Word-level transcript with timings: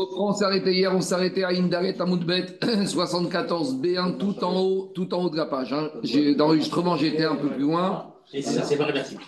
On 0.00 0.32
s'est 0.32 0.44
arrêté 0.44 0.74
hier, 0.74 0.94
on 0.94 1.00
s'est 1.00 1.14
arrêté 1.14 1.42
à 1.42 1.48
Indaret, 1.48 2.00
à 2.00 2.06
Moudbet, 2.06 2.58
74B1, 2.60 4.16
tout 4.18 4.44
en 4.44 4.60
haut, 4.60 4.92
tout 4.94 5.12
en 5.12 5.24
haut 5.24 5.30
de 5.30 5.36
la 5.36 5.46
page. 5.46 5.72
Hein. 5.72 5.90
D'enregistrement, 6.36 6.96
j'étais 6.96 7.24
un 7.24 7.34
peu 7.34 7.48
plus 7.48 7.62
loin. 7.62 8.14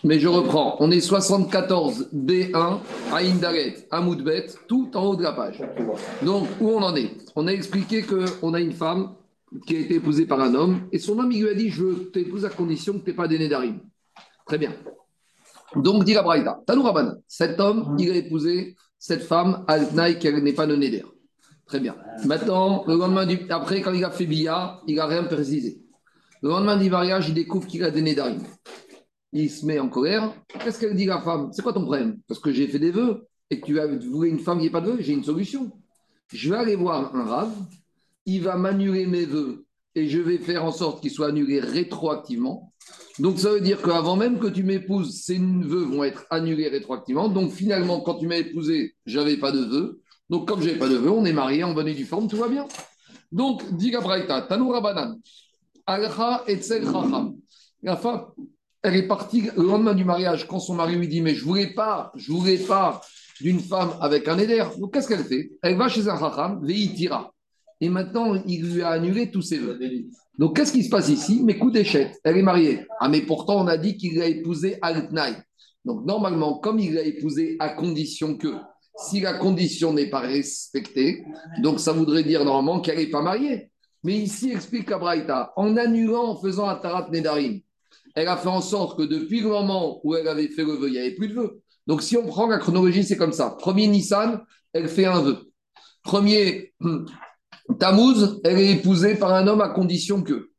Mais 0.04 0.18
je 0.18 0.28
reprends. 0.28 0.76
On 0.78 0.90
est 0.90 1.00
74 1.00 2.10
B1 2.14 2.78
à 3.12 3.16
Indaret, 3.16 3.88
à 3.90 4.00
Moudbet, 4.00 4.46
tout 4.68 4.90
en 4.94 5.06
haut 5.06 5.16
de 5.16 5.22
la 5.22 5.32
page. 5.32 5.62
Donc, 6.22 6.46
où 6.60 6.68
on 6.68 6.82
en 6.82 6.94
est? 6.94 7.10
On 7.34 7.46
a 7.46 7.52
expliqué 7.52 8.02
qu'on 8.02 8.54
a 8.54 8.60
une 8.60 8.72
femme 8.72 9.14
qui 9.66 9.76
a 9.76 9.80
été 9.80 9.94
épousée 9.94 10.26
par 10.26 10.40
un 10.40 10.54
homme 10.54 10.82
et 10.92 10.98
son 10.98 11.18
homme, 11.18 11.32
il 11.32 11.42
lui 11.42 11.50
a 11.50 11.54
dit 11.54 11.70
Je 11.70 12.10
t'épouse 12.12 12.44
à 12.44 12.50
condition 12.50 12.92
que 12.92 12.98
tu 13.04 13.10
n'aies 13.10 13.16
pas 13.16 13.26
d'aîné 13.26 13.48
d'Arim. 13.48 13.80
Très 14.46 14.58
bien. 14.58 14.72
Donc, 15.76 16.04
dit 16.04 16.14
la 16.14 16.22
Braïda, 16.22 16.60
Tanou 16.66 16.84
cet 17.26 17.60
homme, 17.60 17.96
il 17.98 18.10
a 18.10 18.16
épousé 18.16 18.76
cette 18.98 19.22
femme 19.22 19.64
à 19.68 19.78
Tnaï 19.78 20.18
qu'elle 20.18 20.42
n'est 20.42 20.52
pas 20.52 20.66
de 20.66 20.76
Néder. 20.76 21.04
Très 21.66 21.80
bien. 21.80 21.94
Maintenant, 22.24 22.84
le 22.86 22.96
lendemain 22.96 23.26
du... 23.26 23.38
après, 23.50 23.80
quand 23.80 23.92
il 23.92 24.04
a 24.04 24.10
fait 24.10 24.26
billard, 24.26 24.82
il 24.86 24.96
n'a 24.96 25.06
rien 25.06 25.24
précisé. 25.24 25.80
Le 26.42 26.48
lendemain 26.48 26.76
du 26.76 26.90
mariage, 26.90 27.28
il 27.28 27.34
découvre 27.34 27.66
qu'il 27.66 27.84
a 27.84 27.90
des 27.90 28.02
Nédarim 28.02 28.42
il 29.32 29.50
se 29.50 29.64
met 29.64 29.78
en 29.78 29.88
colère. 29.88 30.32
Qu'est-ce 30.48 30.80
qu'elle 30.80 30.94
dit 30.94 31.06
la 31.06 31.20
femme? 31.20 31.50
C'est 31.52 31.62
quoi 31.62 31.72
ton 31.72 31.82
problème? 31.82 32.18
Parce 32.26 32.40
que 32.40 32.52
j'ai 32.52 32.66
fait 32.68 32.78
des 32.78 32.90
vœux 32.90 33.26
et 33.50 33.60
que 33.60 33.66
tu, 33.66 34.08
voulu 34.08 34.28
une 34.28 34.38
femme 34.38 34.58
qui 34.58 34.66
n'a 34.66 34.70
pas 34.70 34.80
de 34.80 34.90
vœux, 34.92 34.96
j'ai 35.00 35.12
une 35.12 35.24
solution. 35.24 35.70
Je 36.32 36.50
vais 36.50 36.56
aller 36.56 36.76
voir 36.76 37.14
un 37.14 37.24
rave, 37.24 37.52
il 38.26 38.42
va 38.42 38.56
m'annuler 38.56 39.06
mes 39.06 39.24
vœux 39.24 39.64
et 39.94 40.08
je 40.08 40.18
vais 40.18 40.38
faire 40.38 40.64
en 40.64 40.72
sorte 40.72 41.00
qu'ils 41.00 41.10
soient 41.10 41.28
annulés 41.28 41.60
rétroactivement. 41.60 42.72
Donc 43.18 43.38
ça 43.38 43.50
veut 43.50 43.60
dire 43.60 43.82
qu'avant 43.82 44.16
même 44.16 44.38
que 44.38 44.46
tu 44.46 44.62
m'épouses, 44.62 45.22
ces 45.22 45.38
vœux 45.38 45.84
vont 45.84 46.04
être 46.04 46.26
annulés 46.30 46.68
rétroactivement. 46.68 47.28
Donc 47.28 47.52
finalement, 47.52 48.00
quand 48.00 48.14
tu 48.14 48.26
m'as 48.26 48.36
épousé, 48.36 48.94
j'avais 49.06 49.36
pas 49.36 49.52
de 49.52 49.60
vœux. 49.60 50.00
Donc 50.28 50.48
comme 50.48 50.60
n'avais 50.60 50.78
pas 50.78 50.88
de 50.88 50.96
vœux, 50.96 51.10
on 51.10 51.24
est 51.24 51.32
mariés 51.32 51.64
en 51.64 51.74
bonne 51.74 51.88
et 51.88 51.94
due 51.94 52.04
forme, 52.04 52.28
tout 52.28 52.36
va 52.36 52.48
bien. 52.48 52.66
Donc, 53.32 53.62
dit 53.76 53.90
Gabraïta, 53.90 54.42
Tanoura 54.42 54.80
Banan, 54.80 55.16
Alcha 55.86 56.42
et 56.48 56.58
La 57.82 57.96
femme, 57.96 58.26
elle 58.82 58.96
est 58.96 59.06
partie 59.06 59.42
le 59.56 59.62
lendemain 59.62 59.94
du 59.94 60.04
mariage, 60.04 60.46
quand 60.48 60.58
son 60.58 60.74
mari 60.74 60.96
lui 60.96 61.08
dit 61.08 61.20
Mais 61.20 61.34
je 61.34 61.44
voulais 61.44 61.68
pas, 61.68 62.12
je 62.16 62.32
voulais 62.32 62.58
pas 62.58 63.00
d'une 63.40 63.60
femme 63.60 63.92
avec 64.00 64.26
un 64.26 64.38
éder. 64.38 64.64
Donc 64.78 64.92
qu'est-ce 64.92 65.08
qu'elle 65.08 65.24
fait? 65.24 65.52
Elle 65.62 65.76
va 65.76 65.88
chez 65.88 66.08
un 66.08 66.18
chacham, 66.18 66.64
tira. 66.66 67.32
Et 67.80 67.88
maintenant, 67.88 68.34
il 68.46 68.72
lui 68.72 68.82
a 68.82 68.90
annulé 68.90 69.30
tous 69.30 69.42
ses 69.42 69.58
vœux. 69.58 69.78
Donc 70.38 70.56
qu'est-ce 70.56 70.72
qui 70.72 70.84
se 70.84 70.90
passe 70.90 71.08
ici? 71.08 71.40
Mais 71.42 71.58
coup 71.58 71.70
d'échec, 71.70 72.12
elle 72.24 72.36
est 72.36 72.42
mariée. 72.42 72.86
Ah, 73.00 73.08
mais 73.08 73.22
pourtant, 73.22 73.62
on 73.62 73.66
a 73.66 73.78
dit 73.78 73.96
qu'il 73.96 74.18
l'a 74.18 74.26
épousée 74.26 74.78
à 74.82 74.92
l'Etnaï. 74.92 75.36
Donc 75.84 76.04
normalement, 76.04 76.58
comme 76.58 76.78
il 76.78 76.94
l'a 76.94 77.02
épousée 77.02 77.56
à 77.58 77.70
condition 77.70 78.36
que, 78.36 78.54
si 78.96 79.20
la 79.20 79.34
condition 79.34 79.94
n'est 79.94 80.10
pas 80.10 80.20
respectée, 80.20 81.24
donc 81.62 81.80
ça 81.80 81.92
voudrait 81.92 82.22
dire 82.22 82.44
normalement 82.44 82.80
qu'elle 82.80 82.98
n'est 82.98 83.10
pas 83.10 83.22
mariée. 83.22 83.70
Mais 84.02 84.16
ici, 84.16 84.50
explique 84.50 84.90
Abraïta, 84.92 85.52
en 85.56 85.76
annulant, 85.76 86.30
en 86.30 86.36
faisant 86.36 86.68
un 86.68 86.76
tarat 86.76 87.08
nedarim, 87.10 87.60
elle 88.14 88.28
a 88.28 88.36
fait 88.36 88.48
en 88.48 88.60
sorte 88.60 88.98
que 88.98 89.04
depuis 89.04 89.40
le 89.40 89.48
moment 89.48 90.00
où 90.04 90.14
elle 90.14 90.28
avait 90.28 90.48
fait 90.48 90.64
le 90.64 90.72
vœu, 90.72 90.88
il 90.88 90.92
n'y 90.92 90.98
avait 90.98 91.14
plus 91.14 91.28
de 91.28 91.34
vœu. 91.34 91.62
Donc 91.86 92.02
si 92.02 92.16
on 92.16 92.26
prend 92.26 92.46
la 92.46 92.58
chronologie, 92.58 93.04
c'est 93.04 93.16
comme 93.16 93.32
ça. 93.32 93.56
Premier 93.58 93.86
Nissan, 93.86 94.42
elle 94.72 94.88
fait 94.88 95.06
un 95.06 95.20
vœu. 95.20 95.50
Premier 96.02 96.72
Tammuz, 97.78 98.40
elle 98.44 98.58
est 98.58 98.72
épousée 98.72 99.16
par 99.16 99.32
un 99.32 99.46
homme 99.46 99.60
à 99.60 99.68
condition 99.68 100.22
que. 100.22 100.50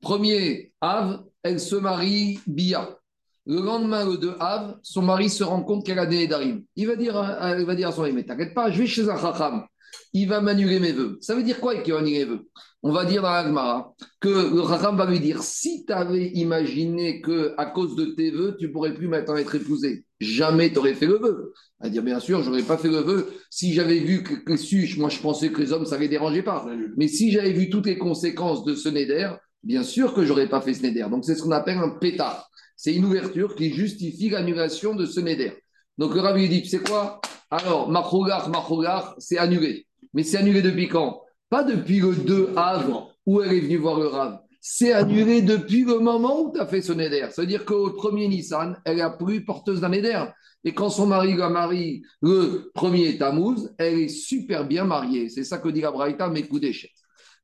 Premier 0.00 0.72
Av, 0.80 1.24
elle 1.42 1.60
se 1.60 1.76
marie 1.76 2.38
Bia. 2.46 2.98
Le 3.46 3.60
lendemain, 3.60 4.04
le 4.04 4.16
2 4.16 4.34
Av, 4.40 4.76
son 4.82 5.02
mari 5.02 5.30
se 5.30 5.44
rend 5.44 5.62
compte 5.62 5.86
qu'elle 5.86 5.98
a 5.98 6.06
des 6.06 6.26
Darim. 6.26 6.64
Il 6.74 6.88
va 6.88 6.96
dire, 6.96 7.38
elle 7.40 7.64
va 7.64 7.74
dire 7.74 7.88
à 7.88 7.92
son 7.92 8.00
mari, 8.00 8.12
mais 8.12 8.24
t'inquiète 8.24 8.54
pas, 8.54 8.70
je 8.70 8.78
vais 8.78 8.86
chez 8.86 9.08
un 9.08 9.16
Chacham. 9.16 9.64
Il 10.12 10.28
va 10.28 10.40
m'annuler 10.40 10.80
mes 10.80 10.92
vœux. 10.92 11.18
Ça 11.20 11.34
veut 11.34 11.42
dire 11.42 11.60
quoi 11.60 11.76
qu'il 11.76 11.92
va 11.92 12.00
annuler 12.00 12.24
mes 12.24 12.24
vœux? 12.24 12.48
On 12.86 12.92
va 12.92 13.04
dire 13.04 13.20
dans 13.20 13.32
l'Agmara 13.32 13.94
que 14.20 14.28
le 14.28 14.60
Raham 14.60 14.96
va 14.96 15.06
lui 15.06 15.18
dire 15.18 15.42
si 15.42 15.84
tu 15.84 15.92
avais 15.92 16.28
imaginé 16.28 17.20
que 17.20 17.52
à 17.58 17.66
cause 17.66 17.96
de 17.96 18.04
tes 18.04 18.30
vœux, 18.30 18.56
tu 18.60 18.70
pourrais 18.70 18.94
plus 18.94 19.08
maintenant 19.08 19.36
être 19.36 19.56
épousé, 19.56 20.04
jamais 20.20 20.70
tu 20.70 20.78
aurais 20.78 20.94
fait 20.94 21.06
le 21.06 21.18
vœu. 21.18 21.52
À 21.80 21.88
dire 21.88 22.04
bien 22.04 22.20
sûr, 22.20 22.42
je 22.42 22.48
n'aurais 22.48 22.62
pas 22.62 22.78
fait 22.78 22.88
le 22.88 23.00
vœu 23.00 23.28
si 23.50 23.74
j'avais 23.74 23.98
vu 23.98 24.22
que, 24.22 24.34
que, 24.34 24.98
moi 25.00 25.08
je 25.08 25.18
pensais 25.18 25.50
que 25.50 25.60
les 25.60 25.72
hommes 25.72 25.84
ça 25.84 25.98
les 25.98 26.06
dérangeait 26.06 26.44
pas. 26.44 26.64
Mais 26.96 27.08
si 27.08 27.32
j'avais 27.32 27.52
vu 27.52 27.68
toutes 27.70 27.86
les 27.86 27.98
conséquences 27.98 28.64
de 28.64 28.76
ce 28.76 28.88
néder, 28.88 29.32
bien 29.64 29.82
sûr 29.82 30.14
que 30.14 30.24
j'aurais 30.24 30.48
pas 30.48 30.60
fait 30.60 30.74
ce 30.74 30.82
néder. 30.82 31.04
Donc 31.10 31.24
c'est 31.24 31.34
ce 31.34 31.42
qu'on 31.42 31.50
appelle 31.50 31.78
un 31.78 31.98
pétard. 31.98 32.48
C'est 32.76 32.94
une 32.94 33.04
ouverture 33.04 33.56
qui 33.56 33.72
justifie 33.72 34.30
l'annulation 34.30 34.94
de 34.94 35.06
ce 35.06 35.18
néder. 35.18 35.52
Donc 35.98 36.14
le 36.14 36.20
rabbi 36.20 36.46
lui 36.46 36.60
dit, 36.60 36.68
sais 36.68 36.78
quoi? 36.78 37.20
Alors, 37.50 37.88
Machogar, 37.90 38.48
Machogar, 38.48 39.16
c'est 39.18 39.38
annulé. 39.38 39.86
Mais 40.14 40.22
c'est 40.22 40.36
annulé 40.36 40.62
depuis 40.62 40.88
quand? 40.88 41.22
Pas 41.48 41.62
depuis 41.64 42.00
le 42.00 42.14
2 42.14 42.54
av 42.56 43.06
où 43.24 43.42
elle 43.42 43.52
est 43.52 43.60
venue 43.60 43.76
voir 43.76 43.98
le 43.98 44.06
Rav. 44.06 44.40
C'est 44.60 44.92
annulé 44.92 45.42
depuis 45.42 45.84
le 45.84 46.00
moment 46.00 46.40
où 46.40 46.52
tu 46.52 46.60
as 46.60 46.66
fait 46.66 46.82
son 46.82 46.98
éder. 46.98 47.24
C'est-à-dire 47.30 47.64
qu'au 47.64 47.90
premier 47.92 48.26
Nissan, 48.26 48.76
elle 48.84 49.00
a 49.00 49.10
plus 49.10 49.44
porteuse 49.44 49.80
d'un 49.80 49.92
éder. 49.92 50.24
Et 50.64 50.74
quand 50.74 50.90
son 50.90 51.06
mari 51.06 51.36
la 51.36 51.48
marie 51.48 52.02
le 52.20 52.72
premier 52.74 53.16
Tammuz, 53.16 53.72
elle 53.78 54.00
est 54.00 54.08
super 54.08 54.66
bien 54.66 54.84
mariée. 54.84 55.28
C'est 55.28 55.44
ça 55.44 55.58
que 55.58 55.68
dit 55.68 55.82
la 55.82 55.92
Braïta, 55.92 56.28
mes 56.28 56.42
coups 56.42 56.62
d'échec. 56.62 56.90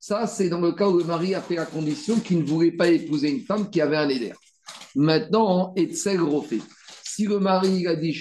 Ça, 0.00 0.26
c'est 0.26 0.48
dans 0.48 0.60
le 0.60 0.72
cas 0.72 0.88
où 0.88 0.98
le 0.98 1.04
mari 1.04 1.36
a 1.36 1.40
fait 1.40 1.54
la 1.54 1.66
condition 1.66 2.18
qu'il 2.18 2.40
ne 2.40 2.44
voulait 2.44 2.72
pas 2.72 2.88
épouser 2.88 3.30
une 3.30 3.42
femme 3.42 3.70
qui 3.70 3.80
avait 3.80 3.96
un 3.96 4.08
éder. 4.08 4.32
Maintenant, 4.96 5.72
Etzel 5.76 6.20
refait. 6.20 6.58
Si 7.04 7.26
le 7.26 7.38
mari 7.38 7.86
a 7.86 7.94
dit 7.94 8.12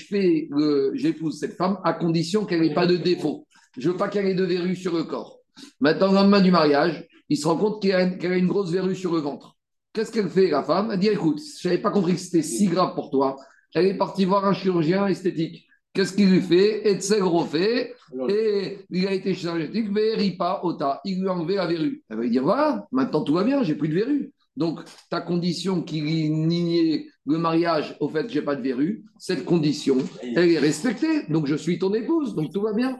j'épouse 0.93 1.39
cette 1.39 1.55
femme 1.55 1.79
à 1.83 1.93
condition 1.93 2.45
qu'elle 2.45 2.61
n'ait 2.61 2.75
pas 2.75 2.85
de 2.85 2.97
défaut. 2.97 3.47
Je 3.79 3.89
veux 3.89 3.97
pas 3.97 4.09
qu'elle 4.09 4.27
ait 4.27 4.35
de 4.35 4.43
verrues 4.43 4.75
sur 4.75 4.95
le 4.95 5.05
corps. 5.05 5.40
Maintenant, 5.79 6.09
le 6.09 6.15
lendemain 6.15 6.41
du 6.41 6.51
mariage, 6.51 7.07
il 7.29 7.37
se 7.37 7.47
rend 7.47 7.57
compte 7.57 7.81
qu'elle 7.81 8.31
a, 8.31 8.37
une 8.37 8.47
grosse 8.47 8.71
verrue 8.71 8.95
sur 8.95 9.13
le 9.13 9.19
ventre. 9.19 9.55
Qu'est-ce 9.93 10.11
qu'elle 10.11 10.29
fait, 10.29 10.49
la 10.49 10.63
femme? 10.63 10.91
Elle 10.91 10.99
dit 10.99 11.07
Écoute, 11.07 11.39
je 11.59 11.67
n'avais 11.67 11.81
pas 11.81 11.91
compris 11.91 12.13
que 12.13 12.19
c'était 12.19 12.41
si 12.41 12.67
grave 12.67 12.93
pour 12.95 13.09
toi. 13.09 13.35
Elle 13.73 13.85
est 13.85 13.97
partie 13.97 14.25
voir 14.25 14.45
un 14.45 14.53
chirurgien 14.53 15.07
esthétique. 15.07 15.65
Qu'est-ce 15.93 16.13
qu'il 16.13 16.29
lui 16.29 16.41
fait? 16.41 16.89
Et 16.89 16.95
de 16.95 17.21
refait. 17.21 17.93
Et 18.29 18.79
il 18.89 19.07
a 19.07 19.13
été 19.13 19.33
chirurgien 19.33 19.65
esthétique, 19.65 19.91
Veripa 19.93 20.61
Ota. 20.63 21.01
Il 21.05 21.21
lui 21.21 21.27
a 21.27 21.33
enlevé 21.33 21.55
la 21.55 21.67
verrue. 21.67 22.03
Elle 22.09 22.17
va 22.17 22.23
lui 22.23 22.31
dire 22.31 22.43
Voilà, 22.43 22.87
maintenant 22.91 23.23
tout 23.23 23.33
va 23.33 23.43
bien, 23.43 23.63
j'ai 23.63 23.75
plus 23.75 23.89
de 23.89 23.95
verrue. 23.95 24.33
Donc, 24.57 24.81
ta 25.09 25.21
condition 25.21 25.81
qui 25.81 26.01
niait 26.01 27.05
le 27.25 27.37
mariage 27.37 27.95
au 27.99 28.09
fait 28.09 28.23
que 28.23 28.33
j'ai 28.33 28.41
pas 28.41 28.55
de 28.55 28.61
verrue, 28.61 29.05
cette 29.17 29.45
condition, 29.45 29.97
elle 30.21 30.51
est 30.51 30.59
respectée. 30.59 31.23
Donc, 31.29 31.47
je 31.47 31.55
suis 31.55 31.79
ton 31.79 31.93
épouse, 31.93 32.35
donc 32.35 32.51
tout 32.53 32.61
va 32.61 32.73
bien. 32.73 32.97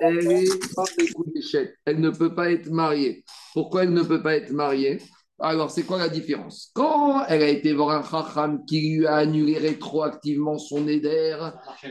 elle 0.00 0.32
est 0.32 0.74
pas 0.74 0.84
Elle 1.84 2.00
ne 2.00 2.10
peut 2.10 2.34
pas 2.34 2.50
être 2.50 2.70
mariée. 2.70 3.24
Pourquoi 3.52 3.84
elle 3.84 3.92
ne 3.92 4.02
peut 4.02 4.22
pas 4.22 4.36
être 4.36 4.50
mariée? 4.50 4.98
Alors, 5.40 5.70
c'est 5.70 5.84
quoi 5.84 5.98
la 5.98 6.08
différence? 6.08 6.70
Quand 6.74 7.24
elle 7.28 7.42
a 7.42 7.48
été 7.48 7.72
voir 7.72 7.90
un 7.90 8.02
chacham 8.02 8.64
qui 8.64 8.96
lui 8.96 9.06
a 9.06 9.16
annulé 9.16 9.58
rétroactivement 9.58 10.58
son 10.58 10.88
éder, 10.88 11.36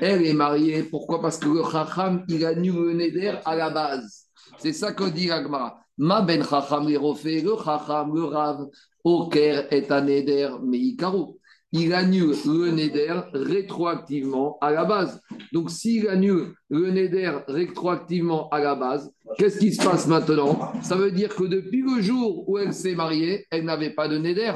elle 0.02 0.26
est 0.26 0.34
mariée. 0.34 0.84
Pourquoi? 0.84 1.22
Parce 1.22 1.38
que 1.38 1.48
le 1.48 1.64
chacham, 1.64 2.26
il 2.28 2.46
annule 2.46 2.88
le 2.88 2.94
néder 2.94 3.34
à 3.46 3.56
la 3.56 3.70
base. 3.70 4.26
C'est 4.58 4.74
ça 4.74 4.92
que 4.92 5.06
dit 5.06 5.32
Agmara. 5.32 5.80
Ma 5.98 6.22
ben 6.22 6.44
chacham 6.44 6.88
le 6.88 7.56
chacham, 7.64 8.14
le 8.14 8.24
rav, 8.26 8.68
oker 9.04 9.68
est 9.72 9.92
un 9.92 10.02
neder 10.02 10.50
meikaru. 10.64 11.38
Il 11.72 11.94
annule 11.94 12.36
le 12.46 12.72
neder 12.72 13.20
rétroactivement 13.34 14.58
à 14.62 14.72
la 14.72 14.86
base. 14.86 15.20
Donc, 15.52 15.70
s'il 15.70 16.08
annule 16.08 16.54
le 16.70 16.92
neder 16.92 17.40
rétroactivement 17.48 18.48
à 18.50 18.60
la 18.60 18.76
base, 18.76 19.12
qu'est-ce 19.38 19.60
qui 19.60 19.74
se 19.74 19.84
passe 19.84 20.08
maintenant? 20.08 20.72
Ça 20.82 20.96
veut 20.96 21.12
dire 21.12 21.36
que 21.36 21.44
depuis 21.44 21.82
le 21.82 22.02
jour 22.02 22.48
où 22.48 22.58
elle 22.58 22.74
s'est 22.74 22.96
mariée, 22.96 23.46
elle 23.52 23.66
n'avait 23.66 23.94
pas 23.94 24.08
de 24.08 24.18
neder. 24.18 24.54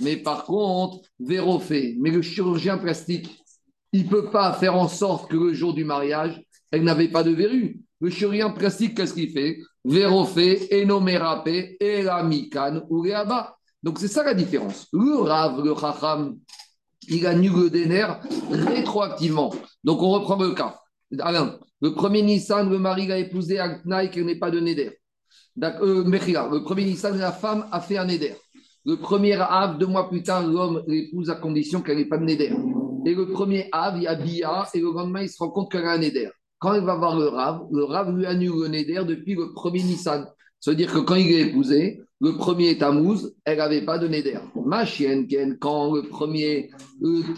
Mais 0.00 0.16
par 0.16 0.44
contre, 0.44 1.00
vérofé, 1.20 1.96
mais 2.00 2.10
le 2.10 2.22
chirurgien 2.22 2.78
plastique, 2.78 3.44
il 3.92 4.04
ne 4.04 4.08
peut 4.08 4.30
pas 4.30 4.52
faire 4.54 4.74
en 4.74 4.88
sorte 4.88 5.30
que 5.30 5.36
le 5.36 5.52
jour 5.52 5.74
du 5.74 5.84
mariage, 5.84 6.42
elle 6.70 6.82
n'avait 6.82 7.08
pas 7.08 7.22
de 7.22 7.30
verrue. 7.30 7.80
Le 8.00 8.10
chirurgien 8.10 8.50
plastique, 8.50 8.96
qu'est-ce 8.96 9.14
qu'il 9.14 9.30
fait? 9.30 9.58
Vérofé, 9.84 10.74
énomérapé, 10.80 11.76
éramican 11.78 12.82
ou. 12.88 13.06
Donc 13.82 13.98
c'est 13.98 14.08
ça 14.08 14.24
la 14.24 14.32
différence. 14.32 14.88
Le 14.92 15.20
Rav, 15.20 15.62
le 15.62 15.74
Chacham, 15.78 16.38
il 17.08 17.26
annule 17.26 17.64
le 17.64 17.70
Déner 17.70 18.06
rétroactivement. 18.50 19.54
Donc 19.84 20.00
on 20.00 20.08
reprend 20.10 20.36
le 20.42 20.54
cas. 20.54 20.80
Alain, 21.20 21.58
le 21.82 21.92
premier 21.92 22.22
Nissan, 22.22 22.70
le 22.70 22.78
mari 22.78 23.06
l'a 23.06 23.18
épousé 23.18 23.58
à 23.58 23.78
Tnaï 23.78 24.10
qui 24.10 24.24
n'est 24.24 24.38
pas 24.38 24.50
de 24.50 24.58
Neder. 24.58 24.98
Euh, 25.62 26.02
le 26.02 26.62
premier 26.62 26.84
Nissan, 26.84 27.18
la 27.18 27.32
femme 27.32 27.66
a 27.70 27.80
fait 27.80 27.98
un 27.98 28.06
Neder. 28.06 28.34
Le 28.86 28.96
premier 28.96 29.34
Av, 29.34 29.76
deux 29.76 29.86
mois 29.86 30.08
plus 30.08 30.22
tard, 30.22 30.46
l'homme 30.46 30.82
l'épouse 30.86 31.28
à 31.28 31.34
condition 31.34 31.82
qu'elle 31.82 31.98
n'ait 31.98 32.06
pas 32.06 32.18
de 32.18 32.24
Neder. 32.24 32.54
Et 33.04 33.14
le 33.14 33.28
premier 33.28 33.68
Av, 33.70 33.96
il 33.98 34.04
y 34.04 34.06
a 34.06 34.14
Bia, 34.14 34.66
et 34.72 34.80
le 34.80 34.90
lendemain, 34.92 35.22
il 35.22 35.28
se 35.28 35.36
rend 35.38 35.50
compte 35.50 35.70
qu'elle 35.70 35.84
a 35.84 35.92
un 35.92 35.98
Neder 35.98 36.30
quand 36.64 36.72
elle 36.72 36.84
va 36.84 36.94
voir 36.94 37.18
le 37.18 37.28
Rav, 37.28 37.66
le 37.70 37.84
Rav 37.84 38.16
lui 38.16 38.24
annule 38.24 38.62
le 38.62 38.68
Neder 38.68 39.02
depuis 39.06 39.34
le 39.34 39.52
premier 39.52 39.82
Nissan. 39.82 40.26
C'est-à-dire 40.60 40.90
que 40.90 40.98
quand 41.00 41.14
il 41.14 41.30
est 41.30 41.42
épousé, 41.42 42.00
le 42.22 42.38
premier 42.38 42.78
Tammuz, 42.78 43.34
elle 43.44 43.58
n'avait 43.58 43.84
pas 43.84 43.98
de 43.98 44.08
Neder. 44.08 44.38
Ma 44.64 44.86
chienne, 44.86 45.28
quand 45.60 45.94
le 45.94 46.08
premier 46.08 46.70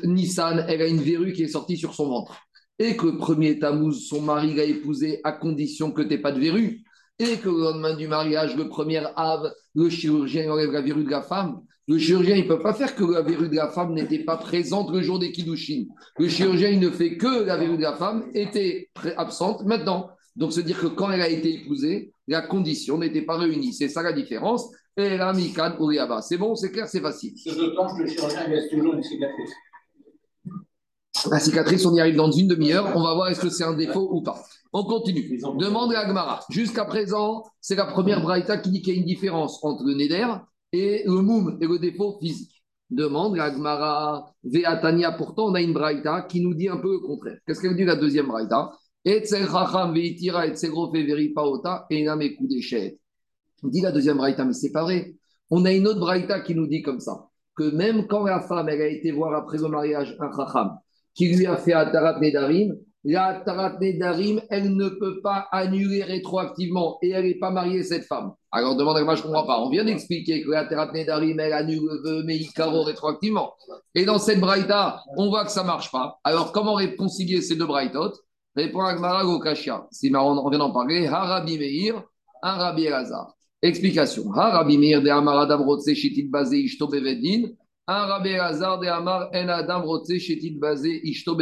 Nissan, 0.05 0.65
elle 0.69 0.81
a 0.81 0.87
une 0.87 1.01
verrue 1.01 1.33
qui 1.33 1.43
est 1.43 1.49
sortie 1.49 1.77
sur 1.77 1.93
son 1.93 2.09
ventre. 2.09 2.37
et 2.79 2.97
que 2.97 3.07
le 3.07 3.17
premier 3.17 3.59
Tammuz, 3.59 4.07
son 4.07 4.21
mari 4.21 4.55
l'a 4.55 4.63
épousé 4.63 5.21
à 5.25 5.33
condition 5.33 5.91
que 5.91 6.03
tu 6.03 6.09
n'aies 6.11 6.19
pas 6.19 6.31
de 6.31 6.39
verrue, 6.39 6.85
et 7.19 7.39
que 7.39 7.49
le 7.49 7.59
lendemain 7.59 7.97
du 7.97 8.07
mariage, 8.07 8.55
le 8.55 8.69
premier 8.69 9.03
Av, 9.17 9.51
le 9.75 9.89
chirurgien 9.89 10.49
enlève 10.53 10.71
la 10.71 10.83
verrue 10.83 11.03
de 11.03 11.11
la 11.11 11.23
femme, 11.23 11.63
le 11.89 11.99
chirurgien, 11.99 12.35
il 12.35 12.45
ne 12.45 12.49
peut 12.49 12.59
pas 12.59 12.75
faire 12.75 12.97
que 12.97 13.05
la 13.05 13.23
verrue 13.23 13.49
de 13.49 13.55
la 13.55 13.69
femme 13.69 13.95
n'était 13.95 14.25
pas 14.25 14.37
présente 14.37 14.91
le 14.91 15.03
jour 15.03 15.21
des 15.21 15.31
Kiddushin. 15.31 15.85
Le 16.19 16.29
chirurgien, 16.29 16.71
il 16.71 16.81
ne 16.81 16.91
fait 16.91 17.17
que 17.17 17.45
la 17.45 17.57
verrue 17.57 17.77
de 17.77 17.83
la 17.83 17.95
femme 17.95 18.29
était 18.35 18.91
absente 19.17 19.65
maintenant. 19.65 20.11
Donc, 20.35 20.53
se 20.53 20.61
dire 20.61 20.81
que 20.81 20.89
quand 20.89 21.11
elle 21.13 21.23
a 21.23 21.29
été 21.29 21.63
épousée, 21.63 22.13
la 22.27 22.43
condition 22.43 22.99
n'était 22.99 23.23
pas 23.23 23.37
réunie. 23.37 23.73
C'est 23.73 23.89
ça 23.89 24.03
la 24.03 24.13
différence. 24.13 24.69
Et 24.97 25.17
la 25.17 25.33
Mikan 25.33 25.77
C'est 26.23 26.39
bon, 26.39 26.57
c'est 26.57 26.73
clair, 26.73 26.89
c'est 26.89 27.01
facile. 27.01 27.35
Je 27.47 27.77
pense 27.77 27.97
que 27.97 28.03
le 28.03 28.09
chirurgien 28.09 28.49
laisse 28.49 28.69
toujours 28.69 28.95
une 28.95 29.03
cicatrice. 29.03 29.53
La 31.31 31.39
cicatrice, 31.39 31.87
on 31.87 31.95
y 31.95 32.01
arrive 32.01 32.17
dans 32.17 32.31
une 32.33 32.49
demi-heure. 32.49 32.93
On 32.97 33.03
va 33.03 33.15
voir 33.15 33.29
est-ce 33.29 33.41
que 33.41 33.49
c'est 33.49 33.65
un 33.65 33.75
défaut 33.75 34.09
ou 34.13 34.23
pas. 34.23 34.43
On 34.73 34.85
continue. 34.85 35.39
Demande 35.59 35.95
à 35.95 36.01
Agmara. 36.01 36.41
Jusqu'à 36.51 36.85
présent, 36.85 37.45
c'est 37.61 37.77
la 37.77 37.87
première 37.87 38.21
braïta 38.21 38.59
qui 38.59 38.71
dit 38.71 38.83
qu'il 38.83 38.95
y 38.95 38.97
a 38.97 39.01
une 39.01 39.07
différence 39.07 39.63
entre 39.63 39.85
le 39.85 39.95
neder 39.95 40.27
et 40.73 41.03
le 41.05 41.23
moum 41.23 41.59
et 41.61 41.67
le 41.67 41.79
défaut 41.79 42.19
physique. 42.21 42.63
Demande 42.89 43.39
à 43.39 43.45
Agmara. 43.45 44.33
Veatania, 44.45 45.13
pourtant, 45.13 45.47
on 45.47 45.55
a 45.55 45.61
une 45.61 45.73
braïta 45.73 46.23
qui 46.23 46.41
nous 46.41 46.55
dit 46.55 46.69
un 46.69 46.77
peu 46.77 46.93
le 46.93 47.01
contraire. 47.01 47.39
Qu'est-ce 47.47 47.61
qu'elle 47.61 47.77
dit 47.77 47.85
la 47.85 47.97
deuxième 47.97 48.27
braïta? 48.29 48.73
Dit 49.05 49.23
la 53.81 53.93
deuxième 53.93 54.17
braïta, 54.17 54.45
mais 54.45 54.53
c'est 54.53 54.73
pas 54.73 54.83
vrai. 54.83 55.15
On 55.51 55.65
a 55.65 55.73
une 55.73 55.87
autre 55.87 56.01
braïta 56.01 56.41
qui 56.41 56.55
nous 56.55 56.67
dit 56.67 56.83
comme 56.83 57.01
ça 57.01 57.29
que 57.57 57.75
même 57.75 58.07
quand 58.07 58.25
la 58.25 58.41
femme 58.41 58.69
elle 58.69 58.83
a 58.83 58.87
été 58.87 59.11
voir 59.11 59.35
après 59.35 59.59
le 59.59 59.69
mariage 59.69 60.15
un 60.21 60.31
chacham 60.31 60.79
qui 61.15 61.35
lui 61.35 61.47
a 61.47 61.57
fait 61.57 61.73
Atarat 61.73 62.21
Nedarim, 62.21 62.77
la 63.09 63.27
Atarat 63.27 63.79
Nedarim, 63.81 64.41
elle 64.51 64.75
ne 64.75 64.89
peut 64.89 65.21
pas 65.23 65.47
annuler 65.53 66.03
rétroactivement 66.03 66.99
et 67.03 67.11
elle 67.11 67.27
n'est 67.27 67.39
pas 67.39 67.51
mariée, 67.51 67.85
cette 67.85 68.05
femme. 68.05 68.33
Alors 68.51 68.77
demande 68.77 69.01
moi 69.05 69.15
je 69.15 69.23
ne 69.23 69.27
comprends 69.27 69.47
pas. 69.47 69.61
On 69.61 69.71
vient 69.71 69.85
d'expliquer 69.85 70.43
que 70.43 70.51
la 70.51 70.61
Atarat 70.61 70.91
Nedarim, 70.93 71.39
elle 71.39 71.53
annule 71.53 71.89
le 72.05 72.25
Meikaro 72.25 72.83
rétroactivement. 72.83 73.55
Et 73.95 74.05
dans 74.05 74.19
cette 74.19 74.41
braïta, 74.41 75.03
on 75.17 75.29
voit 75.29 75.45
que 75.45 75.53
ça 75.53 75.63
ne 75.63 75.69
marche 75.69 75.93
pas. 75.93 76.19
Alors 76.25 76.51
comment 76.51 76.75
réconcilier 76.75 77.43
ces 77.43 77.55
deux 77.55 77.67
braïtot 77.67 78.13
Répond 78.57 78.81
Agmara 78.81 79.23
Gokashia. 79.23 79.87
Marrant, 80.11 80.45
on 80.45 80.49
vient 80.49 80.59
d'en 80.59 80.73
parler. 80.73 81.07
Harabi 81.07 81.59
Meir, 81.59 82.03
un 82.43 82.53
Rabbi 82.55 82.87
Elazar. 82.87 83.35
Explication. 83.63 84.33
Harabi 84.33 84.79
Meir 84.79 85.03
de 85.03 85.11
Amaradam 85.11 85.63
Rotse 85.63 85.93
Shitit 85.95 86.29
Bazé 86.29 86.59
Ishto 86.59 86.89
Bevedin. 86.89 87.51
Un 87.87 88.07
Rabbi 88.07 88.35
Hazar 88.35 88.81
de 88.81 88.87
Amar 88.87 89.29
En 89.33 89.49
Adam 89.49 89.83
Rotse 89.83 90.19
Shetit 90.19 90.59
Bazé 90.59 91.01
Ishto 91.05 91.37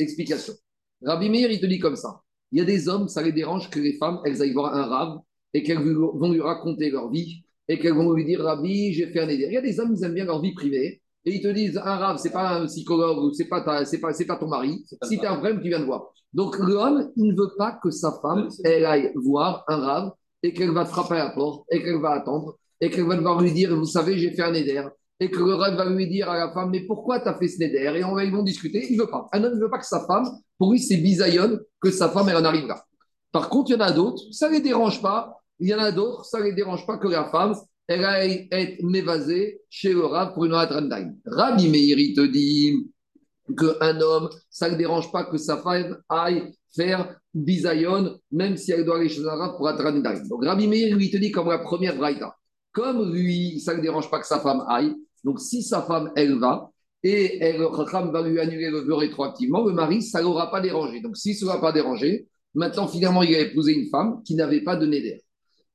Explication. 0.00 0.54
Rabbi 1.02 1.30
Meir, 1.30 1.50
il 1.50 1.60
te 1.60 1.66
dit 1.66 1.78
comme 1.78 1.96
ça. 1.96 2.20
Il 2.52 2.58
y 2.58 2.62
a 2.62 2.64
des 2.64 2.88
hommes, 2.88 3.08
ça 3.08 3.22
les 3.22 3.32
dérange 3.32 3.70
que 3.70 3.80
les 3.80 3.94
femmes, 3.94 4.20
elles 4.24 4.40
aillent 4.40 4.52
voir 4.52 4.74
un 4.74 4.86
rab 4.86 5.18
et 5.52 5.62
qu'elles 5.62 5.82
vont 5.82 6.32
lui 6.32 6.40
raconter 6.40 6.90
leur 6.90 7.10
vie 7.10 7.42
et 7.68 7.78
qu'elles 7.78 7.94
vont 7.94 8.12
lui 8.12 8.24
dire 8.24 8.40
Rabbi, 8.40 8.92
j'ai 8.92 9.08
fait 9.08 9.20
un 9.20 9.28
éder. 9.28 9.46
Il 9.48 9.54
y 9.54 9.56
a 9.56 9.62
des 9.62 9.80
hommes, 9.80 9.94
ils 9.94 10.04
aiment 10.04 10.14
bien 10.14 10.24
leur 10.24 10.40
vie 10.40 10.54
privée 10.54 11.02
et 11.24 11.34
ils 11.34 11.42
te 11.42 11.48
disent 11.48 11.78
un 11.78 11.96
rab, 11.96 12.18
c'est 12.18 12.30
pas 12.30 12.60
un 12.60 12.66
psychologue 12.66 13.18
ou 13.18 13.32
c'est 13.32 13.48
pas, 13.48 13.62
pas, 13.62 13.82
pas 13.84 14.36
ton 14.36 14.48
mari. 14.48 14.84
Si 15.02 15.18
tu 15.18 15.26
as 15.26 15.32
un 15.32 15.36
problème, 15.36 15.60
tu 15.60 15.68
viens 15.68 15.80
de 15.80 15.84
voir. 15.84 16.12
Donc 16.32 16.56
l'homme, 16.58 17.10
il 17.16 17.28
ne 17.28 17.32
veut 17.32 17.52
pas 17.58 17.78
que 17.82 17.90
sa 17.90 18.12
femme, 18.22 18.48
elle 18.62 18.84
aille 18.84 19.12
voir 19.16 19.64
un 19.68 19.76
rab 19.76 20.12
et 20.42 20.52
qu'elle 20.52 20.72
va 20.72 20.84
frapper 20.84 21.14
à 21.14 21.24
la 21.24 21.30
porte 21.30 21.66
et 21.70 21.82
qu'elle 21.82 22.00
va 22.00 22.10
attendre 22.10 22.58
et 22.80 22.90
qu'elle 22.90 23.06
va 23.06 23.16
devoir 23.16 23.40
lui 23.40 23.52
dire 23.52 23.74
Vous 23.74 23.86
savez, 23.86 24.18
j'ai 24.18 24.30
fait 24.30 24.42
un 24.42 24.54
éder 24.54 24.84
et 25.18 25.30
que 25.30 25.38
le 25.38 25.54
rêve 25.54 25.74
va 25.74 25.86
lui 25.86 26.06
dire 26.08 26.28
à 26.30 26.36
la 26.36 26.52
femme, 26.52 26.70
mais 26.70 26.80
pourquoi 26.80 27.20
tu 27.20 27.28
as 27.28 27.38
fait 27.38 27.48
ce 27.48 27.58
néder 27.58 27.78
Et 27.78 28.04
on 28.04 28.14
va, 28.14 28.24
ils 28.24 28.32
vont 28.32 28.42
discuter, 28.42 28.86
il 28.90 28.98
veut 28.98 29.06
pas. 29.06 29.28
Un 29.32 29.44
homme 29.44 29.54
ne 29.54 29.60
veut 29.60 29.70
pas 29.70 29.78
que 29.78 29.86
sa 29.86 30.06
femme, 30.06 30.26
pour 30.58 30.72
lui, 30.72 30.78
c'est 30.78 30.98
bisaïon 30.98 31.58
que 31.80 31.90
sa 31.90 32.10
femme, 32.10 32.28
elle 32.28 32.36
en 32.36 32.44
arrive 32.44 32.66
là. 32.66 32.84
Par 33.32 33.48
contre, 33.48 33.70
il 33.70 33.74
y 33.74 33.76
en 33.76 33.80
a 33.80 33.92
d'autres, 33.92 34.22
ça 34.30 34.48
ne 34.48 34.54
les 34.54 34.60
dérange 34.60 35.00
pas. 35.00 35.42
Il 35.58 35.68
y 35.68 35.74
en 35.74 35.78
a 35.78 35.90
d'autres, 35.90 36.24
ça 36.24 36.38
ne 36.38 36.44
les 36.44 36.52
dérange 36.52 36.86
pas 36.86 36.98
que 36.98 37.08
la 37.08 37.24
femme, 37.30 37.54
elle 37.88 38.04
aille 38.04 38.48
être 38.50 38.82
mévasée 38.82 39.60
chez 39.70 39.92
le 39.92 40.34
pour 40.34 40.44
une 40.44 40.54
Randaim. 40.54 41.14
Rabbi 41.24 41.68
Meir, 41.68 41.98
il 41.98 42.14
te 42.14 42.26
dit 42.26 42.90
qu'un 43.56 44.00
homme, 44.00 44.28
ça 44.50 44.66
ne 44.66 44.72
le 44.72 44.78
dérange 44.78 45.10
pas 45.12 45.24
que 45.24 45.38
sa 45.38 45.58
femme 45.58 45.98
aille 46.08 46.52
faire 46.74 47.16
bisaïon, 47.32 48.18
même 48.32 48.56
si 48.56 48.72
elle 48.72 48.84
doit 48.84 48.96
aller 48.96 49.08
chez 49.08 49.24
un 49.24 49.36
rab 49.36 49.56
pour 49.56 49.66
Randaim. 49.66 50.22
Donc 50.28 50.44
Rabbi 50.44 50.66
Meir, 50.66 50.96
lui, 50.96 51.10
te 51.10 51.16
dit 51.16 51.30
comme 51.30 51.48
la 51.48 51.58
première 51.58 51.96
braïta. 51.96 52.36
Comme 52.72 53.12
lui, 53.14 53.60
ça 53.60 53.74
ne 53.74 53.80
dérange 53.80 54.10
pas 54.10 54.20
que 54.20 54.26
sa 54.26 54.40
femme 54.40 54.64
aille, 54.68 54.94
donc, 55.26 55.40
si 55.40 55.64
sa 55.64 55.82
femme, 55.82 56.12
elle 56.14 56.38
va, 56.38 56.70
et 57.02 57.42
elle, 57.42 57.58
va 57.58 58.22
lui 58.22 58.38
annuler 58.38 58.70
le 58.70 58.78
vœu 58.82 58.94
rétroactivement, 58.94 59.64
le 59.66 59.72
mari, 59.72 60.00
ça 60.00 60.20
ne 60.20 60.24
l'aura 60.24 60.52
pas 60.52 60.60
dérangé. 60.60 61.00
Donc, 61.00 61.16
si 61.16 61.34
ça 61.34 61.44
ne 61.44 61.50
l'aura 61.50 61.60
pas 61.60 61.72
dérangé, 61.72 62.28
maintenant, 62.54 62.86
finalement, 62.86 63.24
il 63.24 63.34
a 63.34 63.40
épousé 63.40 63.72
une 63.72 63.88
femme 63.88 64.22
qui 64.22 64.36
n'avait 64.36 64.60
pas 64.60 64.76
de 64.76 64.86
néder. 64.86 65.24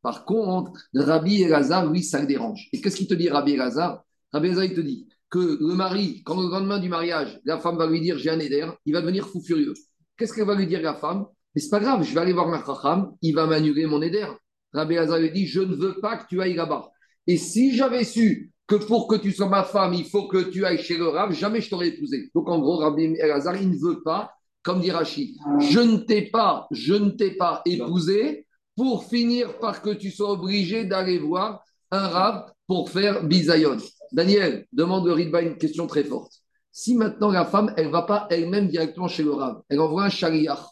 Par 0.01 0.23
contre, 0.23 0.71
Rabbi 0.93 1.43
Elazar, 1.43 1.91
lui, 1.91 2.01
ça 2.01 2.21
le 2.21 2.27
dérange. 2.27 2.69
Et 2.71 2.79
qu'est-ce 2.79 2.95
qu'il 2.95 3.07
te 3.07 3.13
dit, 3.13 3.27
Rabbi 3.27 3.51
Elazar? 3.51 4.05
Rabbi 4.31 4.47
Elazar, 4.47 4.63
il 4.63 4.73
te 4.73 4.79
dit 4.79 5.09
que 5.29 5.57
le 5.59 5.75
mari, 5.75 6.23
quand 6.23 6.41
le 6.41 6.49
lendemain 6.49 6.79
du 6.79 6.87
mariage, 6.87 7.41
la 7.43 7.59
femme 7.59 7.77
va 7.77 7.87
lui 7.87 7.99
dire 7.99 8.17
j'ai 8.17 8.29
un 8.29 8.37
néder, 8.37 8.69
il 8.85 8.93
va 8.93 9.01
devenir 9.01 9.27
fou 9.27 9.41
furieux. 9.41 9.73
Qu'est-ce 10.17 10.33
qu'elle 10.33 10.47
va 10.47 10.55
lui 10.55 10.67
dire, 10.67 10.81
la 10.81 10.95
femme? 10.95 11.25
Mais 11.53 11.61
c'est 11.61 11.69
pas 11.69 11.79
grave, 11.81 12.03
je 12.03 12.13
vais 12.13 12.21
aller 12.21 12.33
voir 12.33 12.47
ma 12.47 12.63
femme, 12.63 13.11
il 13.21 13.35
va 13.35 13.47
m'annuler 13.47 13.85
mon 13.85 13.99
néder. 13.99 14.25
Rabbi 14.71 14.95
Elazar 14.95 15.19
lui 15.19 15.31
dit 15.31 15.45
je 15.45 15.59
ne 15.59 15.75
veux 15.75 15.99
pas 15.99 16.15
que 16.15 16.27
tu 16.29 16.41
ailles 16.41 16.53
là-bas. 16.53 16.89
Et 17.27 17.37
si 17.37 17.75
j'avais 17.75 18.05
su 18.05 18.51
que 18.71 18.85
pour 18.85 19.07
que 19.07 19.15
tu 19.15 19.33
sois 19.33 19.49
ma 19.49 19.63
femme, 19.65 19.93
il 19.93 20.05
faut 20.05 20.27
que 20.29 20.49
tu 20.49 20.65
ailles 20.65 20.81
chez 20.81 20.97
le 20.97 21.09
Rav, 21.09 21.33
jamais 21.33 21.59
je 21.59 21.69
t'aurais 21.69 21.89
épousé. 21.89 22.31
Donc 22.33 22.47
en 22.47 22.59
gros, 22.59 22.77
Rabbi 22.77 23.15
Elazar, 23.19 23.57
il 23.57 23.69
ne 23.69 23.77
veut 23.77 24.01
pas, 24.01 24.31
comme 24.63 24.79
dit 24.79 24.91
Rachid, 24.91 25.35
je 25.59 25.79
ne 25.79 25.97
t'ai 25.97 26.29
pas, 26.29 26.67
je 26.71 26.93
ne 26.93 27.09
t'ai 27.09 27.31
pas 27.31 27.61
épousé 27.65 28.47
pour 28.77 29.03
finir 29.09 29.59
par 29.59 29.81
que 29.81 29.89
tu 29.89 30.09
sois 30.09 30.31
obligé 30.31 30.85
d'aller 30.85 31.19
voir 31.19 31.65
un 31.91 32.07
Rav 32.07 32.45
pour 32.65 32.89
faire 32.89 33.25
bisayon. 33.25 33.75
Daniel, 34.13 34.65
demande 34.71 35.05
de 35.05 35.11
Ridba 35.11 35.41
une 35.41 35.57
question 35.57 35.85
très 35.85 36.05
forte. 36.05 36.31
Si 36.71 36.95
maintenant 36.95 37.29
la 37.29 37.43
femme, 37.43 37.73
elle 37.75 37.87
ne 37.87 37.91
va 37.91 38.03
pas 38.03 38.27
elle-même 38.29 38.69
directement 38.69 39.09
chez 39.09 39.23
le 39.23 39.33
Rav, 39.33 39.63
elle 39.67 39.81
envoie 39.81 40.05
un 40.05 40.09
chariach, 40.09 40.63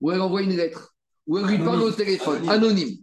ou 0.00 0.10
elle 0.10 0.22
envoie 0.22 0.40
une 0.40 0.56
lettre, 0.56 0.94
ou 1.26 1.36
elle 1.36 1.44
lui 1.44 1.58
parle 1.58 1.82
au 1.82 1.90
téléphone, 1.90 2.48
anonyme, 2.48 2.96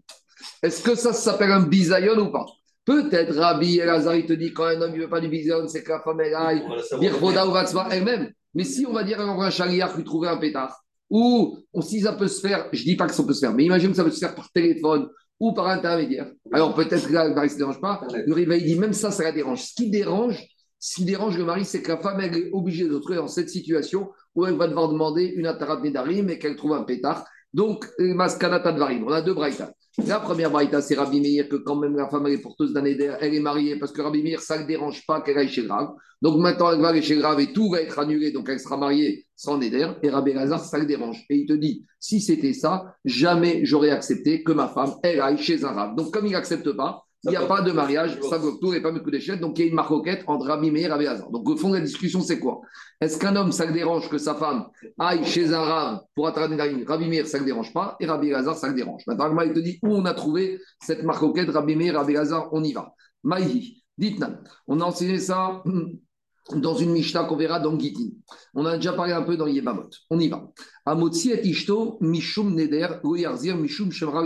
est-ce 0.64 0.82
que 0.82 0.96
ça 0.96 1.14
s'appelle 1.14 1.52
un 1.52 1.62
bisayon 1.62 2.18
ou 2.18 2.32
pas? 2.32 2.48
Peut-être 2.90 3.36
Rabbi 3.36 3.78
Elazar, 3.78 4.16
il 4.16 4.26
te 4.26 4.34
dit 4.34 4.52
quand 4.52 4.66
un 4.66 4.82
homme 4.82 4.94
ne 4.94 5.02
veut 5.02 5.08
pas 5.08 5.22
du 5.22 5.30
vision, 5.30 5.68
c'est 5.68 5.84
que 5.84 5.90
la 5.90 6.00
femme 6.00 6.20
elle 6.22 6.34
aille, 6.34 6.64
Birchoda 7.00 7.48
ou 7.48 7.52
Vatzma 7.52 7.88
elle-même. 7.92 8.32
Mais 8.56 8.64
si 8.64 8.84
on 8.88 8.94
va 8.94 9.04
dire 9.04 9.20
on 9.20 9.40
un 9.40 9.52
chariach 9.52 9.96
lui 9.96 10.04
trouver 10.04 10.28
un 10.28 10.38
pétard, 10.38 10.76
ou 11.08 11.56
si 11.82 12.02
ça 12.02 12.14
peut 12.14 12.28
se 12.28 12.42
faire, 12.42 12.68
je 12.72 12.80
ne 12.80 12.86
dis 12.86 12.96
pas 12.96 13.06
que 13.06 13.14
ça 13.14 13.24
peut 13.24 13.34
se 13.34 13.42
faire, 13.42 13.54
mais 13.54 13.64
imagine 13.64 13.92
que 13.92 13.96
ça 13.96 14.04
peut 14.04 14.10
se 14.10 14.18
faire 14.18 14.34
par 14.34 14.52
téléphone 14.52 15.08
ou 15.40 15.54
par 15.54 15.68
intermédiaire. 15.68 16.32
Alors 16.52 16.74
peut-être 16.74 17.08
que 17.08 17.14
là, 17.14 17.28
le 17.28 17.36
mari 17.36 17.50
ne 17.50 17.54
se 17.54 17.58
dérange 17.58 17.80
pas. 17.80 18.02
Le 18.26 18.34
rival, 18.34 18.58
il 18.60 18.66
dit 18.66 18.80
même 18.80 18.94
ça, 18.94 19.12
ça 19.12 19.22
la 19.22 19.34
dérange. 19.34 19.62
Ce 19.62 19.76
qui 19.76 19.92
dérange, 19.92 20.44
ce 20.80 20.96
qui 20.96 21.06
dérange 21.06 21.38
le 21.38 21.46
mari, 21.46 21.66
c'est 21.66 21.84
que 21.84 21.90
la 21.90 21.98
femme 22.00 22.20
elle 22.22 22.36
est 22.36 22.50
obligée 22.54 22.86
de 22.86 22.96
se 22.96 23.02
trouver 23.02 23.18
dans 23.18 23.28
cette 23.28 23.52
situation 23.52 24.10
où 24.34 24.48
elle 24.48 24.56
va 24.56 24.68
devoir 24.68 24.90
demander 24.90 25.26
une 25.26 25.46
atarat 25.46 25.80
nedarim 25.80 26.28
et 26.32 26.40
qu'elle 26.40 26.56
trouve 26.56 26.74
un 26.74 26.86
pétard. 26.86 27.24
Donc, 27.54 27.88
maskanata 28.00 28.72
varim. 28.72 29.04
On 29.06 29.12
a 29.12 29.22
deux 29.22 29.34
braïtas. 29.34 29.72
La 30.06 30.20
première 30.20 30.52
braïta, 30.52 30.82
c'est 30.82 30.96
Rabbi 30.96 31.20
Meir, 31.20 31.50
que 31.50 31.58
quand 31.58 31.76
même 31.76 31.96
la 31.96 32.08
femme 32.08 32.28
est 32.28 32.38
porteuse 32.38 32.74
d'un 32.74 32.86
éder, 32.86 33.12
elle 33.20 33.34
est 33.34 33.40
mariée, 33.40 33.78
parce 33.78 33.92
que 33.92 34.02
Rabbi 34.02 34.24
Meir, 34.24 34.40
ça 34.40 34.62
ne 34.62 34.66
dérange 34.66 35.06
pas 35.06 35.22
qu'elle 35.22 35.38
aille 35.38 35.50
chez 35.50 35.64
Grave. 35.64 35.90
Donc 36.22 36.38
maintenant, 36.40 36.72
elle 36.72 36.82
va 36.82 36.90
aller 36.90 37.02
chez 37.02 37.16
Grave 37.16 37.40
et 37.40 37.52
tout 37.52 37.70
va 37.70 37.82
être 37.82 37.98
annulé, 38.00 38.32
donc 38.32 38.48
elle 38.50 38.60
sera 38.60 38.78
mariée 38.78 39.26
sans 39.36 39.60
éder. 39.60 39.86
Et 40.04 40.10
Rabbi 40.10 40.34
Lazar, 40.34 40.64
ça 40.64 40.78
le 40.78 40.86
dérange. 40.86 41.26
Et 41.30 41.38
il 41.38 41.46
te 41.48 41.54
dit, 41.54 41.86
si 42.00 42.22
c'était 42.22 42.54
ça, 42.54 42.96
jamais 43.04 43.66
j'aurais 43.66 43.90
accepté 43.90 44.44
que 44.44 44.52
ma 44.52 44.68
femme, 44.68 44.94
elle 45.04 45.22
aille 45.22 45.38
chez 45.38 45.64
un 45.66 45.72
Rav. 45.72 45.96
Donc 45.96 46.14
comme 46.14 46.28
il 46.28 46.34
n'accepte 46.34 46.72
pas, 46.74 47.04
il 47.24 47.32
n'y 47.32 47.36
a 47.36 47.46
pas 47.46 47.62
de 47.62 47.72
mariage, 47.74 48.18
ça 48.22 48.40
tout 48.62 48.74
et 48.74 48.82
pas 48.82 48.92
de 48.92 49.00
coup 49.00 49.12
d'échelle. 49.12 49.42
Donc 49.42 49.60
il 49.60 49.62
y 49.62 49.66
a 49.66 49.68
une 49.68 49.76
maroquette 49.76 50.24
entre 50.28 50.46
Rabbi 50.46 50.72
Meir 50.72 50.86
et 50.86 50.88
Rabbi 50.88 51.08
Hazar. 51.08 51.30
Donc 51.32 51.50
au 51.50 51.58
fond 51.58 51.70
de 51.70 51.76
la 51.76 51.82
discussion, 51.82 52.22
c'est 52.22 52.40
quoi? 52.40 52.62
Est-ce 53.02 53.20
qu'un 53.20 53.36
homme, 53.36 53.52
ça 53.52 53.66
le 53.66 53.74
dérange 53.74 54.10
que 54.10 54.18
sa 54.18 54.36
femme 54.36 54.68
aille 54.98 55.26
chez 55.26 55.54
un 55.54 55.62
Rav 55.62 56.00
pour 56.16 56.28
attraper 56.28 56.54
une 56.54 56.86
Rabbi 56.88 57.10
Meir, 57.10 57.28
ça 57.28 57.38
ne 57.38 57.44
le 57.44 57.48
dérange 57.48 57.74
pas 57.74 57.98
et 58.00 58.06
Rabbi 58.06 58.34
Hazar, 58.34 58.56
ça 58.56 58.70
le 58.70 58.74
dérange. 58.74 59.04
Maintenant, 59.06 59.42
il 59.42 59.52
te 59.52 59.60
dit 59.60 59.80
où 59.84 59.94
on 59.94 60.06
a 60.06 60.14
trouvé 60.14 60.62
cette 60.82 61.04
maroquette, 61.04 61.50
Rabbi 61.50 61.76
Meir, 61.76 61.96
Rabbi 61.96 62.16
Hazar, 62.16 62.48
on 62.54 62.64
y 62.64 62.72
va. 62.72 62.94
Maïhi, 63.24 63.84
dites-nous, 63.98 64.28
on 64.68 64.80
a 64.80 64.86
enseigné 64.86 65.20
ça 65.20 65.62
dans 66.56 66.76
une 66.76 66.92
Mishnah 66.92 67.26
qu'on 67.26 67.36
verra 67.36 67.60
dans 67.60 67.78
Gitin. 67.78 68.12
On 68.54 68.66
a 68.66 68.78
déjà 68.78 68.94
parlé 68.94 69.12
un 69.12 69.24
peu 69.24 69.36
dans 69.36 69.48
Yebamot. 69.48 69.90
On 70.10 70.20
y 70.20 70.30
va. 70.30 70.50
Amotzi 70.86 71.32
et 71.32 71.46
Ishto, 71.46 71.98
Mishum 72.00 72.56
Neder, 72.56 73.02
Mishum 73.04 73.92
Shemra 73.92 74.24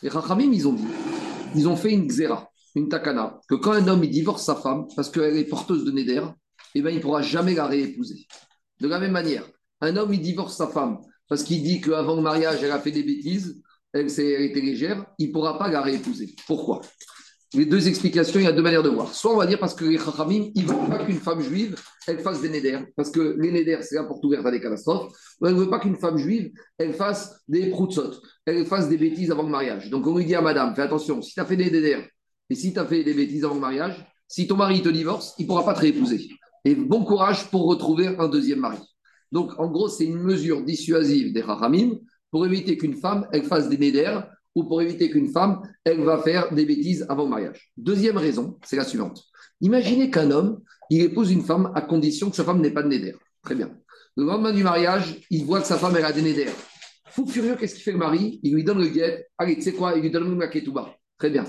Les 0.00 0.10
Chachamim, 0.10 0.52
ils 0.52 0.68
ont 0.68 0.74
dit 0.74 0.86
ils 1.54 1.68
ont 1.68 1.76
fait 1.76 1.92
une 1.92 2.06
xéra, 2.06 2.50
une 2.74 2.88
takana, 2.88 3.40
que 3.48 3.54
quand 3.54 3.72
un 3.72 3.86
homme 3.88 4.04
il 4.04 4.10
divorce 4.10 4.44
sa 4.44 4.56
femme 4.56 4.86
parce 4.96 5.10
qu'elle 5.10 5.36
est 5.36 5.44
porteuse 5.44 5.84
de 5.84 5.90
Neder, 5.90 6.24
eh 6.74 6.82
ben, 6.82 6.90
il 6.90 6.96
ne 6.96 7.00
pourra 7.00 7.22
jamais 7.22 7.54
la 7.54 7.66
réépouser. 7.66 8.26
De 8.80 8.88
la 8.88 8.98
même 8.98 9.12
manière, 9.12 9.44
un 9.80 9.96
homme 9.96 10.12
il 10.12 10.20
divorce 10.20 10.56
sa 10.56 10.66
femme 10.66 10.98
parce 11.28 11.42
qu'il 11.42 11.62
dit 11.62 11.80
qu'avant 11.80 12.16
le 12.16 12.22
mariage, 12.22 12.62
elle 12.62 12.72
a 12.72 12.80
fait 12.80 12.90
des 12.90 13.02
bêtises, 13.02 13.62
elle, 13.92 14.08
elle 14.18 14.42
était 14.42 14.60
légère, 14.60 15.06
il 15.18 15.28
ne 15.28 15.32
pourra 15.32 15.58
pas 15.58 15.68
la 15.68 15.80
réépouser. 15.80 16.34
Pourquoi? 16.46 16.80
Les 17.54 17.66
deux 17.66 17.88
explications, 17.88 18.40
il 18.40 18.44
y 18.44 18.46
a 18.46 18.52
deux 18.52 18.62
manières 18.62 18.82
de 18.82 18.88
voir. 18.88 19.14
Soit 19.14 19.32
on 19.32 19.36
va 19.36 19.46
dire 19.46 19.58
parce 19.58 19.74
que 19.74 19.84
les 19.84 19.98
Chachamim, 19.98 20.50
ils 20.54 20.64
ne 20.64 20.68
veulent 20.68 20.88
pas 20.88 21.04
qu'une 21.04 21.18
femme 21.18 21.40
juive, 21.40 21.76
elle 22.06 22.18
fasse 22.18 22.40
des 22.40 22.48
nédères, 22.48 22.84
parce 22.96 23.10
que 23.10 23.36
les 23.38 23.50
nédères, 23.50 23.82
c'est 23.82 23.94
la 23.94 24.04
porte 24.04 24.24
ouverte 24.24 24.44
à 24.46 24.50
des 24.50 24.60
catastrophes. 24.60 25.12
Elle 25.42 25.54
ne 25.54 25.60
veut 25.60 25.70
pas 25.70 25.78
qu'une 25.78 25.96
femme 25.96 26.18
juive, 26.18 26.52
elle 26.78 26.94
fasse 26.94 27.40
des 27.48 27.70
proutsot, 27.70 28.12
elle 28.46 28.66
fasse 28.66 28.88
des 28.88 28.96
bêtises 28.96 29.30
avant 29.30 29.44
le 29.44 29.50
mariage. 29.50 29.90
Donc 29.90 30.06
on 30.06 30.16
lui 30.16 30.24
dit 30.24 30.34
à 30.34 30.40
madame, 30.40 30.74
fais 30.74 30.82
attention, 30.82 31.22
si 31.22 31.34
tu 31.34 31.40
as 31.40 31.44
fait 31.44 31.56
des 31.56 31.70
nédères, 31.70 32.06
et 32.50 32.54
si 32.54 32.72
tu 32.72 32.78
as 32.78 32.84
fait 32.84 33.02
des 33.04 33.14
bêtises 33.14 33.44
avant 33.44 33.54
le 33.54 33.60
mariage, 33.60 34.04
si 34.28 34.46
ton 34.46 34.56
mari 34.56 34.82
te 34.82 34.88
divorce, 34.88 35.34
il 35.38 35.42
ne 35.42 35.48
pourra 35.48 35.64
pas 35.64 35.74
te 35.74 35.80
réépouser. 35.80 36.28
Et 36.64 36.74
bon 36.74 37.04
courage 37.04 37.50
pour 37.50 37.66
retrouver 37.66 38.08
un 38.18 38.28
deuxième 38.28 38.60
mari. 38.60 38.78
Donc 39.32 39.52
en 39.58 39.68
gros, 39.68 39.88
c'est 39.88 40.04
une 40.04 40.22
mesure 40.22 40.62
dissuasive 40.64 41.32
des 41.32 41.42
Chachamim 41.42 41.98
pour 42.30 42.46
éviter 42.46 42.76
qu'une 42.76 42.96
femme, 42.96 43.26
elle 43.32 43.44
fasse 43.44 43.68
des 43.68 43.78
nédères 43.78 44.28
ou 44.54 44.64
pour 44.64 44.80
éviter 44.82 45.10
qu'une 45.10 45.30
femme, 45.30 45.62
elle 45.84 46.02
va 46.02 46.18
faire 46.18 46.52
des 46.52 46.64
bêtises 46.64 47.06
avant 47.08 47.24
le 47.24 47.30
mariage. 47.30 47.70
Deuxième 47.76 48.16
raison, 48.16 48.58
c'est 48.64 48.76
la 48.76 48.84
suivante. 48.84 49.24
Imaginez 49.60 50.10
qu'un 50.10 50.30
homme, 50.30 50.60
il 50.90 51.02
épouse 51.02 51.30
une 51.30 51.42
femme 51.42 51.72
à 51.74 51.80
condition 51.80 52.30
que 52.30 52.36
sa 52.36 52.44
femme 52.44 52.60
n'ait 52.60 52.70
pas 52.70 52.82
de 52.82 52.88
néder. 52.88 53.14
Très 53.42 53.54
bien. 53.54 53.70
Le 54.16 54.24
lendemain 54.24 54.52
du 54.52 54.62
mariage, 54.62 55.20
il 55.30 55.44
voit 55.44 55.60
que 55.60 55.66
sa 55.66 55.76
femme, 55.76 55.96
elle 55.96 56.04
a 56.04 56.12
des 56.12 56.22
néder. 56.22 56.46
Fou 57.06 57.26
furieux, 57.26 57.56
qu'est-ce 57.56 57.74
qu'il 57.74 57.82
fait 57.82 57.92
le 57.92 57.98
mari? 57.98 58.40
Il 58.42 58.54
lui 58.54 58.64
donne 58.64 58.78
le 58.78 58.88
guet. 58.88 59.28
Allez, 59.38 59.56
tu 59.56 59.62
sais 59.62 59.72
quoi? 59.72 59.94
Il 59.96 60.02
lui 60.02 60.10
donne 60.10 60.38
le 60.38 60.46
ketouba. 60.48 60.94
Très 61.18 61.30
bien. 61.30 61.44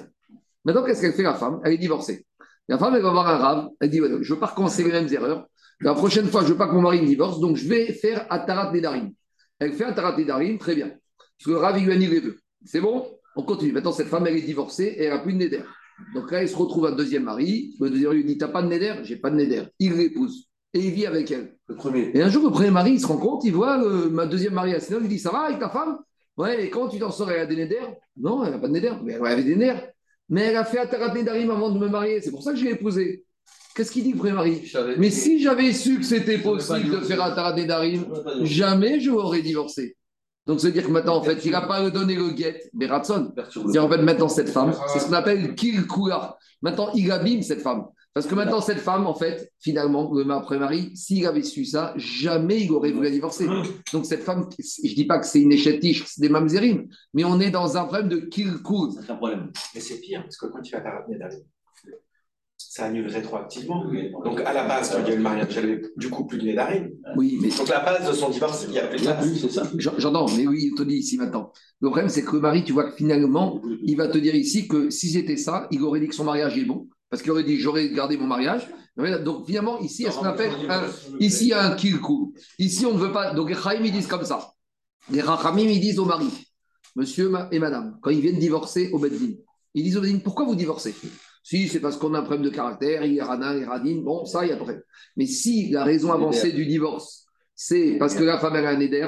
Maintenant, 0.63 0.83
qu'est-ce 0.83 1.01
qu'elle 1.01 1.13
fait 1.13 1.23
la 1.23 1.35
femme? 1.35 1.59
Elle 1.63 1.73
est 1.73 1.77
divorcée. 1.77 2.25
La 2.67 2.77
femme, 2.77 2.95
elle 2.95 3.03
va 3.03 3.11
voir 3.11 3.27
un 3.27 3.37
rave. 3.37 3.69
Elle 3.79 3.89
dit 3.89 3.97
Je 3.97 4.03
ne 4.05 4.23
veux 4.23 4.39
pas 4.39 4.47
recommencer 4.47 4.83
les 4.83 4.91
mêmes 4.91 5.11
erreurs. 5.11 5.47
La 5.81 5.93
prochaine 5.93 6.27
fois, 6.27 6.41
je 6.41 6.47
ne 6.47 6.51
veux 6.51 6.57
pas 6.57 6.67
que 6.67 6.73
mon 6.73 6.81
mari 6.81 7.01
me 7.01 7.07
divorce, 7.07 7.39
donc 7.39 7.57
je 7.57 7.67
vais 7.67 7.91
faire 7.91 8.25
Atarat 8.29 8.71
Nedarim. 8.71 9.11
Elle 9.59 9.73
fait 9.73 9.83
Atarat 9.83 10.17
Nedarim, 10.17 10.57
très 10.57 10.73
bien. 10.73 10.87
Parce 10.87 11.45
que 11.45 11.49
le 11.51 11.57
rave, 11.57 11.77
il 11.77 11.85
lui 11.85 11.91
a 11.91 11.95
les 11.95 12.19
vœux. 12.19 12.39
C'est 12.65 12.81
bon? 12.81 13.05
On 13.35 13.43
continue. 13.43 13.71
Maintenant, 13.71 13.91
cette 13.91 14.07
femme, 14.07 14.25
elle 14.27 14.37
est 14.37 14.41
divorcée 14.41 14.95
et 14.97 15.03
elle 15.03 15.13
n'a 15.13 15.19
plus 15.19 15.33
de 15.33 15.37
néder. 15.37 15.61
Donc 16.13 16.31
là, 16.31 16.41
elle 16.41 16.49
se 16.49 16.55
retrouve 16.55 16.85
un 16.87 16.91
deuxième 16.91 17.23
mari. 17.23 17.75
Le 17.79 17.89
deuxième 17.89 18.11
lui 18.11 18.25
dit 18.25 18.37
T'as 18.37 18.47
pas 18.47 18.61
de 18.61 18.67
néder 18.67 18.95
J'ai 19.03 19.15
pas 19.15 19.29
de 19.29 19.35
néder. 19.35 19.63
Il 19.79 19.93
l'épouse 19.93 20.49
et 20.73 20.79
il 20.79 20.91
vit 20.91 21.05
avec 21.05 21.31
elle. 21.31 21.55
Le 21.67 21.75
premier. 21.75 22.11
Et 22.13 22.21
un 22.21 22.29
jour, 22.29 22.43
le 22.43 22.51
premier 22.51 22.71
mari, 22.71 22.91
il 22.93 22.99
se 22.99 23.07
rend 23.07 23.17
compte, 23.17 23.45
il 23.45 23.53
voit 23.53 23.81
euh, 23.81 24.09
ma 24.09 24.25
deuxième 24.25 24.53
mari 24.53 24.73
à 24.73 24.79
il 24.79 25.07
dit 25.07 25.19
Ça 25.19 25.31
va 25.31 25.41
avec 25.41 25.59
ta 25.59 25.69
femme? 25.69 25.97
Ouais, 26.37 26.65
et 26.65 26.69
quand 26.69 26.89
tu 26.89 26.99
t'en 26.99 27.11
sors, 27.11 27.31
elle 27.31 27.39
a 27.39 27.45
des 27.45 27.55
néder 27.55 27.79
Non, 28.17 28.43
elle 28.43 28.51
n'a 28.51 28.59
pas 28.59 28.67
de 28.67 28.73
néder. 28.73 28.91
Mais 29.03 29.13
elle 29.13 29.25
avait 29.25 29.43
des 29.43 29.55
néder. 29.55 29.79
Mais 30.27 30.41
elle 30.41 30.57
a 30.57 30.65
fait 30.65 30.79
Atarat 30.79 31.13
Nédarim 31.13 31.51
avant 31.51 31.69
de 31.69 31.79
me 31.79 31.87
marier. 31.87 32.19
C'est 32.21 32.31
pour 32.31 32.43
ça 32.43 32.51
que 32.51 32.57
je 32.57 32.65
l'ai 32.65 32.71
épousée. 32.71 33.23
Qu'est-ce 33.75 33.91
qu'il 33.91 34.03
dit 34.03 34.11
le 34.11 34.17
premier 34.17 34.33
mari? 34.33 34.71
Mais 34.97 35.09
si 35.09 35.41
j'avais 35.41 35.71
su 35.71 35.99
que 35.99 36.05
c'était 36.05 36.39
possible 36.39 36.89
de 36.89 36.99
faire 37.01 37.21
Atarat 37.21 37.55
Nédarim, 37.55 38.05
jamais 38.41 38.99
je 38.99 39.11
m'aurais 39.11 39.41
divorcé. 39.41 39.95
Donc, 40.47 40.59
veut 40.59 40.71
dire 40.71 40.85
que 40.85 40.91
maintenant, 40.91 41.15
en 41.15 41.23
fait, 41.23 41.43
il 41.43 41.51
n'a 41.51 41.61
pas 41.61 41.89
donné 41.89 42.15
le 42.15 42.29
guet, 42.29 42.69
mais 42.73 42.85
Ratson. 42.85 43.33
C'est 43.71 43.79
en 43.79 43.89
fait 43.89 43.97
maintenant 43.97 44.29
cette 44.29 44.49
femme, 44.49 44.73
c'est 44.87 44.99
ce 44.99 45.07
qu'on 45.07 45.13
appelle 45.13 45.55
kill 45.55 45.87
kula. 45.87 46.37
Maintenant, 46.61 46.91
il 46.93 47.11
abîme 47.11 47.41
cette 47.41 47.61
femme. 47.61 47.85
Parce 48.13 48.27
que 48.27 48.35
maintenant, 48.35 48.61
cette 48.61 48.79
femme, 48.79 49.07
en 49.07 49.13
fait, 49.13 49.51
finalement, 49.59 50.09
le 50.13 50.29
après 50.31 50.57
mari, 50.57 50.95
s'il 50.95 51.25
avait 51.27 51.43
su 51.43 51.65
ça, 51.65 51.93
jamais 51.97 52.61
il 52.61 52.71
aurait 52.71 52.93
voulu 52.93 53.11
divorcer. 53.11 53.45
Donc, 53.91 54.05
cette 54.05 54.23
femme, 54.23 54.47
je 54.57 54.89
ne 54.89 54.95
dis 54.95 55.05
pas 55.05 55.19
que 55.19 55.25
c'est 55.25 55.41
une 55.41 55.51
échetiche, 55.51 56.05
c'est 56.07 56.21
des 56.21 56.29
mamzerim, 56.29 56.87
mais 57.13 57.25
on 57.25 57.41
est 57.41 57.51
dans 57.51 57.75
un 57.75 57.83
problème 57.83 58.07
de 58.07 58.17
kill 58.17 58.53
C'est 59.03 59.11
un 59.11 59.15
problème. 59.15 59.51
Mais 59.73 59.81
c'est 59.81 59.99
pire, 59.99 60.21
parce 60.23 60.37
que 60.37 60.45
quand 60.45 60.61
tu 60.61 60.71
vas 60.71 60.81
ça 62.75 62.87
annule 62.87 63.07
rétroactivement. 63.07 63.85
Donc, 64.25 64.41
à 64.41 64.51
la 64.51 64.67
base, 64.67 64.91
quand 64.91 64.99
il 64.99 65.07
y 65.07 65.11
a 65.11 65.13
eu 65.13 65.17
le 65.17 65.23
mariage, 65.23 65.47
j'avais 65.51 65.81
du 65.95 66.09
coup 66.09 66.25
plus 66.25 66.39
de 66.39 66.43
Nédarim. 66.43 66.89
Oui, 67.15 67.39
mais. 67.41 67.47
Donc, 67.47 67.69
la 67.69 67.79
base 67.79 68.05
de 68.05 68.13
son 68.13 68.29
divorce, 68.29 68.65
il 68.67 68.71
n'y 68.71 68.79
a 68.79 68.87
plus 68.87 68.97
de 68.97 69.03
place. 69.03 69.25
c'est 69.39 69.49
ça. 69.49 69.63
J'entends, 69.77 70.25
mais 70.35 70.45
oui, 70.45 70.71
il 70.71 70.75
te 70.75 70.83
dit 70.83 70.95
ici 70.95 71.17
maintenant. 71.17 71.53
Le 71.79 71.87
problème, 71.87 72.09
c'est 72.09 72.25
que 72.25 72.33
le 72.33 72.41
mari, 72.41 72.65
tu 72.65 72.73
vois 72.73 72.91
que 72.91 72.97
finalement, 72.97 73.61
il 73.81 73.95
va 73.95 74.09
te 74.09 74.17
dire 74.17 74.35
ici 74.35 74.67
que 74.67 74.89
si 74.89 75.09
c'était 75.09 75.37
ça, 75.37 75.69
il 75.71 75.81
aurait 75.83 76.01
dit 76.01 76.09
que 76.09 76.15
son 76.15 76.25
mariage 76.25 76.57
est 76.57 76.65
bon, 76.65 76.89
parce 77.09 77.23
qu'il 77.23 77.31
aurait 77.31 77.45
dit 77.45 77.57
j'aurais 77.57 77.89
gardé 77.91 78.17
mon 78.17 78.27
mariage. 78.27 78.67
Donc, 79.23 79.45
finalement, 79.45 79.79
ici, 79.79 80.03
il 80.03 80.11
ce 80.11 80.17
qu'on 80.17 80.25
appelle 80.25 80.51
un, 80.67 80.83
ici, 81.21 81.53
un 81.53 81.75
kilkou. 81.75 82.33
Ici, 82.59 82.85
on 82.85 82.93
ne 82.93 82.99
veut 82.99 83.13
pas. 83.13 83.33
Donc, 83.33 83.47
les 83.47 83.55
Chaim, 83.55 83.83
ils 83.85 83.91
disent 83.93 84.07
comme 84.07 84.25
ça. 84.25 84.51
Les 85.09 85.21
Rachamim, 85.21 85.69
ils 85.69 85.79
disent 85.79 85.99
au 85.99 86.05
mari, 86.05 86.27
monsieur 86.97 87.31
et 87.51 87.59
madame, 87.59 87.99
quand 88.01 88.09
ils 88.09 88.19
viennent 88.19 88.39
divorcer 88.39 88.89
au 88.91 88.99
Beddin, 88.99 89.33
ils 89.73 89.83
disent 89.83 89.95
au 89.95 90.01
Beddin, 90.01 90.19
pourquoi 90.19 90.43
vous 90.43 90.55
divorcez? 90.55 90.93
Si 91.45 91.67
c'est 91.67 91.79
parce 91.79 91.97
qu'on 91.97 92.15
a 92.15 92.19
un 92.19 92.23
problème 92.23 92.41
de 92.41 92.49
caractère, 92.49 93.05
il 93.05 93.19
est 93.19 93.21
radin, 93.21 93.55
il 93.55 93.61
est 93.61 93.67
radine, 93.67 94.03
bon, 94.03 94.25
ça, 94.25 94.43
il 94.43 94.49
y 94.49 94.51
a 94.51 94.55
problème. 94.55 94.81
Mais 95.15 95.27
si 95.27 95.69
la 95.69 95.83
raison 95.83 96.11
avancée 96.11 96.51
du 96.51 96.65
divorce, 96.65 97.27
c'est 97.53 97.97
parce 97.99 98.15
que 98.15 98.23
la 98.23 98.39
femme 98.39 98.55
a 98.55 98.67
un 98.67 98.79
éder, 98.79 99.07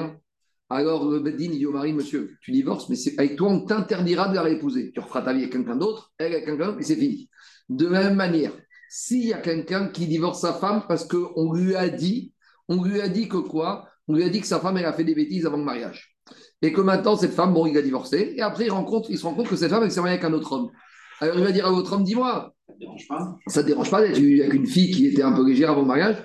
alors 0.70 1.10
le 1.10 1.18
Beddin 1.18 1.50
dit 1.50 1.66
au 1.66 1.72
mari, 1.72 1.92
monsieur, 1.92 2.36
tu 2.40 2.52
divorces, 2.52 2.88
mais 2.88 2.96
avec 3.18 3.34
toi, 3.34 3.48
on 3.48 3.64
t'interdira 3.64 4.28
de 4.28 4.36
la 4.36 4.42
réépouser. 4.42 4.92
Tu 4.94 5.00
referas 5.00 5.22
ta 5.22 5.32
vie 5.32 5.40
avec 5.40 5.52
quelqu'un 5.52 5.74
d'autre, 5.74 6.12
elle 6.16 6.32
avec 6.32 6.44
quelqu'un 6.44 6.66
d'autre, 6.66 6.78
et 6.78 6.84
c'est 6.84 6.94
fini. 6.94 7.28
De 7.68 7.88
la 7.88 8.04
même 8.04 8.14
manière, 8.14 8.52
s'il 8.88 9.26
y 9.26 9.32
a 9.32 9.38
quelqu'un 9.38 9.88
qui 9.88 10.06
divorce 10.06 10.40
sa 10.40 10.52
femme 10.52 10.84
parce 10.86 11.08
qu'on 11.08 11.52
lui 11.52 11.74
a 11.74 11.88
dit, 11.88 12.34
on 12.68 12.84
lui 12.84 13.00
a 13.00 13.08
dit 13.08 13.28
que 13.28 13.38
quoi? 13.38 13.88
On 14.06 14.14
lui 14.14 14.22
a 14.22 14.28
dit 14.28 14.40
que 14.40 14.46
sa 14.46 14.60
femme, 14.60 14.76
elle 14.76 14.86
a 14.86 14.92
fait 14.92 15.02
des 15.02 15.16
bêtises 15.16 15.44
avant 15.44 15.56
le 15.56 15.64
mariage. 15.64 16.16
Et 16.62 16.72
que 16.72 16.82
maintenant, 16.82 17.16
cette 17.16 17.32
femme, 17.32 17.52
bon, 17.52 17.66
il 17.66 17.76
a 17.76 17.82
divorcé, 17.82 18.34
et 18.36 18.42
après, 18.42 18.66
il, 18.66 18.70
rencontre, 18.70 19.10
il 19.10 19.18
se 19.18 19.24
rend 19.24 19.34
compte 19.34 19.48
que 19.48 19.56
cette 19.56 19.70
femme, 19.70 19.82
elle 19.82 19.90
s'est 19.90 20.00
mariée 20.00 20.18
avec 20.18 20.24
un 20.24 20.32
autre 20.32 20.52
homme. 20.52 20.70
Alors 21.20 21.38
il 21.38 21.44
va 21.44 21.52
dire 21.52 21.66
à 21.66 21.70
votre 21.70 21.92
homme, 21.92 22.04
dis-moi. 22.04 22.52
Ça 22.66 22.74
ne 22.74 22.78
dérange 22.78 23.08
pas. 23.08 23.36
Ça 23.46 23.62
ne 23.62 23.66
dérange 23.66 23.90
pas 23.90 24.02
d'être 24.02 24.18
avec 24.18 24.54
une 24.54 24.66
fille 24.66 24.90
qui 24.90 25.06
était 25.06 25.22
un 25.22 25.32
peu 25.32 25.46
légère 25.46 25.70
avant 25.70 25.82
le 25.82 25.88
mariage? 25.88 26.16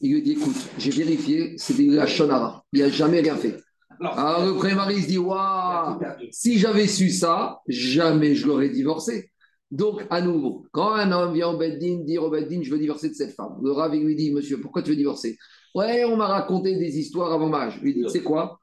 Il 0.00 0.14
lui 0.14 0.22
dit, 0.22 0.32
écoute, 0.32 0.56
j'ai 0.78 0.90
vérifié, 0.90 1.54
c'était 1.58 1.84
la 1.84 2.06
Shonara. 2.06 2.64
Il 2.72 2.80
n'a 2.80 2.88
jamais 2.88 3.20
rien 3.20 3.36
fait. 3.36 3.60
Alors, 4.00 4.46
le 4.46 4.54
premier 4.54 4.74
mari 4.74 5.02
se 5.02 5.08
dit, 5.08 5.18
waouh, 5.18 5.98
si 6.30 6.58
j'avais 6.58 6.86
su 6.86 7.10
ça, 7.10 7.60
jamais 7.68 8.34
je 8.34 8.46
l'aurais 8.46 8.70
divorcé. 8.70 9.30
Donc, 9.70 10.04
à 10.08 10.22
nouveau, 10.22 10.66
quand 10.72 10.92
un 10.92 11.12
homme 11.12 11.34
vient 11.34 11.48
au 11.48 11.58
Beddin 11.58 12.00
dire 12.04 12.24
au 12.24 12.30
Beddin, 12.30 12.60
je 12.62 12.70
veux 12.70 12.78
divorcer 12.78 13.10
de 13.10 13.14
cette 13.14 13.34
femme, 13.34 13.56
le 13.62 13.72
Rav 13.72 13.94
lui 13.94 14.16
dit, 14.16 14.32
monsieur, 14.32 14.58
pourquoi 14.60 14.82
tu 14.82 14.90
veux 14.90 14.96
divorcer? 14.96 15.36
Ouais, 15.74 16.04
on 16.04 16.16
m'a 16.16 16.26
raconté 16.26 16.76
des 16.76 16.98
histoires 16.98 17.32
avant 17.32 17.48
mariage. 17.48 17.78
Il 17.82 17.84
lui 17.84 17.94
dit, 17.94 18.04
c'est 18.08 18.22
quoi? 18.22 18.59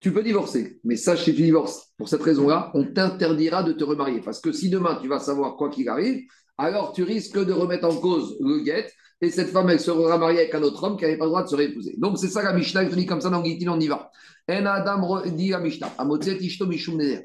Tu 0.00 0.12
peux 0.12 0.22
divorcer, 0.22 0.80
mais 0.84 0.96
sache 0.96 1.24
si 1.24 1.34
tu 1.34 1.42
divorces, 1.42 1.88
pour 1.96 2.08
cette 2.08 2.22
raison-là, 2.22 2.70
on 2.74 2.84
t'interdira 2.84 3.62
de 3.62 3.72
te 3.72 3.84
remarier. 3.84 4.20
Parce 4.20 4.40
que 4.40 4.52
si 4.52 4.68
demain 4.68 4.98
tu 5.00 5.08
vas 5.08 5.18
savoir 5.18 5.56
quoi 5.56 5.70
qu'il 5.70 5.88
arrive, 5.88 6.22
alors 6.58 6.92
tu 6.92 7.02
risques 7.02 7.42
de 7.42 7.52
remettre 7.52 7.86
en 7.86 7.96
cause 7.96 8.36
le 8.40 8.60
guet, 8.60 8.86
et 9.22 9.30
cette 9.30 9.48
femme, 9.48 9.70
elle 9.70 9.80
sera 9.80 10.18
mariée 10.18 10.40
avec 10.40 10.54
un 10.54 10.62
autre 10.62 10.84
homme 10.84 10.98
qui 10.98 11.04
n'avait 11.04 11.16
pas 11.16 11.24
le 11.24 11.30
droit 11.30 11.42
de 11.42 11.48
se 11.48 11.54
réépouser. 11.54 11.94
Donc 11.96 12.18
c'est 12.18 12.28
ça 12.28 12.42
la 12.42 12.52
Mishnah, 12.52 12.82
il 12.82 12.90
te 12.90 12.94
dit 12.94 13.06
comme 13.06 13.22
ça 13.22 13.30
dans 13.30 13.42
Gitin, 13.42 13.72
on 13.72 13.80
y 13.80 13.86
va. 13.86 14.10
Un 14.48 14.66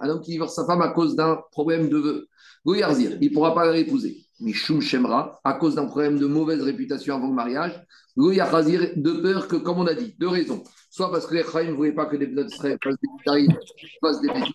homme 0.09 0.21
qui 0.21 0.31
divorce 0.31 0.55
sa 0.55 0.65
femme 0.65 0.81
à 0.81 0.87
cause 0.89 1.15
d'un 1.15 1.37
problème 1.51 1.89
de 1.89 1.97
vœu. 1.97 2.27
il 2.65 3.19
ne 3.21 3.33
pourra 3.33 3.53
pas 3.53 3.65
la 3.65 3.71
réépouser. 3.71 4.25
Mishum 4.39 4.81
Shemra, 4.81 5.39
à 5.43 5.53
cause 5.53 5.75
d'un 5.75 5.85
problème 5.85 6.17
de 6.17 6.25
mauvaise 6.25 6.61
réputation 6.61 7.15
avant 7.15 7.27
le 7.27 7.35
mariage. 7.35 7.79
de 8.15 9.21
peur 9.21 9.47
que, 9.49 9.57
comme 9.57 9.77
on 9.79 9.85
a 9.85 9.93
dit, 9.93 10.15
deux 10.17 10.29
raisons. 10.29 10.63
Soit 10.91 11.09
parce 11.09 11.25
que 11.25 11.35
les 11.35 11.43
Chaim 11.43 11.69
ne 11.69 11.71
voulaient 11.71 11.93
pas 11.93 12.05
que 12.05 12.17
les 12.17 12.27
fassent 14.01 14.21
des 14.21 14.27
bêtises. 14.27 14.53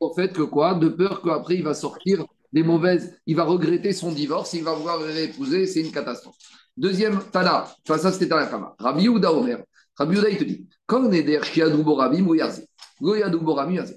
Au 0.00 0.14
fait 0.14 0.32
que 0.32 0.40
quoi? 0.40 0.72
De 0.74 0.88
peur 0.88 1.20
qu'après 1.20 1.56
il 1.56 1.62
va 1.62 1.74
sortir 1.74 2.24
des 2.54 2.62
mauvaises, 2.62 3.20
il 3.26 3.36
va 3.36 3.44
regretter 3.44 3.92
son 3.92 4.12
divorce, 4.12 4.54
il 4.54 4.64
va 4.64 4.72
vouloir 4.72 4.98
réépouser, 4.98 5.66
c'est 5.66 5.82
une 5.82 5.92
catastrophe. 5.92 6.36
Deuxième, 6.74 7.20
Tana, 7.30 7.66
enfin 7.86 7.98
ça 7.98 8.12
c'était 8.12 8.34
la 8.34 8.46
Kama. 8.46 8.74
Rabbi 8.78 9.08
Ouda 9.08 9.30
Omer. 9.30 9.62
Rabbi 9.94 10.16
Ouda 10.16 10.30
il 10.30 10.38
te 10.38 10.44
dit, 10.44 10.66
quand 10.86 11.04
on 11.04 11.12
est 11.12 11.22
der 11.22 11.42
Rabim 11.42 12.26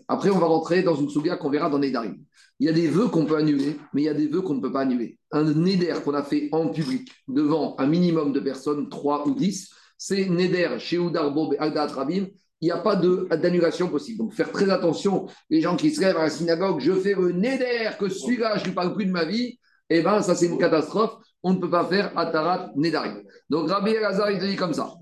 Après 0.09 0.29
on 0.29 0.39
va 0.39 0.45
rentrer 0.45 0.83
dans 0.83 0.95
une 0.95 1.09
souga 1.09 1.37
qu'on 1.37 1.49
verra 1.49 1.69
dans 1.69 1.79
Nedarim. 1.79 2.17
Il 2.59 2.65
y 2.65 2.69
a 2.69 2.73
des 2.73 2.89
vœux 2.89 3.07
qu'on 3.07 3.25
peut 3.25 3.37
annuler, 3.37 3.77
mais 3.93 4.01
il 4.01 4.05
y 4.05 4.09
a 4.09 4.13
des 4.13 4.27
vœux 4.27 4.41
qu'on 4.41 4.55
ne 4.55 4.61
peut 4.61 4.73
pas 4.73 4.81
annuler. 4.81 5.17
Un 5.31 5.45
Neder 5.45 5.95
qu'on 6.03 6.13
a 6.15 6.23
fait 6.23 6.49
en 6.51 6.67
public 6.67 7.09
devant 7.29 7.75
un 7.79 7.87
minimum 7.87 8.33
de 8.33 8.41
personnes, 8.41 8.89
3 8.89 9.25
ou 9.27 9.33
10, 9.35 9.69
c'est 10.05 10.25
Neder 10.25 10.79
chez 10.79 10.97
Oudarbo 10.97 11.53
et 11.53 11.59
Agat 11.59 11.87
Rabim, 11.87 12.27
il 12.59 12.65
n'y 12.65 12.71
a 12.71 12.77
pas 12.77 12.97
d'annulation 12.97 13.87
possible. 13.87 14.17
Donc, 14.17 14.33
faire 14.33 14.51
très 14.51 14.69
attention, 14.69 15.27
les 15.49 15.61
gens 15.61 15.77
qui 15.77 15.91
se 15.91 16.01
lèvent 16.01 16.17
à 16.17 16.23
la 16.23 16.29
synagogue, 16.29 16.81
je 16.81 16.91
fais 16.91 17.13
le 17.13 17.31
Neder, 17.31 17.91
que 17.97 18.09
celui-là, 18.09 18.57
je 18.57 18.67
ne 18.67 18.73
parle 18.73 18.95
plus 18.95 19.05
de 19.05 19.11
ma 19.11 19.23
vie, 19.23 19.57
eh 19.89 20.01
bien, 20.01 20.21
ça, 20.21 20.35
c'est 20.35 20.47
une 20.47 20.57
catastrophe. 20.57 21.13
On 21.41 21.53
ne 21.53 21.57
peut 21.57 21.69
pas 21.69 21.85
faire 21.85 22.11
Atarat 22.17 22.71
Nedarim. 22.75 23.23
Donc, 23.49 23.69
Rabbi 23.69 23.91
Elazar, 23.91 24.29
il 24.29 24.39
te 24.39 24.45
dit 24.45 24.57
comme 24.57 24.73
ça. 24.73 24.93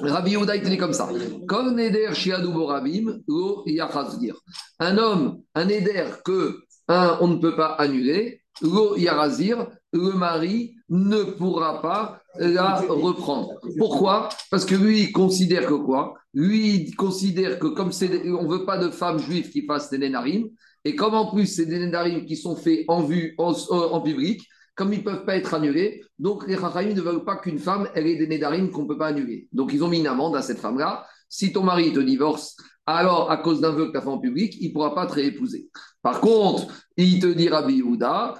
Rabbi 0.00 0.32
Yehuda, 0.32 0.56
il 0.56 0.62
te 0.62 0.68
dit 0.68 0.76
comme 0.76 0.92
ça. 0.92 1.08
Comme 1.46 1.76
Neder 1.76 2.12
Shiadou 2.12 2.66
Rabim, 2.66 3.20
Lo 3.28 3.62
Yachazgir. 3.64 4.34
Un 4.80 4.98
homme, 4.98 5.42
un 5.54 5.66
Neder 5.66 6.06
que 6.24 6.58
on 6.88 7.28
ne 7.28 7.36
peut 7.36 7.54
pas 7.54 7.76
annuler. 7.78 8.40
Lo 8.60 8.96
Yarazir, 8.96 9.68
le 9.92 10.12
mari 10.12 10.74
ne 10.88 11.22
pourra 11.22 11.80
pas 11.82 12.22
la 12.36 12.80
reprendre. 12.80 13.54
Pourquoi? 13.78 14.28
Parce 14.50 14.64
que 14.64 14.74
lui, 14.74 15.02
il 15.02 15.12
considère 15.12 15.66
que 15.66 15.74
quoi? 15.74 16.14
Lui, 16.34 16.76
il 16.76 16.96
considère 16.96 17.58
que 17.58 17.66
comme 17.66 17.90
on 17.90 18.42
ne 18.42 18.48
veut 18.48 18.64
pas 18.64 18.78
de 18.78 18.90
femmes 18.90 19.18
juives 19.18 19.50
qui 19.50 19.66
fassent 19.66 19.90
des 19.90 19.98
nénarim, 19.98 20.48
et 20.84 20.96
comme 20.96 21.14
en 21.14 21.30
plus 21.30 21.46
c'est 21.46 21.66
des 21.66 21.78
nénarim 21.78 22.24
qui 22.24 22.36
sont 22.36 22.56
faits 22.56 22.84
en 22.88 23.02
vue, 23.02 23.34
en, 23.38 24.00
public, 24.00 24.42
comme 24.74 24.92
ils 24.92 25.00
ne 25.00 25.04
peuvent 25.04 25.24
pas 25.26 25.36
être 25.36 25.54
annulés, 25.54 26.02
donc 26.18 26.48
les 26.48 26.56
Chachamim 26.56 26.94
ne 26.94 27.00
veulent 27.02 27.24
pas 27.24 27.36
qu'une 27.36 27.58
femme 27.58 27.88
elle 27.94 28.06
ait 28.06 28.16
des 28.16 28.26
nédarim 28.26 28.70
qu'on 28.70 28.82
ne 28.82 28.88
peut 28.88 28.98
pas 28.98 29.08
annuler. 29.08 29.48
Donc 29.52 29.72
ils 29.72 29.84
ont 29.84 29.88
mis 29.88 30.00
une 30.00 30.06
amende 30.06 30.34
à 30.36 30.42
cette 30.42 30.58
femme-là. 30.58 31.06
Si 31.28 31.52
ton 31.52 31.62
mari 31.62 31.92
te 31.92 32.00
divorce, 32.00 32.56
alors 32.86 33.30
à 33.30 33.36
cause 33.36 33.60
d'un 33.60 33.70
vœu 33.70 33.86
que 33.86 33.92
tu 33.92 33.98
as 33.98 34.00
fait 34.00 34.08
en 34.08 34.18
public, 34.18 34.56
il 34.60 34.68
ne 34.68 34.72
pourra 34.72 34.94
pas 34.94 35.06
te 35.06 35.12
réépouser. 35.12 35.68
Par 36.02 36.20
contre, 36.20 36.66
il 36.96 37.20
te 37.20 37.26
dit 37.26 37.48
Rabbi 37.48 37.74
Yehuda, 37.74 38.34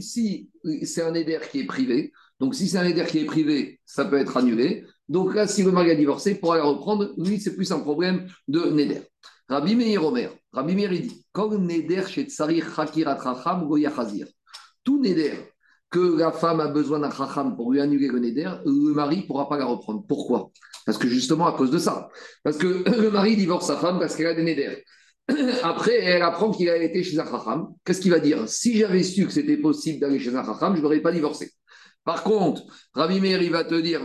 si 0.00 0.50
c'est 0.82 1.02
un 1.02 1.14
éder 1.14 1.38
qui 1.50 1.60
est 1.60 1.66
privé, 1.66 2.12
donc 2.40 2.54
si 2.54 2.68
c'est 2.68 2.78
un 2.78 2.84
éder 2.84 3.04
qui 3.06 3.18
est 3.18 3.24
privé, 3.24 3.80
ça 3.84 4.04
peut 4.04 4.18
être 4.18 4.36
annulé. 4.36 4.84
Donc 5.08 5.34
là, 5.34 5.46
si 5.46 5.62
le 5.62 5.70
mari 5.70 5.90
a 5.90 5.94
divorcé, 5.94 6.34
pour 6.34 6.54
la 6.54 6.62
reprendre, 6.62 7.12
lui, 7.18 7.40
c'est 7.40 7.54
plus 7.54 7.70
un 7.72 7.80
problème 7.80 8.26
de 8.48 8.60
Neder. 8.70 9.02
Rabbi 9.48 9.76
Meir 9.76 10.04
Omer, 10.04 10.30
Rabbi 10.52 10.74
Meir 10.74 10.90
dit, 10.90 11.26
Neder 11.36 12.06
chez 12.08 12.26
Tout 14.84 15.00
Neder 15.00 15.34
que 15.90 16.18
la 16.18 16.32
femme 16.32 16.60
a 16.60 16.68
besoin 16.68 16.98
d'un 16.98 17.10
chacham 17.10 17.54
pour 17.54 17.70
lui 17.70 17.80
annuler 17.80 18.08
le 18.08 18.18
Neder, 18.18 18.50
le 18.64 18.92
mari 18.94 19.18
ne 19.18 19.22
pourra 19.22 19.48
pas 19.48 19.58
la 19.58 19.64
reprendre. 19.64 20.04
Pourquoi? 20.08 20.50
Parce 20.86 20.98
que 20.98 21.08
justement 21.08 21.46
à 21.46 21.52
cause 21.52 21.70
de 21.70 21.78
ça. 21.78 22.08
Parce 22.42 22.56
que 22.56 22.66
le 23.00 23.10
mari 23.10 23.36
divorce 23.36 23.66
sa 23.66 23.76
femme 23.76 23.98
parce 23.98 24.16
qu'elle 24.16 24.26
a 24.26 24.34
des 24.34 24.42
Neder. 24.42 24.82
Après, 25.62 25.96
elle 25.96 26.22
apprend 26.22 26.50
qu'il 26.50 26.68
a 26.68 26.76
été 26.76 27.02
chez 27.02 27.18
un. 27.18 27.68
Qu'est-ce 27.84 28.00
qu'il 28.00 28.10
va 28.10 28.20
dire? 28.20 28.48
Si 28.48 28.76
j'avais 28.76 29.02
su 29.02 29.26
que 29.26 29.32
c'était 29.32 29.56
possible 29.56 30.00
d'aller 30.00 30.18
chez 30.18 30.34
un 30.34 30.44
chacham, 30.44 30.76
je 30.76 30.82
n'aurais 30.82 31.00
pas 31.00 31.12
divorcé. 31.12 31.52
Par 32.04 32.22
contre, 32.22 32.62
Rabbi 32.92 33.20
Meir, 33.20 33.40
il 33.42 33.50
va 33.50 33.64
te 33.64 33.80
dire, 33.80 34.02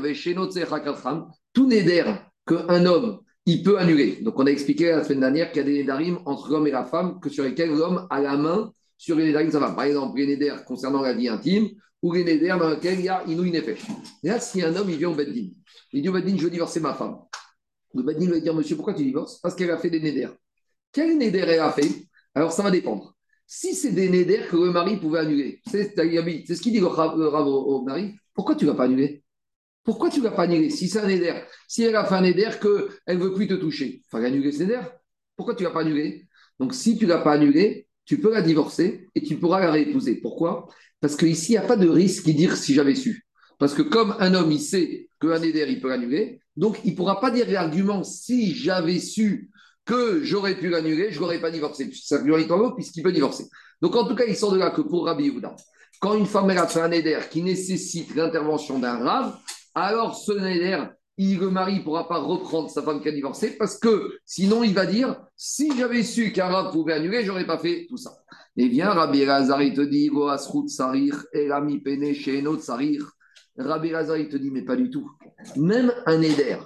tout 1.54 1.68
neder 1.68 2.04
qu'un 2.48 2.86
homme, 2.86 3.20
il 3.46 3.64
peut 3.64 3.78
annuler. 3.78 4.20
Donc, 4.22 4.40
on 4.40 4.46
a 4.46 4.52
expliqué 4.52 4.92
la 4.92 5.04
semaine 5.04 5.20
dernière 5.20 5.52
qu'il 5.52 5.62
y 5.62 5.66
a 5.66 5.66
des 5.66 5.80
nédarim 5.80 6.20
entre 6.26 6.50
l'homme 6.50 6.68
et 6.68 6.72
la 6.72 6.86
femme 6.86 7.20
que 7.20 7.30
sur 7.30 7.44
lesquels 7.44 7.72
l'homme 7.72 8.08
a 8.10 8.22
la 8.22 8.38
main 8.38 8.72
sur 8.98 9.18
les 9.18 9.26
nédarim, 9.26 9.52
ça 9.52 9.60
va. 9.60 9.72
Par 9.72 9.84
exemple, 9.84 10.18
les 10.18 10.28
néders 10.28 10.64
concernant 10.64 11.02
la 11.02 11.14
vie 11.14 11.28
intime 11.28 11.70
ou 12.02 12.14
les 12.14 12.24
néders 12.24 12.58
dans 12.58 12.70
lesquels 12.70 13.00
il 13.00 13.06
y 13.06 13.10
a 13.10 13.24
inouï 13.28 13.52
nefesh. 13.52 13.82
Là, 14.24 14.40
si 14.40 14.62
un 14.62 14.74
homme, 14.76 14.90
il 14.90 14.98
vient 14.98 15.10
au 15.10 15.16
Beddin, 15.16 15.50
il 15.92 16.02
dit 16.02 16.10
au 16.10 16.14
Beddin, 16.14 16.38
je 16.38 16.44
veux 16.44 16.50
divorcer 16.50 16.80
ma 16.80 16.94
femme. 16.94 17.18
Le 17.94 18.04
Beddin 18.04 18.30
va 18.30 18.40
dire, 18.40 18.54
monsieur, 18.54 18.76
pourquoi 18.76 18.94
tu 18.94 19.04
divorces? 19.04 19.40
Parce 19.40 19.56
qu'elle 19.56 19.72
a 19.72 19.78
fait 19.78 19.90
des 19.90 20.00
néders. 20.00 20.34
Quel 20.92 21.22
elle 21.22 21.60
a 21.60 21.72
fait? 21.72 21.90
Alors, 22.34 22.52
ça 22.52 22.64
va 22.64 22.72
dépendre. 22.72 23.16
Si 23.46 23.74
c'est 23.74 23.92
des 23.92 24.10
néders 24.10 24.48
que 24.48 24.56
le 24.56 24.72
mari 24.72 24.98
pouvait 24.98 25.20
annuler, 25.20 25.62
c'est 25.70 25.96
ce 25.96 26.62
qu'il 26.62 26.72
dit 26.72 26.80
le 26.80 26.88
au, 26.88 27.82
mari, 27.84 28.16
pourquoi 28.34 28.56
tu 28.56 28.66
ne 28.66 28.72
vas 28.72 28.78
pas 28.78 28.84
annuler? 28.84 29.24
Pourquoi 29.84 30.10
tu 30.10 30.20
ne 30.20 30.26
vas 30.26 30.32
pas 30.32 30.44
annuler? 30.44 30.70
Si 30.70 30.88
c'est 30.88 31.00
un 31.00 31.08
néder, 31.08 31.34
si 31.68 31.84
elle 31.84 31.96
a 31.96 32.06
fait 32.06 32.16
un 32.16 32.22
néder 32.22 32.50
qu'elle 32.62 33.18
ne 33.18 33.24
veut 33.24 33.34
plus 33.34 33.48
te 33.48 33.56
toucher, 33.56 33.88
il 33.88 34.04
faut 34.08 34.18
annuler 34.18 34.52
ce 34.52 34.60
néder. 34.60 34.82
Pourquoi 35.36 35.56
tu 35.56 35.64
ne 35.64 35.70
vas 35.70 35.74
pas 35.74 35.82
annuler? 35.82 36.28
Donc 36.60 36.76
si 36.76 36.96
tu 36.96 37.06
ne 37.06 37.10
l'as 37.10 37.22
pas 37.22 37.34
annulé, 37.34 37.88
tu 38.06 38.20
peux 38.20 38.32
la 38.32 38.44
divorcer 38.44 39.08
et 39.16 39.24
tu 39.24 39.38
pourras 39.38 39.60
la 39.62 39.72
réépouser. 39.72 40.16
Pourquoi? 40.16 40.68
Parce 41.00 41.16
qu'ici, 41.16 41.54
il 41.54 41.56
n'y 41.56 41.66
a 41.66 41.68
pas 41.68 41.78
de 41.78 41.90
risque 41.90 42.26
qui 42.26 42.36
dire 42.36 42.56
si 42.56 42.76
j'avais 42.76 42.96
su. 42.96 43.26
Parce 43.58 43.74
que 43.74 43.82
comme 43.82 44.16
un 44.20 44.36
homme, 44.36 44.52
il 44.52 44.60
sait 44.60 45.10
qu'un 45.20 45.40
néder, 45.40 45.66
il 45.68 45.82
peut 45.82 45.90
l'annuler, 45.90 46.40
donc 46.56 46.80
il 46.84 46.92
ne 46.92 46.96
pourra 46.96 47.20
pas 47.20 47.32
dire 47.32 47.50
l'argument 47.50 48.04
si 48.04 48.54
j'avais 48.54 49.00
su 49.00 49.50
que 49.90 50.24
j'aurais 50.24 50.54
pu 50.54 50.70
l'annuler, 50.70 51.12
je 51.12 51.20
n'aurais 51.20 51.42
pas 51.42 51.50
divorcé. 51.50 51.90
Ça 51.94 52.22
lui 52.22 52.32
en 52.52 52.72
puisqu'il 52.74 53.02
peut 53.02 53.12
divorcer. 53.12 53.46
Donc 53.82 53.96
en 53.96 54.08
tout 54.08 54.16
cas, 54.16 54.26
il 54.28 54.36
sort 54.36 54.52
de 54.52 54.60
là 54.60 54.70
que 54.70 54.82
pour 54.82 55.06
Rabbi 55.06 55.26
Yehuda, 55.26 55.56
quand 56.00 56.14
une 56.14 56.28
femme 56.28 56.52
a 56.52 56.68
fait 56.68 56.82
un 56.82 56.92
éder 56.92 57.20
qui 57.32 57.42
nécessite 57.42 58.14
l'intervention 58.16 58.78
d'un 58.78 59.00
rave, 59.00 59.36
alors 59.74 60.16
ce 60.16 60.32
éder, 60.32 60.84
il, 61.18 61.40
le 61.40 61.50
mari 61.50 61.80
ne 61.80 61.84
pourra 61.84 62.08
pas 62.08 62.20
reprendre 62.20 62.70
sa 62.70 62.84
femme 62.84 63.02
qui 63.02 63.10
a 63.10 63.12
divorcé 63.12 63.58
parce 63.58 63.80
que 63.80 64.20
sinon 64.26 64.64
il 64.64 64.74
va 64.74 64.86
dire 64.86 65.20
si 65.36 65.76
j'avais 65.76 66.04
su 66.04 66.32
qu'un 66.32 66.48
rave 66.48 66.72
pouvait 66.72 66.94
annuler, 66.94 67.26
j'aurais 67.26 67.48
pas 67.48 67.58
fait 67.58 67.88
tout 67.90 67.98
ça. 67.98 68.12
Et 68.58 68.70
bien 68.70 68.92
Rabbi 68.92 69.26
Lazar, 69.26 69.62
il 69.64 69.74
te 69.74 69.82
dit 69.82 70.12
sarir, 70.68 71.26
elami 71.34 71.80
pene 71.80 72.14
sarir. 72.60 73.12
Rabbi 73.58 73.90
Lazar, 73.90 74.18
il 74.18 74.30
te 74.30 74.38
dit 74.38 74.52
mais 74.52 74.64
pas 74.64 74.76
du 74.76 74.92
tout. 74.92 75.10
Même 75.56 75.92
un 76.06 76.22
éder 76.22 76.58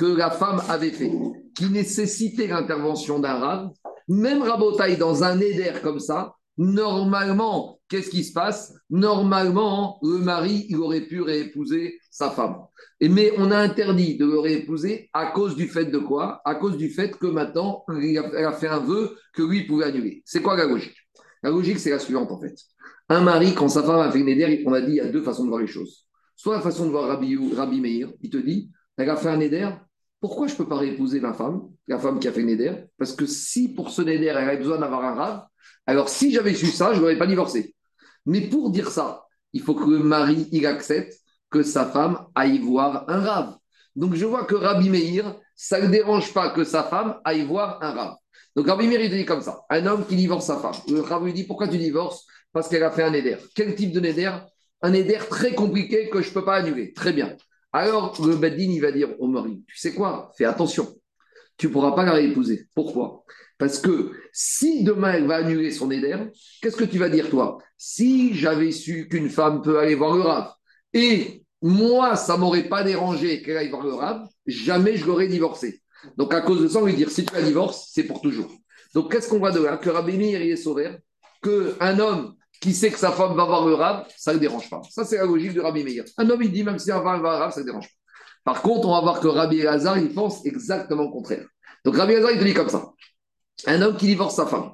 que 0.00 0.06
la 0.06 0.30
femme 0.30 0.62
avait 0.70 0.92
fait, 0.92 1.12
qui 1.54 1.68
nécessitait 1.68 2.46
l'intervention 2.46 3.18
d'un 3.18 3.34
rab, 3.34 3.70
même 4.08 4.40
rabotaille 4.40 4.96
dans 4.96 5.24
un 5.24 5.38
éder 5.38 5.72
comme 5.82 6.00
ça, 6.00 6.36
normalement, 6.56 7.78
qu'est-ce 7.86 8.08
qui 8.08 8.24
se 8.24 8.32
passe? 8.32 8.72
Normalement, 8.88 9.98
le 10.02 10.16
mari, 10.16 10.64
il 10.70 10.78
aurait 10.78 11.02
pu 11.02 11.20
réépouser 11.20 11.98
sa 12.10 12.30
femme. 12.30 12.56
Et, 12.98 13.10
mais 13.10 13.34
on 13.36 13.50
a 13.50 13.58
interdit 13.58 14.16
de 14.16 14.24
le 14.24 14.38
réépouser 14.38 15.10
à 15.12 15.32
cause 15.32 15.54
du 15.54 15.68
fait 15.68 15.84
de 15.84 15.98
quoi? 15.98 16.40
À 16.46 16.54
cause 16.54 16.78
du 16.78 16.88
fait 16.88 17.18
que 17.18 17.26
maintenant, 17.26 17.84
elle 17.90 18.46
a 18.46 18.52
fait 18.52 18.68
un 18.68 18.80
vœu 18.80 19.18
que 19.34 19.42
lui 19.42 19.66
pouvait 19.66 19.84
annuler. 19.84 20.22
C'est 20.24 20.40
quoi 20.40 20.56
la 20.56 20.64
logique? 20.64 20.96
La 21.42 21.50
logique, 21.50 21.78
c'est 21.78 21.90
la 21.90 21.98
suivante 21.98 22.30
en 22.32 22.40
fait. 22.40 22.54
Un 23.10 23.20
mari, 23.20 23.54
quand 23.54 23.68
sa 23.68 23.82
femme 23.82 24.00
a 24.00 24.10
fait 24.10 24.20
une 24.20 24.30
éder, 24.30 24.62
on 24.66 24.72
a 24.72 24.80
dit 24.80 24.92
il 24.92 24.96
y 24.96 25.00
a 25.00 25.08
deux 25.08 25.22
façons 25.22 25.44
de 25.44 25.50
voir 25.50 25.60
les 25.60 25.66
choses. 25.66 26.06
Soit 26.36 26.54
la 26.54 26.62
façon 26.62 26.86
de 26.86 26.90
voir 26.90 27.06
Rabbi, 27.06 27.36
Rabbi 27.54 27.80
Meir, 27.82 28.08
il 28.22 28.30
te 28.30 28.38
dit, 28.38 28.70
elle 28.96 29.10
a 29.10 29.16
fait 29.16 29.28
un 29.28 29.40
éder, 29.40 29.68
pourquoi 30.20 30.46
je 30.46 30.52
ne 30.52 30.58
peux 30.58 30.68
pas 30.68 30.76
réépouser 30.76 31.20
ma 31.20 31.32
femme, 31.32 31.62
la 31.88 31.98
femme 31.98 32.18
qui 32.18 32.28
a 32.28 32.32
fait 32.32 32.42
Néder? 32.42 32.72
Parce 32.98 33.12
que 33.12 33.26
si 33.26 33.74
pour 33.74 33.90
ce 33.90 34.02
Néder, 34.02 34.26
elle 34.26 34.36
avait 34.36 34.58
besoin 34.58 34.78
d'avoir 34.78 35.04
un 35.04 35.14
rave, 35.14 35.42
alors 35.86 36.08
si 36.08 36.32
j'avais 36.32 36.54
su 36.54 36.66
ça, 36.66 36.92
je 36.94 37.00
n'aurais 37.00 37.18
pas 37.18 37.26
divorcé. 37.26 37.74
Mais 38.26 38.42
pour 38.42 38.70
dire 38.70 38.90
ça, 38.90 39.24
il 39.52 39.62
faut 39.62 39.74
que 39.74 39.88
le 39.88 39.98
mari 39.98 40.48
accepte 40.66 41.14
que 41.50 41.62
sa 41.62 41.86
femme 41.86 42.26
aille 42.34 42.58
voir 42.58 43.04
un 43.08 43.20
rave. 43.20 43.56
Donc 43.96 44.14
je 44.14 44.24
vois 44.24 44.44
que 44.44 44.54
Rabbi 44.54 44.88
Meir, 44.88 45.36
ça 45.56 45.80
ne 45.80 45.88
dérange 45.88 46.32
pas 46.32 46.50
que 46.50 46.64
sa 46.64 46.84
femme 46.84 47.16
aille 47.24 47.44
voir 47.44 47.82
un 47.82 47.92
rave. 47.92 48.16
Donc 48.54 48.68
Rabbi 48.68 48.86
Meir, 48.86 49.00
il 49.00 49.10
dit 49.10 49.24
comme 49.24 49.40
ça 49.40 49.62
un 49.70 49.86
homme 49.86 50.06
qui 50.06 50.16
divorce 50.16 50.46
sa 50.46 50.58
femme. 50.58 50.74
Le 50.88 51.24
lui 51.24 51.32
dit 51.32 51.44
Pourquoi 51.44 51.66
tu 51.66 51.78
divorces? 51.78 52.24
Parce 52.52 52.68
qu'elle 52.68 52.84
a 52.84 52.90
fait 52.90 53.02
un 53.02 53.10
Néder. 53.10 53.36
Quel 53.54 53.74
type 53.74 53.92
de 53.92 54.00
Néder? 54.00 54.30
Un 54.82 54.90
Néder 54.90 55.18
très 55.28 55.54
compliqué 55.54 56.08
que 56.08 56.22
je 56.22 56.28
ne 56.28 56.34
peux 56.34 56.44
pas 56.44 56.56
annuler. 56.56 56.92
Très 56.92 57.12
bien. 57.12 57.36
Alors, 57.72 58.20
le 58.26 58.36
Badin, 58.36 58.70
il 58.70 58.80
va 58.80 58.92
dire 58.92 59.10
au 59.20 59.28
mari, 59.28 59.62
tu 59.66 59.78
sais 59.78 59.94
quoi, 59.94 60.32
fais 60.36 60.44
attention, 60.44 60.88
tu 61.56 61.68
ne 61.68 61.72
pourras 61.72 61.92
pas 61.92 62.04
la 62.04 62.12
réépouser. 62.12 62.66
Pourquoi? 62.74 63.24
Parce 63.58 63.78
que 63.78 64.12
si 64.32 64.82
demain 64.82 65.12
elle 65.12 65.26
va 65.26 65.36
annuler 65.36 65.70
son 65.70 65.90
éder, 65.90 66.16
qu'est-ce 66.62 66.76
que 66.76 66.84
tu 66.84 66.98
vas 66.98 67.10
dire 67.10 67.28
toi? 67.28 67.58
Si 67.76 68.34
j'avais 68.34 68.72
su 68.72 69.06
qu'une 69.08 69.28
femme 69.28 69.62
peut 69.62 69.78
aller 69.78 69.94
voir 69.94 70.16
le 70.16 70.22
rave, 70.22 70.50
et 70.94 71.44
moi, 71.62 72.16
ça 72.16 72.36
m'aurait 72.36 72.68
pas 72.68 72.82
dérangé 72.82 73.42
qu'elle 73.42 73.58
aille 73.58 73.68
voir 73.68 73.84
le 73.84 73.92
rave, 73.92 74.26
jamais 74.46 74.96
je 74.96 75.06
l'aurais 75.06 75.28
divorcé. 75.28 75.82
Donc, 76.16 76.32
à 76.32 76.40
cause 76.40 76.62
de 76.62 76.68
ça, 76.68 76.80
on 76.80 76.86
lui 76.86 76.94
dire, 76.94 77.10
si 77.10 77.24
tu 77.24 77.34
la 77.34 77.42
divorces, 77.42 77.90
c'est 77.92 78.04
pour 78.04 78.22
toujours. 78.22 78.50
Donc, 78.94 79.12
qu'est-ce 79.12 79.28
qu'on 79.28 79.38
voit 79.38 79.52
de 79.52 79.62
là? 79.62 79.76
Que 79.76 79.90
Rabbi 79.90 80.16
Meir 80.16 80.40
est 80.40 80.56
sauvé, 80.56 80.96
qu'un 81.42 81.98
homme 81.98 82.34
qui 82.60 82.74
sait 82.74 82.90
que 82.90 82.98
sa 82.98 83.10
femme 83.10 83.34
va 83.34 83.44
voir 83.44 83.66
le 83.66 83.74
rab, 83.74 84.04
ça 84.16 84.32
ne 84.32 84.36
le 84.36 84.40
dérange 84.40 84.68
pas. 84.68 84.82
Ça, 84.90 85.04
c'est 85.04 85.16
la 85.16 85.24
logique 85.24 85.54
de 85.54 85.60
Rabbi 85.60 85.82
Meir. 85.82 86.04
Un 86.18 86.28
homme, 86.28 86.42
il 86.42 86.52
dit, 86.52 86.62
même 86.62 86.78
si 86.78 86.86
sa 86.86 86.96
femme 86.96 87.04
va 87.04 87.18
voir 87.18 87.32
le 87.32 87.38
rab, 87.38 87.50
ça 87.50 87.60
ne 87.60 87.64
le 87.64 87.70
dérange 87.70 87.88
pas. 87.88 87.94
Par 88.52 88.62
contre, 88.62 88.88
on 88.88 88.92
va 88.92 89.00
voir 89.00 89.20
que 89.20 89.28
Rabbi 89.28 89.60
Elazar, 89.60 89.98
il 89.98 90.12
pense 90.12 90.44
exactement 90.44 91.04
le 91.04 91.10
contraire. 91.10 91.46
Donc, 91.84 91.96
Rabbi 91.96 92.12
Elazar, 92.12 92.32
il 92.32 92.38
te 92.38 92.44
dit 92.44 92.54
comme 92.54 92.68
ça. 92.68 92.90
Un 93.66 93.80
homme 93.82 93.96
qui 93.96 94.06
divorce 94.06 94.36
sa 94.36 94.46
femme. 94.46 94.72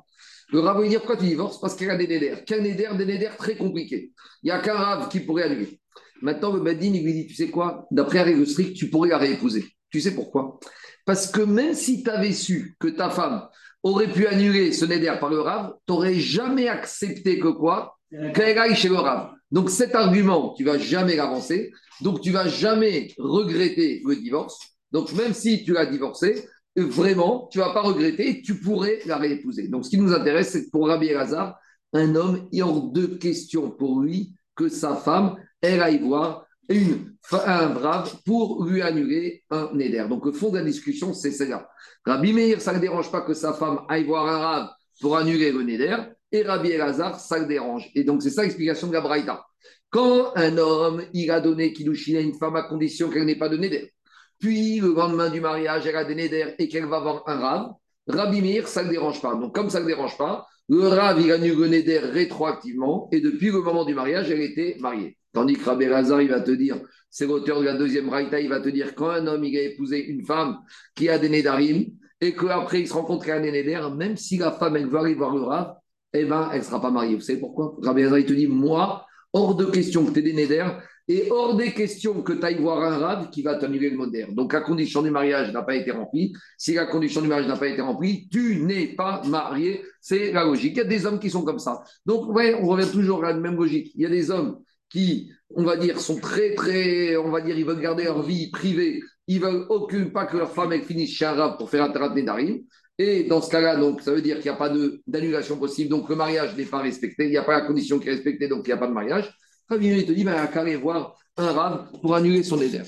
Le 0.53 0.61
rab 0.61 0.77
va 0.77 0.83
lui 0.83 0.89
dire, 0.89 1.01
pourquoi 1.01 1.17
tu 1.17 1.27
divorces? 1.27 1.61
Parce 1.61 1.75
qu'il 1.75 1.91
a 1.91 1.97
des 1.97 2.07
nédères. 2.07 2.45
Quel 2.45 2.63
néder 2.63 2.89
Des 2.97 3.07
nédères 3.07 3.37
très 3.37 3.57
compliqués. 3.57 4.13
Il 4.43 4.47
n'y 4.47 4.53
a 4.53 4.61
qu'un 4.61 4.75
rab 4.75 5.09
qui 5.09 5.21
pourrait 5.21 5.45
annuler. 5.45 5.81
Maintenant, 6.23 6.53
le 6.53 6.61
Badin, 6.61 6.93
il 6.95 7.05
lui 7.05 7.13
dit, 7.13 7.27
tu 7.27 7.35
sais 7.35 7.51
quoi? 7.51 7.87
D'après 7.91 8.19
la 8.19 8.25
règle 8.25 8.47
stricte, 8.47 8.77
tu 8.77 8.89
pourrais 8.89 9.11
la 9.11 9.19
réépouser. 9.19 9.65
Tu 9.91 10.01
sais 10.01 10.15
pourquoi? 10.15 10.59
Parce 11.05 11.29
que 11.29 11.41
même 11.41 11.75
si 11.75 12.03
tu 12.03 12.11
avais 12.11 12.33
su 12.33 12.77
que 12.81 12.89
ta 12.89 13.11
femme 13.11 13.49
aurait 13.87 14.11
pu 14.11 14.27
annuler 14.27 14.73
ce 14.73 14.85
Neder 14.85 15.15
par 15.21 15.31
le 15.31 15.41
Rav, 15.41 15.75
tu 15.87 15.93
n'aurais 15.93 16.15
jamais 16.15 16.69
accepté 16.69 17.39
que 17.39 17.49
quoi 17.49 17.99
Qu'elle 18.35 18.59
aille 18.59 18.77
chez 18.77 18.89
le 18.89 18.97
Rav. 18.97 19.33
Donc 19.51 19.71
cet 19.71 19.95
argument, 19.95 20.55
tu 20.57 20.65
vas 20.65 20.79
jamais 20.79 21.17
l'avancer, 21.17 21.73
donc 22.01 22.21
tu 22.21 22.31
vas 22.31 22.49
jamais 22.49 23.09
regretter 23.19 24.03
le 24.05 24.17
divorce. 24.17 24.59
Donc 24.93 25.13
même 25.13 25.33
si 25.33 25.65
tu 25.65 25.73
l'as 25.73 25.87
divorcé, 25.87 26.47
vraiment, 26.77 27.49
tu 27.51 27.59
vas 27.59 27.73
pas 27.73 27.83
regretter, 27.83 28.43
tu 28.43 28.61
pourrais 28.61 29.01
la 29.07 29.17
réépouser. 29.17 29.69
Donc 29.69 29.85
ce 29.85 29.91
qui 29.91 29.99
nous 29.99 30.13
intéresse, 30.13 30.51
c'est 30.51 30.71
pour 30.71 30.89
Rabbi 30.89 31.07
Elazar, 31.07 31.59
un 31.93 32.15
homme, 32.15 32.49
il 32.53 32.59
y 32.59 32.63
a 32.63 32.67
hors 32.67 32.91
de 32.91 33.07
question 33.07 33.71
pour 33.71 34.01
lui 34.01 34.35
que 34.55 34.69
sa 34.69 34.97
femme, 34.97 35.37
elle 35.61 35.83
aille 35.83 35.99
voir 35.99 36.46
un 36.69 37.69
brave 37.71 38.17
pour 38.25 38.65
lui 38.65 38.83
annuler 38.83 39.43
un 39.51 39.71
Neder. 39.75 40.07
Donc 40.09 40.27
le 40.27 40.33
fond 40.33 40.51
de 40.51 40.59
la 40.59 40.65
discussion, 40.65 41.13
c'est 41.13 41.33
cela. 41.33 41.69
Rabbi 42.05 42.33
Meir, 42.33 42.61
ça 42.61 42.73
ne 42.73 42.79
dérange 42.79 43.11
pas 43.11 43.21
que 43.21 43.35
sa 43.35 43.53
femme 43.53 43.81
aille 43.89 44.05
voir 44.05 44.27
un 44.27 44.39
rave 44.39 44.69
pour 45.01 45.17
annuler 45.17 45.53
le 45.53 45.63
Neder. 45.63 45.97
Et 46.33 46.43
Rabbi 46.43 46.71
Elazar, 46.71 47.21
ça 47.21 47.39
le 47.39 47.47
dérange. 47.47 47.91
Et 47.95 48.05
donc 48.05 48.23
c'est 48.23 48.31
ça 48.31 48.43
l'explication 48.43 48.89
de 48.89 48.93
la 48.93 49.01
Braïta. 49.01 49.45
Quand 49.91 50.33
un 50.37 50.59
homme, 50.59 51.03
il 51.13 51.31
a 51.31 51.41
donné 51.41 51.73
Kiddushin 51.73 52.17
à 52.17 52.21
une 52.21 52.35
femme 52.35 52.57
à 52.57 52.63
condition 52.63 53.09
qu'elle 53.09 53.25
n'ait 53.25 53.39
pas 53.39 53.49
de 53.49 53.57
Neder, 53.57 53.93
puis 54.39 54.81
le 54.81 54.93
lendemain 54.93 55.31
du 55.31 55.41
mariage, 55.41 55.87
elle 55.87 55.97
a 55.97 56.05
des 56.05 56.15
Neder 56.15 56.55
et 56.59 56.69
qu'elle 56.69 56.87
va 56.87 57.01
voir 57.01 57.23
un 57.27 57.39
rave, 57.39 57.71
Rabbi 58.09 58.43
Meir, 58.43 58.69
ça 58.69 58.83
ne 58.83 58.89
le 58.89 58.95
dérange 58.95 59.23
pas. 59.23 59.35
Donc 59.35 59.55
comme 59.55 59.71
ça 59.71 59.79
ne 59.79 59.85
le 59.85 59.95
dérange 59.95 60.19
pas, 60.19 60.47
le 60.69 60.89
rave, 60.89 61.21
il 61.21 61.31
annule 61.31 61.59
le 61.59 61.69
Neder 61.69 61.99
rétroactivement 61.99 63.09
et 63.13 63.21
depuis 63.21 63.47
le 63.47 63.63
moment 63.63 63.85
du 63.85 63.95
mariage, 63.95 64.31
elle 64.31 64.43
était 64.43 64.77
mariée. 64.81 65.17
Tandis 65.37 65.59
que 65.59 65.67
Rabbi 65.67 65.85
Lazar, 65.85 66.23
il 66.23 66.31
va 66.31 66.41
te 66.41 66.51
dire, 66.51 66.81
c'est 67.11 67.27
l'auteur 67.27 67.61
de 67.61 67.67
la 67.67 67.77
deuxième 67.77 68.09
raïta, 68.09 68.41
il 68.41 68.49
va 68.49 68.59
te 68.59 68.71
dire, 68.71 68.95
quand 68.95 69.11
un 69.11 69.27
homme 69.27 69.45
il 69.45 69.55
a 69.59 69.65
épousé 69.65 70.03
une 70.03 70.25
femme 70.25 70.61
qui 70.95 71.11
a 71.11 71.19
des 71.19 71.29
nédarim, 71.29 71.91
et 72.23 72.35
qu'après 72.35 72.81
il 72.81 72.89
se 72.89 72.95
rencontre 72.95 73.27
qu'elle 73.27 73.37
a 73.37 73.41
des 73.41 73.53
néder, 73.53 73.79
même 73.95 74.17
si 74.17 74.39
la 74.39 74.51
femme 74.51 74.77
elle 74.77 74.89
veut 74.89 74.99
aller 74.99 75.15
voir 75.15 75.35
le 75.35 75.43
Rav, 75.43 75.75
eh 76.15 76.25
ben, 76.25 76.49
elle 76.55 76.61
ne 76.61 76.65
sera 76.65 76.81
pas 76.81 76.91
mariée. 76.91 77.17
Vous 77.17 77.21
savez 77.21 77.39
pourquoi? 77.39 77.77
Rabbi 77.83 78.05
Lazar, 78.05 78.19
il 78.19 78.25
te 78.25 78.33
dit, 78.33 78.47
moi, 78.47 79.05
hors 79.35 79.55
de 79.55 79.67
question 79.67 80.07
que 80.07 80.13
tu 80.13 80.21
aies 80.21 80.23
des 80.23 80.33
néder, 80.33 80.65
Et 81.07 81.31
hors 81.31 81.55
des 81.55 81.73
questions 81.73 82.23
que 82.23 82.33
tu 82.33 82.43
ailles 82.43 82.59
voir 82.59 82.83
un 82.83 82.97
rave 82.97 83.29
qui 83.29 83.43
va 83.43 83.57
t'annuler 83.57 83.91
le 83.91 83.99
moderne. 83.99 84.35
Donc 84.35 84.55
la 84.55 84.63
condition 84.63 85.03
du 85.03 85.11
mariage 85.11 85.53
n'a 85.53 85.63
pas 85.63 85.77
été 85.77 85.91
remplie. 85.91 86.33
Si 86.57 86.73
la 86.73 86.87
condition 86.87 87.21
du 87.21 87.29
mariage 87.29 87.47
n'a 87.47 87.59
pas 87.59 87.69
été 87.69 87.83
remplie, 87.83 88.27
tu 88.31 88.63
n'es 88.63 88.95
pas 88.97 89.23
marié. 89.27 89.85
C'est 90.01 90.33
la 90.33 90.45
logique. 90.45 90.73
Il 90.77 90.79
y 90.79 90.81
a 90.81 90.85
des 90.85 91.05
hommes 91.05 91.21
qui 91.21 91.29
sont 91.29 91.45
comme 91.45 91.59
ça. 91.59 91.85
Donc, 92.07 92.35
ouais, 92.35 92.55
on 92.55 92.67
revient 92.67 92.91
toujours 92.91 93.23
à 93.23 93.33
la 93.33 93.39
même 93.39 93.57
logique. 93.57 93.93
Il 93.95 94.01
y 94.01 94.07
a 94.07 94.09
des 94.09 94.31
hommes 94.31 94.57
qui, 94.89 95.33
on 95.51 95.65
va 95.65 95.77
dire, 95.77 96.01
sont 96.01 96.19
très, 96.19 96.55
très, 96.55 97.17
on 97.17 97.31
va 97.31 97.41
dire, 97.41 97.59
ils 97.59 97.65
veulent 97.65 97.81
garder 97.81 98.05
leur 98.05 98.23
vie 98.23 98.51
privée. 98.51 99.01
Ils 99.27 99.41
veulent 99.41 99.67
aucune, 99.69 100.13
pas 100.13 100.27
que 100.27 100.37
leur 100.37 100.53
femme 100.53 100.73
elle 100.73 100.85
finisse 100.85 101.11
chez 101.11 101.25
un 101.25 101.33
rave 101.33 101.57
pour 101.59 101.71
faire 101.71 101.85
un 101.85 101.91
tarat 101.91 102.11
d'arim. 102.11 102.61
Et 102.99 103.25
dans 103.25 103.43
ce 103.43 103.51
cas-là, 103.51 103.77
donc, 103.77 104.01
ça 104.01 104.13
veut 104.13 104.23
dire 104.23 104.37
qu'il 104.37 104.51
n'y 104.51 104.57
a 104.57 104.59
pas 104.59 104.73
d'annulation 105.07 105.59
possible. 105.59 105.91
Donc, 105.91 106.09
le 106.09 106.17
mariage 106.17 106.57
n'est 106.57 106.65
pas 106.65 106.81
respecté. 106.81 107.25
Il 107.25 107.31
n'y 107.31 107.37
a 107.37 107.43
pas 107.43 107.61
la 107.61 107.67
condition 107.67 107.99
qui 107.99 108.09
est 108.09 108.13
respectée, 108.13 108.49
donc 108.49 108.67
il 108.67 108.71
n'y 108.71 108.75
a 108.75 108.79
pas 108.79 108.87
de 108.87 108.93
mariage. 108.93 109.37
Il 109.71 110.07
te 110.07 110.13
dit, 110.13 110.25
ben, 110.25 110.47
qu'à 110.47 110.61
aller 110.61 110.77
voir 110.77 111.17
un 111.39 111.53
rave 111.53 111.87
pour 112.01 112.15
annuler 112.15 112.43
son 112.43 112.61
éder. 112.61 112.81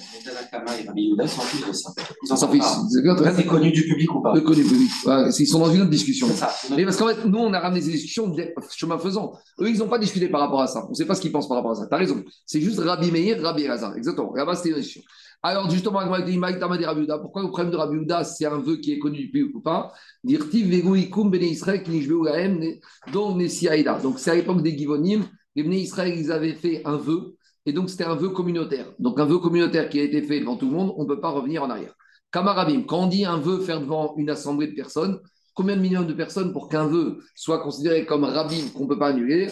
C'est 3.37 3.46
connu 3.46 3.70
du 3.70 3.84
public 3.84 4.14
ou 4.14 4.22
pas? 4.22 4.32
C'est 4.34 4.42
connu 4.42 4.62
du 4.62 4.68
public. 4.68 4.90
ils 5.38 5.46
sont 5.46 5.58
dans 5.58 5.70
une 5.70 5.82
autre 5.82 5.90
discussion. 5.90 6.28
Mais 6.74 6.84
parce 6.84 6.96
qu'en 6.96 7.08
fait, 7.08 7.24
nous, 7.26 7.38
on 7.38 7.52
a 7.52 7.61
ramené 7.61 7.82
ces 7.82 7.90
discussions 7.90 8.34
chemin 8.74 8.98
faisant. 8.98 9.34
Eux, 9.61 9.68
ils 9.68 9.78
n'ont 9.78 9.88
pas 9.88 9.98
discuté 9.98 10.28
par 10.28 10.40
rapport 10.40 10.62
à 10.62 10.66
ça. 10.66 10.87
On 10.87 10.90
ne 10.90 10.94
sait 10.94 11.04
pas 11.04 11.14
ce 11.14 11.20
qu'ils 11.20 11.32
pensent 11.32 11.48
par 11.48 11.58
rapport 11.58 11.72
à 11.72 11.74
ça. 11.74 11.87
Tu 11.87 11.94
as 11.94 11.98
raison. 11.98 12.24
C'est 12.46 12.61
juste 12.61 12.78
Rabbi 12.78 13.11
Meir, 13.11 13.42
Rabbi 13.42 13.64
Elazar. 13.64 13.96
Exactement. 13.96 14.32
Là-bas, 14.34 14.54
c'était 14.54 14.70
une 14.70 14.76
discussion. 14.76 15.02
Alors, 15.42 15.70
justement, 15.70 16.00
pourquoi 16.00 17.42
le 17.42 17.48
problème 17.48 17.70
de 17.70 17.76
Rabbi 17.76 17.96
Uda, 17.96 18.24
c'est 18.24 18.46
un 18.46 18.58
vœu 18.58 18.76
qui 18.76 18.92
est 18.92 18.98
connu 18.98 19.18
du 19.18 19.30
public 19.30 19.54
ou 19.54 19.61
pas? 19.61 19.92
Donc, 20.24 20.42
c'est 24.18 24.30
à 24.30 24.34
l'époque 24.34 24.62
des 24.62 24.76
Givonim 24.76 25.24
les 25.66 25.78
Israël, 25.78 26.14
ils 26.16 26.32
avaient 26.32 26.54
fait 26.54 26.82
un 26.84 26.96
vœu, 26.96 27.37
et 27.68 27.72
donc 27.74 27.90
c'était 27.90 28.04
un 28.04 28.14
vœu 28.14 28.31
communautaire. 28.31 28.87
Donc 28.98 29.20
un 29.20 29.26
vœu 29.26 29.38
communautaire 29.38 29.90
qui 29.90 30.00
a 30.00 30.02
été 30.02 30.22
fait 30.22 30.40
devant 30.40 30.57
tout 30.57 30.64
le 30.64 30.72
monde, 30.72 30.94
on 30.96 31.02
ne 31.02 31.09
peut 31.09 31.20
pas 31.20 31.28
revenir 31.28 31.62
en 31.62 31.68
arrière. 31.68 31.94
Kamarabim, 32.33 32.85
quand 32.85 33.00
on 33.00 33.07
dit 33.09 33.26
un 33.26 33.37
vœu 33.37 33.61
faire 33.61 33.81
devant 33.81 34.14
une 34.16 34.31
assemblée 34.31 34.68
de 34.68 34.74
personnes, 34.74 35.20
combien 35.52 35.76
de 35.76 35.83
millions 35.83 36.02
de 36.02 36.14
personnes 36.14 36.54
pour 36.54 36.70
qu'un 36.70 36.87
vœu 36.87 37.18
soit 37.35 37.59
considéré 37.61 38.07
comme 38.07 38.24
rabim 38.24 38.70
qu'on 38.74 38.85
ne 38.85 38.88
peut 38.88 38.98
pas 38.98 39.09
annuler? 39.09 39.48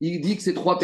Il 0.00 0.20
dit 0.20 0.36
que 0.36 0.42
c'est 0.42 0.54
trois, 0.54 0.78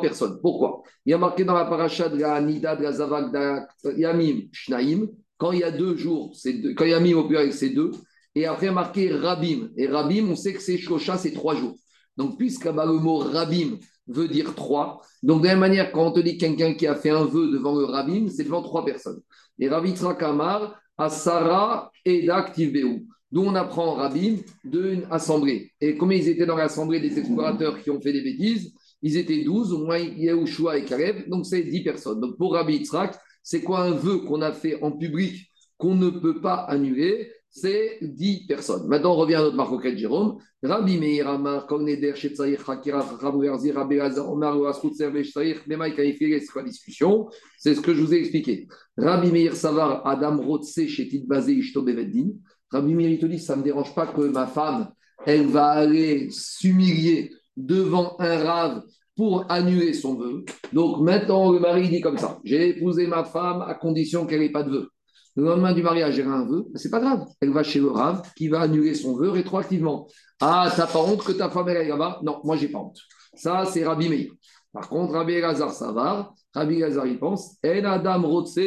personnes. 0.00 0.38
Pourquoi? 0.40 0.82
Il 1.04 1.10
y 1.10 1.14
a 1.14 1.18
marqué 1.18 1.44
dans 1.44 1.54
la 1.54 1.64
paracha 1.64 2.08
de 2.08 2.18
la 2.18 2.40
Nida, 2.40 2.76
de 2.76 2.84
la 2.84 2.92
Zavak, 2.92 3.32
de 3.32 3.38
la 3.38 3.66
Yamim, 3.96 4.42
Shnaim, 4.52 5.08
quand 5.36 5.50
il 5.50 5.60
y 5.60 5.64
a 5.64 5.72
deux 5.72 5.96
jours, 5.96 6.32
deux, 6.44 6.74
quand 6.74 6.84
Yamim 6.84 7.14
au 7.14 7.24
pluriel, 7.26 7.52
c'est 7.52 7.70
deux. 7.70 7.90
Et 8.36 8.46
après, 8.46 8.70
marqué 8.70 9.12
Rabim. 9.12 9.70
Et 9.76 9.88
Rabim, 9.88 10.28
on 10.30 10.36
sait 10.36 10.52
que 10.52 10.62
c'est 10.62 10.78
Shosha, 10.78 11.18
c'est 11.18 11.32
trois 11.32 11.56
jours. 11.56 11.74
Donc, 12.16 12.38
puisque 12.38 12.64
le 12.64 12.98
mot 12.98 13.18
rabim 13.18 13.78
veut 14.08 14.28
dire 14.28 14.54
trois, 14.54 15.02
donc 15.22 15.42
de 15.42 15.46
la 15.46 15.52
même 15.52 15.60
manière, 15.60 15.92
quand 15.92 16.06
on 16.06 16.12
te 16.12 16.20
dit 16.20 16.38
quelqu'un 16.38 16.74
qui 16.74 16.86
a 16.86 16.94
fait 16.94 17.10
un 17.10 17.24
vœu 17.24 17.50
devant 17.50 17.74
le 17.74 17.84
rabim, 17.84 18.28
c'est 18.28 18.44
devant 18.44 18.62
trois 18.62 18.84
personnes. 18.84 19.20
Et 19.58 19.68
Ravitra 19.68 20.14
Kamar, 20.14 20.78
Asara 20.96 21.90
et 22.04 22.24
Daktivbeu. 22.26 23.00
D'où 23.32 23.42
on 23.42 23.54
apprend 23.56 23.94
rabim 23.94 24.36
d'une 24.64 25.06
assemblée. 25.10 25.72
Et 25.80 25.96
comme 25.96 26.12
ils 26.12 26.28
étaient 26.28 26.46
dans 26.46 26.56
l'assemblée 26.56 27.00
des 27.00 27.18
explorateurs 27.18 27.82
qui 27.82 27.90
ont 27.90 28.00
fait 28.00 28.12
des 28.12 28.22
bêtises, 28.22 28.72
ils 29.02 29.16
étaient 29.16 29.42
douze, 29.42 29.72
au 29.72 29.84
moins 29.84 29.98
Yehoshua 29.98 30.78
et 30.78 30.84
Kaleb, 30.84 31.28
donc 31.28 31.44
c'est 31.44 31.62
dix 31.62 31.82
personnes. 31.82 32.20
Donc 32.20 32.38
pour 32.38 32.54
Rabbi 32.54 32.78
Yitzhak, 32.78 33.16
c'est 33.42 33.62
quoi 33.62 33.80
un 33.80 33.90
vœu 33.90 34.18
qu'on 34.18 34.42
a 34.42 34.52
fait 34.52 34.82
en 34.82 34.92
public 34.92 35.50
qu'on 35.76 35.94
ne 35.94 36.08
peut 36.08 36.40
pas 36.40 36.54
annuler? 36.54 37.30
C'est 37.58 37.98
10 38.02 38.46
personnes. 38.46 38.86
Maintenant, 38.86 39.14
on 39.14 39.16
revient 39.16 39.36
à 39.36 39.40
notre 39.40 39.56
Marcoquet 39.56 39.96
Jérôme. 39.96 40.36
Rabbi 40.62 40.98
Meir 40.98 41.26
Amar, 41.26 41.66
Kogneder, 41.66 42.14
Shetzaïr, 42.14 42.62
Hakira, 42.68 43.00
Rabbi 43.00 43.98
Azar, 43.98 44.30
Omar, 44.30 44.62
Asrut, 44.66 44.94
Serve, 44.94 45.22
Shetzaïr, 45.22 45.62
Memaï, 45.66 45.94
c'est 45.96 46.64
discussion? 46.64 47.28
C'est 47.58 47.74
ce 47.74 47.80
que 47.80 47.94
je 47.94 48.02
vous 48.02 48.12
ai 48.12 48.18
expliqué. 48.18 48.68
Rabbi 48.98 49.32
Meir 49.32 49.56
Savar, 49.56 50.06
Adam 50.06 50.36
Rotse, 50.42 50.86
Shetit 50.86 51.24
Bazé, 51.26 51.54
Ishto 51.54 51.80
Beveddin. 51.80 52.32
Rabbi 52.70 52.94
Meir, 52.94 53.08
il 53.08 53.40
ça 53.40 53.54
ne 53.54 53.60
me 53.60 53.64
dérange 53.64 53.94
pas 53.94 54.06
que 54.06 54.20
ma 54.20 54.46
femme, 54.46 54.90
elle 55.24 55.46
va 55.46 55.68
aller 55.68 56.28
s'humilier 56.30 57.30
devant 57.56 58.16
un 58.18 58.36
rave 58.36 58.82
pour 59.16 59.50
annuler 59.50 59.94
son 59.94 60.16
vœu. 60.16 60.44
Donc 60.74 61.00
maintenant, 61.00 61.50
le 61.50 61.58
mari 61.58 61.88
dit 61.88 62.02
comme 62.02 62.18
ça 62.18 62.38
J'ai 62.44 62.68
épousé 62.68 63.06
ma 63.06 63.24
femme 63.24 63.62
à 63.62 63.72
condition 63.74 64.26
qu'elle 64.26 64.40
n'ait 64.40 64.52
pas 64.52 64.62
de 64.62 64.70
vœu. 64.72 64.90
Le 65.36 65.44
lendemain 65.44 65.74
du 65.74 65.82
mariage, 65.82 66.18
elle 66.18 66.28
a 66.28 66.32
un 66.32 66.46
vœu, 66.46 66.64
c'est 66.74 66.90
pas 66.90 67.00
grave. 67.00 67.26
Elle 67.40 67.50
va 67.50 67.62
chez 67.62 67.78
le 67.78 67.90
Rav 67.90 68.22
qui 68.34 68.48
va 68.48 68.60
annuler 68.62 68.94
son 68.94 69.16
vœu 69.16 69.28
rétroactivement. 69.28 70.08
Ah, 70.40 70.72
t'as 70.74 70.86
pas 70.86 71.00
honte 71.00 71.22
que 71.22 71.32
ta 71.32 71.50
femme 71.50 71.68
elle 71.68 71.76
aille 71.76 71.88
là-bas? 71.88 72.20
Non, 72.24 72.40
moi 72.42 72.56
j'ai 72.56 72.68
pas 72.68 72.78
honte. 72.78 72.98
Ça, 73.34 73.66
c'est 73.66 73.84
Rabbi 73.84 74.08
Meir. 74.08 74.30
Par 74.72 74.88
contre, 74.88 75.12
Rabbi 75.12 75.34
Elazar 75.34 75.72
Savar, 75.72 76.34
Rabbi 76.54 76.76
Elazar 76.76 77.06
il 77.06 77.18
pense, 77.18 77.58
En 77.64 77.84
Adam 77.84 78.22
Rotse, 78.22 78.58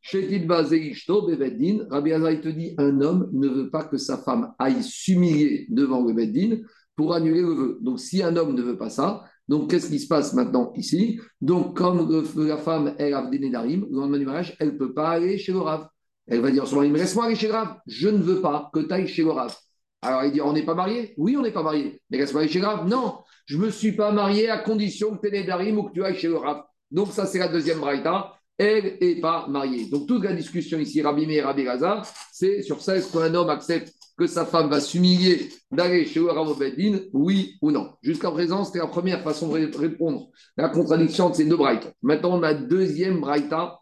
Shetit 0.00 0.46
Ishto 0.72 1.26
Beveddin. 1.26 1.86
Rabbi 1.90 2.10
Elazar 2.10 2.32
il 2.32 2.40
te 2.40 2.48
dit, 2.48 2.74
un 2.78 3.00
homme 3.02 3.28
ne 3.32 3.48
veut 3.48 3.70
pas 3.70 3.84
que 3.84 3.98
sa 3.98 4.16
femme 4.16 4.54
aille 4.58 4.82
s'humilier 4.82 5.66
devant 5.68 6.02
le 6.02 6.62
pour 6.96 7.12
annuler 7.12 7.42
le 7.42 7.54
vœu. 7.54 7.78
Donc, 7.82 8.00
si 8.00 8.22
un 8.22 8.34
homme 8.36 8.54
ne 8.54 8.62
veut 8.62 8.78
pas 8.78 8.88
ça, 8.88 9.24
donc, 9.48 9.70
qu'est-ce 9.70 9.90
qui 9.90 9.98
se 9.98 10.08
passe 10.08 10.32
maintenant 10.32 10.72
ici? 10.74 11.20
Donc, 11.40 11.76
comme 11.76 12.10
la 12.36 12.56
femme, 12.56 12.94
elle 12.98 13.12
a 13.12 13.26
des 13.26 13.38
le 13.38 13.86
lendemain 13.90 14.18
du 14.18 14.24
mariage, 14.24 14.56
elle 14.58 14.72
ne 14.72 14.78
peut 14.78 14.94
pas 14.94 15.10
aller 15.10 15.36
chez 15.36 15.52
le 15.52 15.58
Rav. 15.58 15.86
Elle 16.26 16.40
va 16.40 16.50
dire 16.50 16.64
il 16.82 16.92
me 16.92 16.98
laisse-moi 16.98 17.26
aller 17.26 17.36
chez. 17.36 17.50
Je 17.86 18.08
ne 18.08 18.22
veux 18.22 18.40
pas 18.40 18.70
que 18.72 18.80
tu 18.80 18.92
ailles 18.92 19.08
chez 19.08 19.22
le. 19.22 19.30
Alors 20.02 20.24
il 20.24 20.32
dit 20.32 20.40
On 20.40 20.52
n'est 20.52 20.64
pas 20.64 20.74
marié 20.74 21.14
Oui, 21.16 21.36
on 21.36 21.42
n'est 21.42 21.52
pas 21.52 21.62
marié. 21.62 22.00
Mais 22.10 22.18
laisse-moi 22.18 22.42
aller 22.42 22.50
chez 22.50 22.60
Grave. 22.60 22.88
Non, 22.88 23.18
je 23.46 23.56
ne 23.58 23.66
me 23.66 23.70
suis 23.70 23.92
pas 23.92 24.10
marié 24.10 24.48
à 24.48 24.58
condition 24.58 25.16
que 25.16 25.28
tu 25.28 25.34
aies 25.34 25.44
d'arim 25.44 25.78
ou 25.78 25.84
que 25.84 25.92
tu 25.92 26.04
ailles 26.04 26.16
chez 26.16 26.28
le. 26.28 26.38
Donc 26.90 27.12
ça, 27.12 27.26
c'est 27.26 27.38
la 27.38 27.48
deuxième 27.48 27.80
braïta. 27.80 28.34
Elle 28.56 28.98
n'est 29.00 29.20
pas 29.20 29.46
mariée. 29.48 29.90
Donc 29.90 30.06
toute 30.06 30.24
la 30.24 30.32
discussion 30.32 30.78
ici, 30.78 31.02
Rabbi 31.02 31.24
et 31.24 31.42
Rabbi 31.42 31.64
Gaza, 31.64 32.02
c'est 32.32 32.62
sur 32.62 32.80
ça 32.80 32.96
est-ce 32.96 33.12
qu'un 33.12 33.34
homme 33.34 33.50
accepte 33.50 33.92
que 34.16 34.26
sa 34.26 34.46
femme 34.46 34.70
va 34.70 34.80
s'humilier 34.80 35.48
d'aller 35.72 36.06
chez 36.06 36.20
Rav 36.20 36.56
Beddin, 36.56 37.00
oui 37.12 37.56
ou 37.60 37.72
non? 37.72 37.94
Jusqu'à 38.00 38.30
présent, 38.30 38.64
c'était 38.64 38.78
la 38.78 38.86
première 38.86 39.22
façon 39.22 39.48
de 39.48 39.76
répondre 39.76 40.28
la 40.56 40.68
contradiction 40.68 41.30
de 41.30 41.34
ces 41.34 41.46
deux 41.46 41.56
braïtas. 41.56 41.90
Maintenant, 42.02 42.38
on 42.38 42.42
a 42.44 42.52
la 42.52 42.54
deuxième 42.54 43.20
braïta 43.20 43.80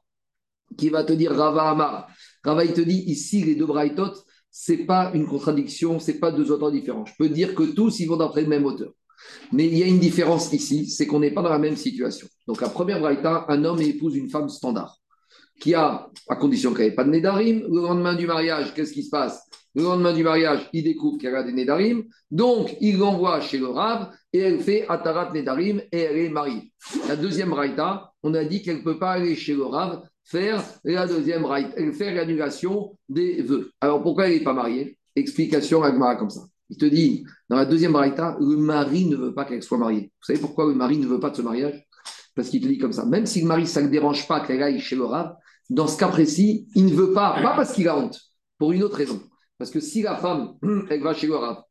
qui 0.78 0.88
va 0.88 1.04
te 1.04 1.12
dire 1.12 1.32
Rava 1.32 1.70
Amar. 1.70 2.08
Rava, 2.44 2.66
te 2.66 2.80
dit 2.80 3.04
ici, 3.06 3.42
les 3.42 3.54
deux 3.54 3.66
braïtot, 3.66 4.12
ce 4.50 4.72
n'est 4.72 4.84
pas 4.84 5.12
une 5.14 5.26
contradiction, 5.26 5.98
ce 5.98 6.10
n'est 6.10 6.18
pas 6.18 6.32
deux 6.32 6.50
auteurs 6.50 6.72
différents. 6.72 7.06
Je 7.06 7.14
peux 7.18 7.28
dire 7.28 7.54
que 7.54 7.62
tous, 7.62 8.00
ils 8.00 8.06
vont 8.06 8.16
d'après 8.16 8.42
le 8.42 8.48
même 8.48 8.66
auteur. 8.66 8.92
Mais 9.52 9.66
il 9.66 9.78
y 9.78 9.82
a 9.82 9.86
une 9.86 10.00
différence 10.00 10.52
ici, 10.52 10.90
c'est 10.90 11.06
qu'on 11.06 11.20
n'est 11.20 11.30
pas 11.30 11.42
dans 11.42 11.50
la 11.50 11.58
même 11.58 11.76
situation. 11.76 12.26
Donc, 12.46 12.60
la 12.60 12.68
première 12.68 13.00
braïta, 13.00 13.46
un 13.48 13.64
homme 13.64 13.80
épouse 13.80 14.16
une 14.16 14.28
femme 14.28 14.48
standard, 14.48 14.98
qui 15.60 15.74
a, 15.74 16.10
à 16.28 16.36
condition 16.36 16.74
qu'elle 16.74 16.88
n'ait 16.88 16.94
pas 16.94 17.04
de 17.04 17.10
nédarim, 17.10 17.62
le 17.70 17.80
lendemain 17.82 18.14
du 18.14 18.26
mariage, 18.26 18.74
qu'est-ce 18.74 18.92
qui 18.92 19.04
se 19.04 19.10
passe? 19.10 19.48
Le 19.74 19.84
lendemain 19.84 20.12
du 20.12 20.22
mariage, 20.22 20.68
il 20.72 20.84
découvre 20.84 21.18
qu'elle 21.18 21.34
a 21.34 21.42
des 21.42 21.52
nédarim, 21.52 22.04
donc 22.30 22.76
il 22.80 22.98
l'envoie 22.98 23.40
chez 23.40 23.58
le 23.58 23.68
Rav 23.68 24.10
et 24.32 24.40
elle 24.40 24.60
fait 24.60 24.86
Atarat 24.88 25.32
Nédarim 25.32 25.80
et 25.92 25.98
elle 25.98 26.18
est 26.18 26.28
mariée. 26.28 26.72
La 27.08 27.16
deuxième 27.16 27.50
braïta, 27.50 28.12
on 28.22 28.34
a 28.34 28.44
dit 28.44 28.60
qu'elle 28.60 28.78
ne 28.78 28.82
peut 28.82 28.98
pas 28.98 29.12
aller 29.12 29.34
chez 29.34 29.54
le 29.54 29.64
Rav 29.64 30.02
faire 30.24 30.62
la 30.84 31.06
deuxième 31.06 31.46
elle 31.76 31.92
faire 31.92 32.14
l'annulation 32.14 32.96
des 33.08 33.42
vœux. 33.42 33.70
Alors 33.80 34.02
pourquoi 34.02 34.28
elle 34.28 34.38
n'est 34.38 34.44
pas 34.44 34.52
mariée 34.52 34.98
Explication 35.14 35.82
Agmara 35.82 36.16
comme 36.16 36.30
ça. 36.30 36.42
Il 36.70 36.78
te 36.78 36.86
dit, 36.86 37.24
dans 37.50 37.56
la 37.56 37.66
deuxième 37.66 37.94
raïta, 37.94 38.36
le 38.40 38.56
mari 38.56 39.04
ne 39.04 39.16
veut 39.16 39.34
pas 39.34 39.44
qu'elle 39.44 39.62
soit 39.62 39.76
mariée. 39.76 40.10
Vous 40.20 40.26
savez 40.26 40.38
pourquoi 40.38 40.66
le 40.66 40.74
mari 40.74 40.96
ne 40.96 41.06
veut 41.06 41.20
pas 41.20 41.28
de 41.28 41.36
ce 41.36 41.42
mariage? 41.42 41.86
Parce 42.34 42.48
qu'il 42.48 42.62
te 42.62 42.66
dit 42.66 42.78
comme 42.78 42.94
ça, 42.94 43.04
même 43.04 43.26
si 43.26 43.42
le 43.42 43.46
mari, 43.46 43.66
ça 43.66 43.82
ne 43.82 43.88
dérange 43.88 44.26
pas 44.26 44.40
qu'elle 44.40 44.62
aille 44.62 44.80
chez 44.80 44.96
le 44.96 45.04
rave, 45.04 45.34
dans 45.68 45.86
ce 45.86 45.98
cas 45.98 46.08
précis, 46.08 46.66
il 46.74 46.86
ne 46.86 46.94
veut 46.94 47.12
pas, 47.12 47.34
pas 47.42 47.54
parce 47.54 47.74
qu'il 47.74 47.88
a 47.88 47.98
honte, 47.98 48.18
pour 48.56 48.72
une 48.72 48.82
autre 48.82 48.96
raison. 48.96 49.20
Parce 49.58 49.70
que 49.70 49.80
si 49.80 50.00
la 50.02 50.16
femme, 50.16 50.54
elle 50.90 51.02
va 51.02 51.12
chez 51.12 51.26
le 51.26 51.36
rave, 51.36 51.62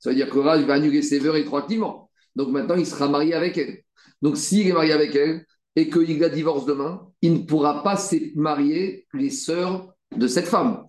ça 0.00 0.10
veut 0.10 0.16
dire 0.16 0.28
que 0.28 0.34
le 0.34 0.40
rave 0.40 0.64
va 0.64 0.74
annuler 0.74 1.02
ses 1.02 1.20
vœux 1.20 1.30
rétroactivement. 1.30 2.10
Donc 2.34 2.48
maintenant, 2.48 2.74
il 2.74 2.86
sera 2.86 3.08
marié 3.08 3.34
avec 3.34 3.56
elle. 3.58 3.82
Donc 4.22 4.36
s'il 4.36 4.66
est 4.66 4.72
marié 4.72 4.92
avec 4.92 5.14
elle, 5.14 5.44
et 5.78 5.88
qu'il 5.88 6.18
la 6.18 6.28
divorce 6.28 6.66
demain, 6.66 7.08
il 7.22 7.34
ne 7.34 7.38
pourra 7.38 7.84
pas 7.84 7.96
se 7.96 8.16
marier 8.36 9.06
les 9.14 9.30
sœurs 9.30 9.94
de 10.16 10.26
cette 10.26 10.46
femme 10.46 10.84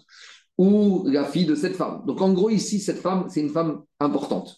ou 0.58 1.06
la 1.08 1.26
fille 1.26 1.46
de 1.46 1.54
cette 1.54 1.76
femme. 1.76 2.02
Donc 2.08 2.22
en 2.22 2.34
gros, 2.34 2.50
ici, 2.50 2.80
cette 2.80 2.98
femme, 2.98 3.28
c'est 3.30 3.42
une 3.42 3.52
femme 3.52 3.84
importante. 4.00 4.58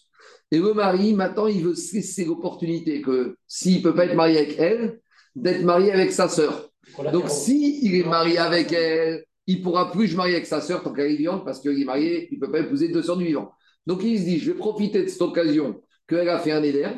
Et 0.50 0.58
le 0.58 0.72
mari, 0.72 1.12
maintenant, 1.12 1.48
il 1.48 1.62
veut 1.62 1.74
cesser 1.74 2.24
l'opportunité 2.24 3.02
que 3.02 3.36
s'il 3.46 3.78
ne 3.78 3.82
peut 3.82 3.94
pas 3.94 4.06
être 4.06 4.14
marié 4.14 4.38
avec 4.38 4.58
elle, 4.58 5.00
d'être 5.36 5.64
marié 5.64 5.92
avec 5.92 6.12
sa 6.12 6.28
sœur. 6.28 6.70
Donc 7.12 7.28
s'il 7.28 7.84
il 7.84 7.94
est 7.94 8.08
marié 8.08 8.38
avec 8.38 8.72
elle, 8.72 9.24
il 9.46 9.58
ne 9.58 9.62
pourra 9.62 9.92
plus 9.92 10.08
se 10.08 10.16
marier 10.16 10.36
avec 10.36 10.46
sa 10.46 10.62
sœur 10.62 10.82
tant 10.82 10.94
qu'elle 10.94 11.12
est 11.12 11.16
vivante 11.16 11.44
parce 11.44 11.60
qu'il 11.60 11.78
est 11.78 11.84
marié, 11.84 12.28
il 12.32 12.38
ne 12.38 12.46
peut 12.46 12.50
pas 12.50 12.60
épouser 12.60 12.88
deux 12.88 13.02
sœurs 13.02 13.18
du 13.18 13.26
vivant. 13.26 13.52
Donc 13.86 14.02
il 14.02 14.18
se 14.18 14.24
dit, 14.24 14.38
je 14.38 14.50
vais 14.50 14.56
profiter 14.58 15.02
de 15.02 15.08
cette 15.08 15.20
occasion 15.20 15.82
qu'elle 16.08 16.30
a 16.30 16.38
fait 16.38 16.52
un 16.52 16.62
éder 16.62 16.88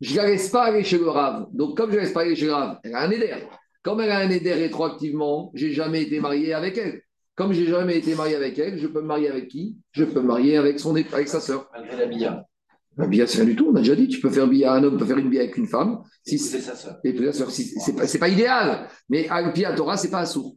je 0.00 0.12
ne 0.12 0.16
la 0.18 0.26
laisse 0.30 0.48
pas 0.48 0.64
aller 0.64 0.84
chez 0.84 0.98
le 0.98 1.08
Rav. 1.08 1.46
Donc, 1.52 1.76
comme 1.76 1.90
je 1.90 1.96
ne 1.96 2.00
laisse 2.00 2.12
pas 2.12 2.22
aller 2.22 2.36
chez 2.36 2.46
le 2.46 2.52
Rav, 2.54 2.78
elle 2.84 2.94
a 2.94 3.02
un 3.02 3.10
éder. 3.10 3.34
Comme 3.82 4.00
elle 4.00 4.10
a 4.10 4.18
un 4.18 4.30
éder 4.30 4.52
rétroactivement, 4.52 5.50
j'ai 5.54 5.72
jamais 5.72 6.02
été 6.02 6.20
marié 6.20 6.54
avec 6.54 6.76
elle. 6.78 7.02
Comme 7.34 7.52
j'ai 7.52 7.66
jamais 7.66 7.98
été 7.98 8.14
marié 8.14 8.34
avec 8.34 8.58
elle, 8.58 8.78
je 8.78 8.86
peux 8.86 9.00
me 9.00 9.06
marier 9.06 9.28
avec 9.28 9.48
qui? 9.48 9.76
Je 9.92 10.04
peux 10.04 10.20
me 10.20 10.26
marier 10.26 10.56
avec, 10.56 10.80
son, 10.80 10.94
avec 10.94 11.28
sa 11.28 11.40
sœur. 11.40 11.70
Malgré 11.72 11.96
la 11.96 12.06
bia. 12.06 12.44
Un 13.00 13.06
billet, 13.06 13.26
c'est 13.28 13.38
rien 13.38 13.46
du 13.46 13.54
tout. 13.54 13.70
On 13.72 13.76
a 13.76 13.78
déjà 13.78 13.94
dit, 13.94 14.08
tu 14.08 14.20
peux 14.20 14.28
faire 14.28 14.44
à 14.44 14.74
un 14.74 14.82
homme, 14.82 14.94
tu 14.94 14.98
peux 14.98 15.06
faire 15.06 15.18
une 15.18 15.30
billet 15.30 15.42
avec 15.42 15.56
une 15.56 15.68
femme. 15.68 16.00
Si 16.26 16.36
c'est 16.36 16.60
sa. 16.60 16.98
Et 17.04 17.32
sœur, 17.32 17.50
si, 17.50 17.72
c'est 17.78 18.18
pas, 18.18 18.28
idéal. 18.28 18.88
Mais 19.08 19.28
à 19.28 19.72
Torah, 19.76 19.96
c'est 19.96 20.10
pas 20.10 20.18
assourd. 20.18 20.56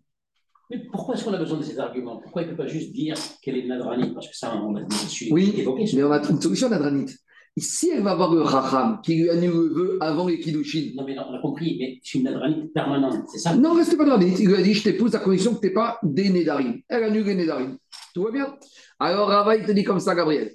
Mais 0.72 0.80
pourquoi 0.92 1.14
est-ce 1.14 1.26
qu'on 1.26 1.34
a 1.34 1.38
besoin 1.38 1.60
de 1.60 1.64
ces 1.64 1.78
arguments? 1.78 2.20
Pourquoi 2.20 2.42
il 2.42 2.46
ne 2.46 2.52
peut 2.52 2.64
pas 2.64 2.68
juste 2.68 2.94
dire 2.94 3.16
qu'elle 3.44 3.58
est 3.58 3.68
nadranite 3.68 4.14
Parce 4.14 4.28
que 4.28 4.36
ça, 4.36 4.56
on 4.56 4.76
a 4.76 4.90
su 5.08 5.28
Oui, 5.30 5.54
évoqué. 5.58 5.86
mais 5.94 6.04
on 6.04 6.12
a 6.12 6.26
une 6.28 6.42
solution 6.42 6.68
à 6.68 6.70
Nadranit. 6.72 7.14
Si 7.58 7.90
elle 7.90 8.02
va 8.02 8.12
avoir 8.12 8.34
le 8.34 8.42
Raham 8.42 9.00
qui 9.04 9.16
lui 9.16 9.30
annule 9.30 9.52
le 9.52 9.74
vœu 9.74 9.98
avant 10.00 10.28
les 10.28 10.40
Kiddushin, 10.40 10.94
Non, 10.96 11.04
mais 11.06 11.18
on 11.20 11.34
a 11.34 11.42
compris, 11.42 11.78
mais 11.80 12.00
c'est 12.02 12.18
une 12.20 12.24
nadranite 12.24 12.74
permanente, 12.74 13.26
c'est 13.30 13.40
ça? 13.40 13.56
Non, 13.56 13.74
reste 13.74 13.98
pas 13.98 14.06
Nadranit. 14.06 14.36
Il 14.40 14.48
lui 14.48 14.56
a 14.56 14.62
dit 14.62 14.74
Je 14.74 14.84
t'épouse 14.84 15.14
à 15.16 15.20
condition 15.20 15.54
que 15.56 15.60
tu 15.60 15.68
n'es 15.68 15.74
pas 15.74 16.00
des 16.02 16.30
Nédarim. 16.30 16.80
Elle 16.88 17.04
annule 17.04 17.26
les 17.26 17.36
Nédarim. 17.36 17.78
Tout 18.14 18.24
va 18.24 18.32
bien? 18.32 18.56
Alors 19.00 19.28
Rava, 19.28 19.58
il 19.58 19.66
te 19.66 19.72
dit 19.72 19.84
comme 19.84 20.00
ça, 20.00 20.16
Gabriel. 20.16 20.54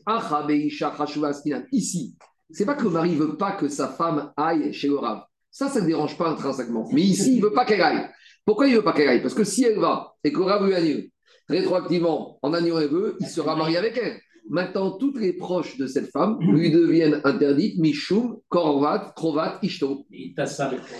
Ici, 1.73 2.17
c'est 2.51 2.65
pas 2.65 2.75
que 2.75 2.85
le 2.85 2.91
mari 2.91 3.15
veut 3.15 3.37
pas 3.37 3.53
que 3.53 3.69
sa 3.69 3.89
femme 3.89 4.33
aille 4.37 4.73
chez 4.73 4.89
le 4.89 4.97
Rav. 4.97 5.23
Ça, 5.51 5.69
ça 5.69 5.81
ne 5.81 5.87
dérange 5.87 6.17
pas 6.17 6.29
intrinsèquement. 6.31 6.89
Mais 6.93 7.03
ici, 7.03 7.37
il 7.37 7.43
veut 7.43 7.53
pas 7.53 7.65
qu'elle 7.65 7.83
aille. 7.83 8.09
Pourquoi 8.45 8.69
il 8.69 8.77
veut 8.77 8.85
pas 8.85 8.93
qu'elle 8.93 9.09
aille? 9.09 9.23
Parce 9.23 9.35
que 9.35 9.45
si 9.45 9.65
elle 9.65 9.79
va 9.79 10.15
et 10.25 10.33
que 10.33 10.39
le 10.39 10.45
Rav 10.45 10.65
lui 10.65 10.75
annule, 10.75 11.11
rétroactivement, 11.49 12.39
en 12.43 12.53
annulant 12.55 12.79
les 12.79 12.87
vœux, 12.87 13.17
il 13.21 13.27
sera 13.27 13.57
marié 13.57 13.77
avec 13.77 13.99
elle. 14.03 14.21
Maintenant, 14.49 14.93
toutes 14.93 15.19
les 15.21 15.33
proches 15.33 15.77
de 15.77 15.87
cette 15.87 16.11
femme 16.11 16.39
lui 16.41 16.71
deviennent 16.71 17.21
interdites, 17.25 17.79
Mishum, 17.79 18.39
Korvat, 18.49 19.13
Krovat, 19.17 19.59
Ishto. 19.63 20.07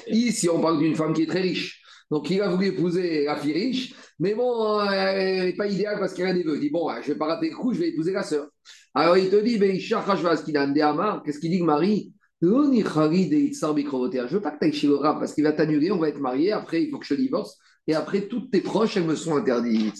Ici, 0.09 0.49
on 0.49 0.61
parle 0.61 0.79
d'une 0.79 0.95
femme 0.95 1.13
qui 1.13 1.23
est 1.23 1.27
très 1.27 1.43
riche. 1.43 1.83
Donc, 2.11 2.31
il 2.31 2.41
a 2.41 2.49
voulu 2.49 2.67
épouser 2.67 3.25
la 3.25 3.37
fille 3.37 3.53
riche, 3.53 3.95
mais 4.19 4.35
bon, 4.35 4.81
elle 4.89 5.47
n'est 5.47 5.57
pas 5.57 5.67
idéale 5.67 5.99
parce 5.99 6.15
qu'elle 6.15 6.29
a 6.29 6.33
des 6.33 6.45
vœux. 6.45 6.57
Il 6.57 6.61
dit, 6.61 6.71
bon, 6.71 6.87
ouais, 6.89 7.03
je 7.03 7.09
ne 7.09 7.15
vais 7.15 7.19
pas 7.19 7.27
rater 7.27 7.51
le 7.51 7.57
coup, 7.57 7.73
je 7.73 7.81
vais 7.81 7.89
épouser 7.89 8.13
la 8.13 8.23
sœur. 8.23 8.49
Alors, 8.95 9.17
il 9.17 9.29
te 9.29 9.37
dit, 9.37 9.59
qu'est-ce 9.59 11.39
qu'il 11.39 11.51
dit 11.51 11.59
que 11.59 11.65
Marie? 11.65 12.13
Je 12.41 12.49
veux 12.49 14.41
pas 14.41 14.51
que 14.51 14.59
tu 14.59 14.65
ailles 14.67 14.73
chez 14.75 14.87
le 14.87 14.97
rab 14.97 15.19
parce 15.19 15.33
qu'il 15.33 15.45
va 15.45 15.53
t'annuler, 15.53 15.91
on 15.91 15.99
va 15.99 16.11
être 16.11 16.21
mariés, 16.21 16.53
après 16.53 16.83
il 16.83 16.91
faut 16.91 16.99
que 16.99 17.07
je 17.07 17.15
te 17.15 17.21
divorce, 17.21 17.57
et 17.87 17.95
après 17.95 18.29
toutes 18.29 18.51
tes 18.51 18.61
proches, 18.61 18.99
elles 18.99 19.07
me 19.07 19.17
sont 19.17 19.37
interdites. 19.37 19.97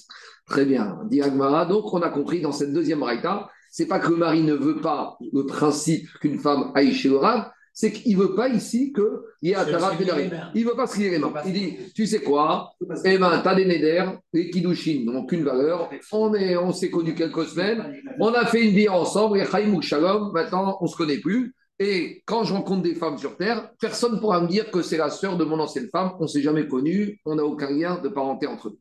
Très 0.47 0.65
bien, 0.65 1.01
dit 1.11 1.21
Agmara. 1.23 1.67
Donc 1.67 1.93
on 1.93 2.03
a 2.03 2.09
compris 2.09 2.41
dans 2.41 2.53
cette 2.53 2.73
deuxième 2.73 3.03
raïta, 3.03 3.51
c'est 3.71 3.87
pas 3.87 3.99
que 3.99 4.11
le 4.11 4.17
mari 4.17 4.43
ne 4.43 4.55
veut 4.55 4.81
pas 4.81 5.19
le 5.33 5.45
principe 5.45 6.09
qu'une 6.21 6.39
femme 6.39 6.71
aille 6.75 6.93
chez 6.93 7.09
le 7.09 7.17
rab, 7.17 7.51
c'est 7.79 7.93
qu'il 7.93 8.17
veut 8.17 8.35
pas 8.35 8.49
ici 8.49 8.91
qu'il 8.91 9.05
y 9.43 9.51
ait 9.51 9.55
un 9.55 9.65
veut. 9.65 10.07
Il 10.55 10.65
veut 10.65 10.75
pas 10.75 10.87
se 10.87 10.99
les 10.99 11.19
mains. 11.19 11.31
Il 11.45 11.53
dit, 11.53 11.77
tu 11.95 12.07
sais 12.07 12.21
quoi? 12.21 12.71
Eh 13.05 13.19
ben, 13.19 13.41
t'as 13.45 13.55
des 13.55 13.67
néder, 13.67 14.03
les 14.33 14.49
kiddushin 14.49 15.05
n'ont 15.05 15.21
aucune 15.21 15.45
valeur. 15.45 15.91
On 16.11 16.33
est, 16.33 16.57
on 16.57 16.73
s'est 16.73 16.91
connus 16.91 17.15
quelques 17.15 17.45
semaines. 17.45 17.95
On 18.19 18.33
a 18.33 18.47
fait 18.47 18.65
une 18.65 18.75
vie 18.75 18.89
ensemble, 18.89 19.39
et 19.39 19.45
Chaim 19.45 19.75
ou 19.75 19.83
Shalom, 19.83 20.33
maintenant 20.33 20.79
on 20.81 20.87
se 20.87 20.97
connaît 20.97 21.19
plus. 21.19 21.55
Et 21.79 22.23
quand 22.25 22.45
je 22.45 22.55
rencontre 22.55 22.81
des 22.81 22.95
femmes 22.95 23.19
sur 23.19 23.37
Terre, 23.37 23.71
personne 23.79 24.15
ne 24.15 24.21
pourra 24.21 24.41
me 24.41 24.49
dire 24.49 24.71
que 24.71 24.81
c'est 24.81 24.97
la 24.97 25.11
sœur 25.11 25.37
de 25.37 25.45
mon 25.45 25.61
ancienne 25.61 25.89
femme. 25.93 26.13
On 26.19 26.23
ne 26.23 26.29
s'est 26.29 26.41
jamais 26.41 26.67
connus, 26.67 27.21
on 27.27 27.35
n'a 27.35 27.45
aucun 27.45 27.71
lien 27.71 28.01
de 28.03 28.09
parenté 28.09 28.47
entre 28.47 28.69
eux. 28.69 28.79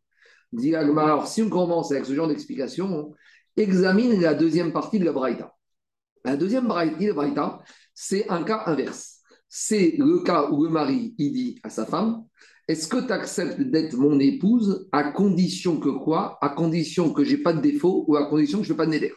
Alors 0.57 1.27
si 1.27 1.41
on 1.41 1.49
commence 1.49 1.91
avec 1.91 2.05
ce 2.05 2.13
genre 2.13 2.27
d'explication, 2.27 2.85
on 2.85 3.13
examine 3.57 4.21
la 4.21 4.33
deuxième 4.33 4.71
partie 4.71 4.99
de 4.99 5.05
la 5.05 5.11
Braïta. 5.11 5.53
La 6.23 6.37
deuxième 6.37 6.67
Braïta, 6.67 7.59
c'est 7.93 8.29
un 8.29 8.43
cas 8.43 8.63
inverse. 8.65 9.19
C'est 9.47 9.95
le 9.97 10.19
cas 10.23 10.49
où 10.49 10.63
le 10.63 10.69
mari 10.69 11.13
il 11.17 11.31
dit 11.31 11.59
à 11.63 11.69
sa 11.69 11.85
femme 11.85 12.23
Est-ce 12.67 12.87
que 12.87 13.05
tu 13.05 13.11
acceptes 13.11 13.61
d'être 13.61 13.95
mon 13.95 14.19
épouse 14.19 14.87
à 14.91 15.11
condition 15.11 15.79
que 15.79 15.89
quoi? 15.89 16.37
À 16.41 16.49
condition 16.49 17.13
que 17.13 17.23
j'ai 17.23 17.37
pas 17.37 17.53
de 17.53 17.61
défaut 17.61 18.05
ou 18.07 18.15
à 18.15 18.27
condition 18.27 18.59
que 18.59 18.65
je 18.65 18.73
ne 18.73 18.77
pas 18.77 18.85
de 18.85 18.91
néder 18.91 19.13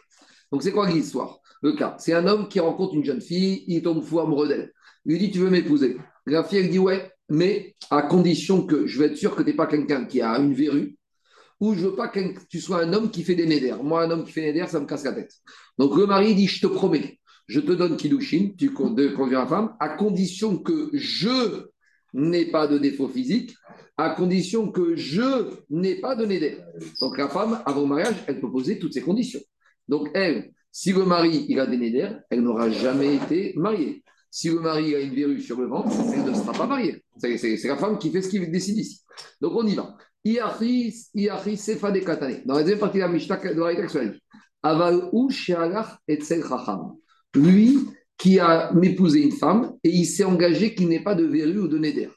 Donc 0.51 0.61
c'est 0.63 0.71
quoi 0.71 0.89
l'histoire? 0.89 1.39
Le 1.61 1.73
cas, 1.73 1.95
c'est 1.99 2.13
un 2.13 2.27
homme 2.27 2.47
qui 2.47 2.59
rencontre 2.59 2.93
une 2.93 3.03
jeune 3.03 3.21
fille, 3.21 3.63
il 3.67 3.81
tombe 3.81 4.03
fou 4.03 4.19
amoureux 4.19 4.47
d'elle. 4.47 4.71
Il 5.05 5.13
lui 5.13 5.19
dit 5.19 5.31
Tu 5.31 5.39
veux 5.39 5.49
m'épouser? 5.49 5.97
La 6.25 6.43
fille 6.43 6.59
elle 6.59 6.69
dit 6.69 6.79
Ouais, 6.79 7.11
mais 7.29 7.75
à 7.89 8.03
condition 8.03 8.65
que 8.65 8.85
je 8.85 8.99
veux 8.99 9.05
être 9.07 9.17
sûr 9.17 9.35
que 9.35 9.41
tu 9.41 9.49
n'es 9.49 9.55
pas 9.55 9.67
quelqu'un 9.67 10.05
qui 10.05 10.21
a 10.21 10.37
une 10.37 10.53
verrue 10.53 10.98
ou 11.59 11.73
je 11.75 11.87
veux 11.87 11.95
pas 11.95 12.07
que 12.07 12.19
tu 12.49 12.59
sois 12.61 12.81
un 12.83 12.93
homme 12.93 13.11
qui 13.11 13.23
fait 13.23 13.35
des 13.35 13.45
néders. 13.45 13.83
Moi, 13.83 14.03
un 14.03 14.11
homme 14.11 14.23
qui 14.23 14.31
fait 14.31 14.41
des 14.41 14.47
néders, 14.53 14.69
ça 14.69 14.79
me 14.79 14.85
casse 14.85 15.03
la 15.03 15.13
tête. 15.13 15.33
Donc 15.77 15.95
le 15.97 16.05
mari 16.05 16.35
dit 16.35 16.47
Je 16.47 16.61
te 16.61 16.67
promets, 16.67 17.19
je 17.47 17.59
te 17.59 17.71
donne 17.73 17.97
Kiddushin, 17.97 18.51
tu 18.57 18.71
con- 18.73 18.91
de- 18.91 19.09
conduis 19.09 19.35
la 19.35 19.45
femme, 19.47 19.75
à 19.79 19.89
condition 19.89 20.57
que 20.57 20.89
je 20.93 21.67
n'ai 22.13 22.45
pas 22.45 22.67
de 22.67 22.77
défaut 22.77 23.07
physique, 23.07 23.55
à 23.97 24.11
condition 24.11 24.71
que 24.71 24.95
je 24.95 25.49
n'ai 25.69 25.95
pas 25.95 26.15
de 26.15 26.25
néder. 26.25 26.57
Donc 27.01 27.17
la 27.17 27.27
femme, 27.27 27.61
avant 27.65 27.81
le 27.81 27.87
mariage, 27.87 28.15
elle 28.27 28.39
peut 28.39 28.49
poser 28.51 28.79
toutes 28.79 28.93
ces 28.93 29.01
conditions. 29.01 29.41
Donc 29.87 30.09
elle, 30.13 30.51
si 30.71 30.93
le 30.93 31.03
mari 31.05 31.45
il 31.49 31.59
a 31.59 31.65
des 31.65 31.77
néders, 31.77 32.19
elle 32.29 32.41
n'aura 32.41 32.69
jamais 32.69 33.15
été 33.15 33.53
mariée. 33.57 34.03
Si 34.31 34.47
le 34.49 34.59
mari 34.59 34.93
a 34.95 34.99
une 34.99 35.15
verrue 35.15 35.41
sur 35.41 35.59
le 35.59 35.67
ventre, 35.67 35.91
elle 36.13 36.23
ne 36.23 36.33
sera 36.33 36.53
pas 36.53 36.67
mariée. 36.67 37.03
C'est 37.17 37.63
la 37.65 37.75
femme 37.77 37.97
qui 37.97 38.11
fait 38.11 38.21
ce 38.21 38.29
qu'il 38.29 38.49
décide 38.51 38.77
ici. 38.77 39.01
Donc 39.41 39.53
on 39.55 39.65
y 39.65 39.73
va. 39.75 39.97
Sefa 40.25 41.91
de 41.91 41.99
Katane. 41.99 42.41
Dans 42.45 42.55
la 42.55 42.61
deuxième 42.61 42.79
partie 42.79 42.97
de 42.97 43.03
la 43.03 43.09
Mishnah, 43.09 43.37
de 43.37 43.61
la 43.61 43.81
Mishnah, 43.81 44.11
Aval 44.61 45.09
chacham. 45.29 46.95
Lui 47.35 47.77
qui 48.17 48.39
a 48.39 48.71
épousé 48.83 49.21
une 49.21 49.31
femme 49.31 49.73
et 49.83 49.89
il 49.89 50.05
s'est 50.05 50.25
engagé 50.25 50.75
qu'il 50.75 50.89
n'ait 50.89 51.03
pas 51.03 51.15
de 51.15 51.23
verrue 51.23 51.59
ou 51.59 51.67
de 51.67 51.77
néder. 51.77 52.09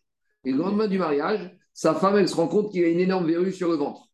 Et 0.44 0.50
le 0.50 0.58
lendemain 0.58 0.88
du 0.88 0.98
mariage, 0.98 1.56
sa 1.72 1.94
femme, 1.94 2.16
elle 2.18 2.28
se 2.28 2.34
rend 2.34 2.48
compte 2.48 2.72
qu'il 2.72 2.84
a 2.84 2.88
une 2.88 3.00
énorme 3.00 3.26
verrue 3.26 3.52
sur 3.52 3.68
le 3.68 3.76
ventre. 3.76 4.08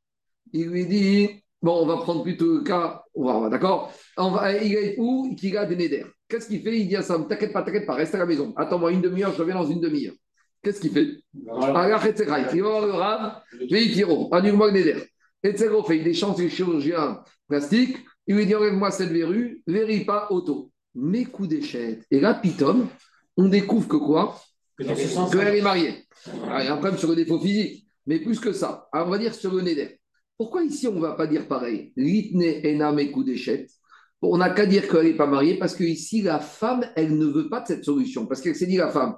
Il 0.52 0.66
lui 0.68 0.86
dit 0.86 1.28
Bon, 1.60 1.82
on 1.82 1.86
va 1.86 1.96
prendre 1.96 2.22
plutôt 2.22 2.58
le 2.58 2.62
cas, 2.62 3.02
on 3.14 3.48
d'accord? 3.48 3.92
Il 4.16 4.74
est 4.74 4.94
où? 4.98 5.34
Qu'il 5.34 5.56
a 5.56 5.66
des 5.66 5.74
néder. 5.74 6.04
Qu'est-ce 6.28 6.46
qu'il 6.46 6.62
fait? 6.62 6.78
Il 6.78 6.86
dit 6.86 6.96
à 6.96 7.02
sa 7.02 7.14
femme 7.14 7.26
T'inquiète 7.26 7.52
pas, 7.52 7.62
t'inquiète 7.62 7.86
pas, 7.86 7.94
reste 7.94 8.14
à 8.14 8.18
la 8.18 8.26
maison. 8.26 8.52
Attends-moi 8.56 8.92
une 8.92 9.00
demi-heure, 9.00 9.32
je 9.32 9.38
reviens 9.38 9.56
dans 9.56 9.66
une 9.66 9.80
demi-heure. 9.80 10.14
Qu'est-ce 10.62 10.80
qu'il 10.80 10.90
fait? 10.90 11.08
Alors, 11.48 11.68
il 11.68 12.62
va 12.62 12.68
voir 12.68 12.86
le 12.86 12.92
rave, 12.92 13.40
Veitiro, 13.70 14.28
annule-moi 14.34 14.68
le 14.68 14.72
néder. 14.72 14.96
Etzero 15.42 15.84
fait, 15.84 15.98
il 15.98 16.08
échange 16.08 16.38
les 16.38 16.50
chirurgiens 16.50 17.22
plastiques, 17.48 17.96
il 18.26 18.36
lui 18.36 18.46
dit 18.46 18.54
enlève-moi 18.54 18.90
cette 18.90 19.10
verrue, 19.10 19.62
verrue 19.66 20.04
pas 20.04 20.26
auto. 20.30 20.70
Mes 20.94 21.24
coups 21.24 21.48
d'échelle. 21.48 22.02
Et 22.10 22.18
là, 22.18 22.34
Pitom, 22.34 22.88
on 23.36 23.48
découvre 23.48 23.86
que 23.86 23.96
quoi? 23.96 24.40
Qu'elle 24.76 25.56
est 25.56 25.62
mariée. 25.62 26.06
Alors, 26.44 26.60
il 26.60 26.64
y 26.64 26.68
a 26.68 26.74
un 26.74 26.78
problème 26.78 26.98
sur 26.98 27.08
le 27.08 27.16
défaut 27.16 27.38
physique, 27.38 27.86
mais 28.06 28.18
plus 28.18 28.40
que 28.40 28.52
ça. 28.52 28.88
Alors, 28.92 29.06
on 29.06 29.10
va 29.10 29.18
dire 29.18 29.34
sur 29.34 29.54
le 29.54 29.62
néder. 29.62 30.00
Pourquoi 30.36 30.62
ici 30.62 30.88
on 30.88 30.94
ne 30.94 31.00
va 31.00 31.14
pas 31.14 31.26
dire 31.26 31.46
pareil? 31.48 31.92
Litne 31.96 32.42
ena 32.64 32.92
mes 32.92 33.10
coups 33.10 33.26
d'échelle. 33.26 33.66
On 34.22 34.38
n'a 34.38 34.50
qu'à 34.50 34.66
dire 34.66 34.88
qu'elle 34.88 35.06
n'est 35.06 35.16
pas 35.16 35.26
mariée 35.26 35.58
parce 35.58 35.76
que 35.76 35.84
ici 35.84 36.22
la 36.22 36.40
femme, 36.40 36.84
elle 36.96 37.16
ne 37.16 37.26
veut 37.26 37.48
pas 37.48 37.60
de 37.60 37.68
cette 37.68 37.84
solution. 37.84 38.26
Parce 38.26 38.40
qu'elle 38.40 38.56
s'est 38.56 38.66
dit, 38.66 38.76
la 38.76 38.88
femme, 38.88 39.16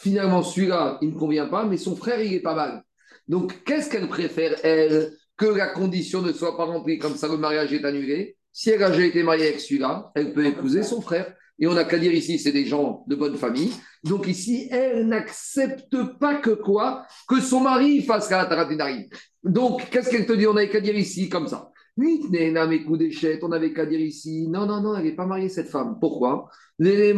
finalement, 0.00 0.42
celui-là, 0.42 0.98
il 1.02 1.10
ne 1.10 1.18
convient 1.18 1.46
pas, 1.46 1.64
mais 1.64 1.76
son 1.76 1.96
frère, 1.96 2.20
il 2.20 2.32
est 2.34 2.40
pas 2.40 2.54
mal. 2.54 2.82
Donc, 3.28 3.64
qu'est-ce 3.64 3.90
qu'elle 3.90 4.08
préfère, 4.08 4.54
elle, 4.64 5.12
que 5.36 5.46
la 5.46 5.68
condition 5.68 6.22
ne 6.22 6.32
soit 6.32 6.56
pas 6.56 6.64
remplie, 6.64 6.98
comme 6.98 7.16
ça 7.16 7.28
le 7.28 7.36
mariage 7.36 7.72
est 7.72 7.84
annulé 7.84 8.36
Si 8.52 8.70
elle 8.70 8.82
a 8.82 8.90
déjà 8.90 9.04
été 9.04 9.22
mariée 9.22 9.48
avec 9.48 9.60
celui-là, 9.60 10.12
elle 10.14 10.32
peut 10.32 10.46
épouser 10.46 10.82
son 10.82 11.00
frère. 11.00 11.34
Et 11.58 11.66
on 11.66 11.74
n'a 11.74 11.84
qu'à 11.84 11.98
dire 11.98 12.12
ici, 12.12 12.38
c'est 12.38 12.52
des 12.52 12.66
gens 12.66 13.04
de 13.06 13.14
bonne 13.14 13.36
famille. 13.36 13.72
Donc 14.02 14.26
ici, 14.26 14.68
elle 14.70 15.06
n'accepte 15.06 15.96
pas 16.18 16.36
que 16.36 16.50
quoi? 16.50 17.06
Que 17.28 17.40
son 17.40 17.60
mari 17.60 18.02
fasse 18.02 18.28
la 18.30 18.44
taratinari. 18.44 19.08
Donc, 19.44 19.88
qu'est-ce 19.90 20.10
qu'elle 20.10 20.26
te 20.26 20.32
dit? 20.32 20.46
On 20.46 20.54
n'avait 20.54 20.68
qu'à 20.68 20.80
dire 20.80 20.96
ici, 20.96 21.28
comme 21.28 21.46
ça. 21.46 21.70
On 21.96 23.48
n'avait 23.48 23.72
qu'à 23.72 23.86
dire 23.86 24.00
ici. 24.00 24.48
Non, 24.48 24.66
non, 24.66 24.80
non, 24.80 24.96
elle 24.96 25.04
n'est 25.04 25.14
pas 25.14 25.26
mariée, 25.26 25.48
cette 25.48 25.68
femme. 25.68 25.98
Pourquoi? 26.00 26.48
Ici, 26.80 27.12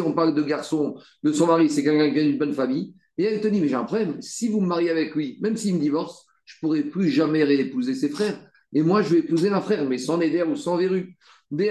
on 0.00 0.12
parle 0.12 0.34
de 0.34 0.42
garçon, 0.42 0.94
de 1.22 1.32
son 1.32 1.46
mari, 1.46 1.70
c'est 1.70 1.82
quelqu'un 1.82 2.12
qui 2.12 2.20
a 2.20 2.22
une 2.22 2.38
bonne 2.38 2.52
famille. 2.52 2.94
Et 3.16 3.24
elle 3.24 3.40
te 3.40 3.48
dit, 3.48 3.60
mais 3.60 3.68
j'ai 3.68 3.74
un 3.74 3.84
problème. 3.84 4.20
Si 4.20 4.48
vous 4.48 4.60
me 4.60 4.66
mariez 4.66 4.90
avec 4.90 5.14
lui, 5.16 5.38
même 5.40 5.56
s'il 5.56 5.74
me 5.74 5.80
divorce, 5.80 6.26
je 6.44 6.54
ne 6.56 6.60
pourrai 6.60 6.82
plus 6.82 7.08
jamais 7.08 7.42
réépouser 7.42 7.94
ses 7.94 8.10
frères. 8.10 8.38
Et 8.72 8.82
moi, 8.82 9.02
je 9.02 9.14
vais 9.14 9.20
épouser 9.20 9.48
un 9.48 9.60
frère, 9.60 9.84
mais 9.88 9.98
sans 9.98 10.20
éder 10.20 10.44
ou 10.44 10.54
sans 10.54 10.76
verrue. 10.76 11.16
Elle 11.50 11.70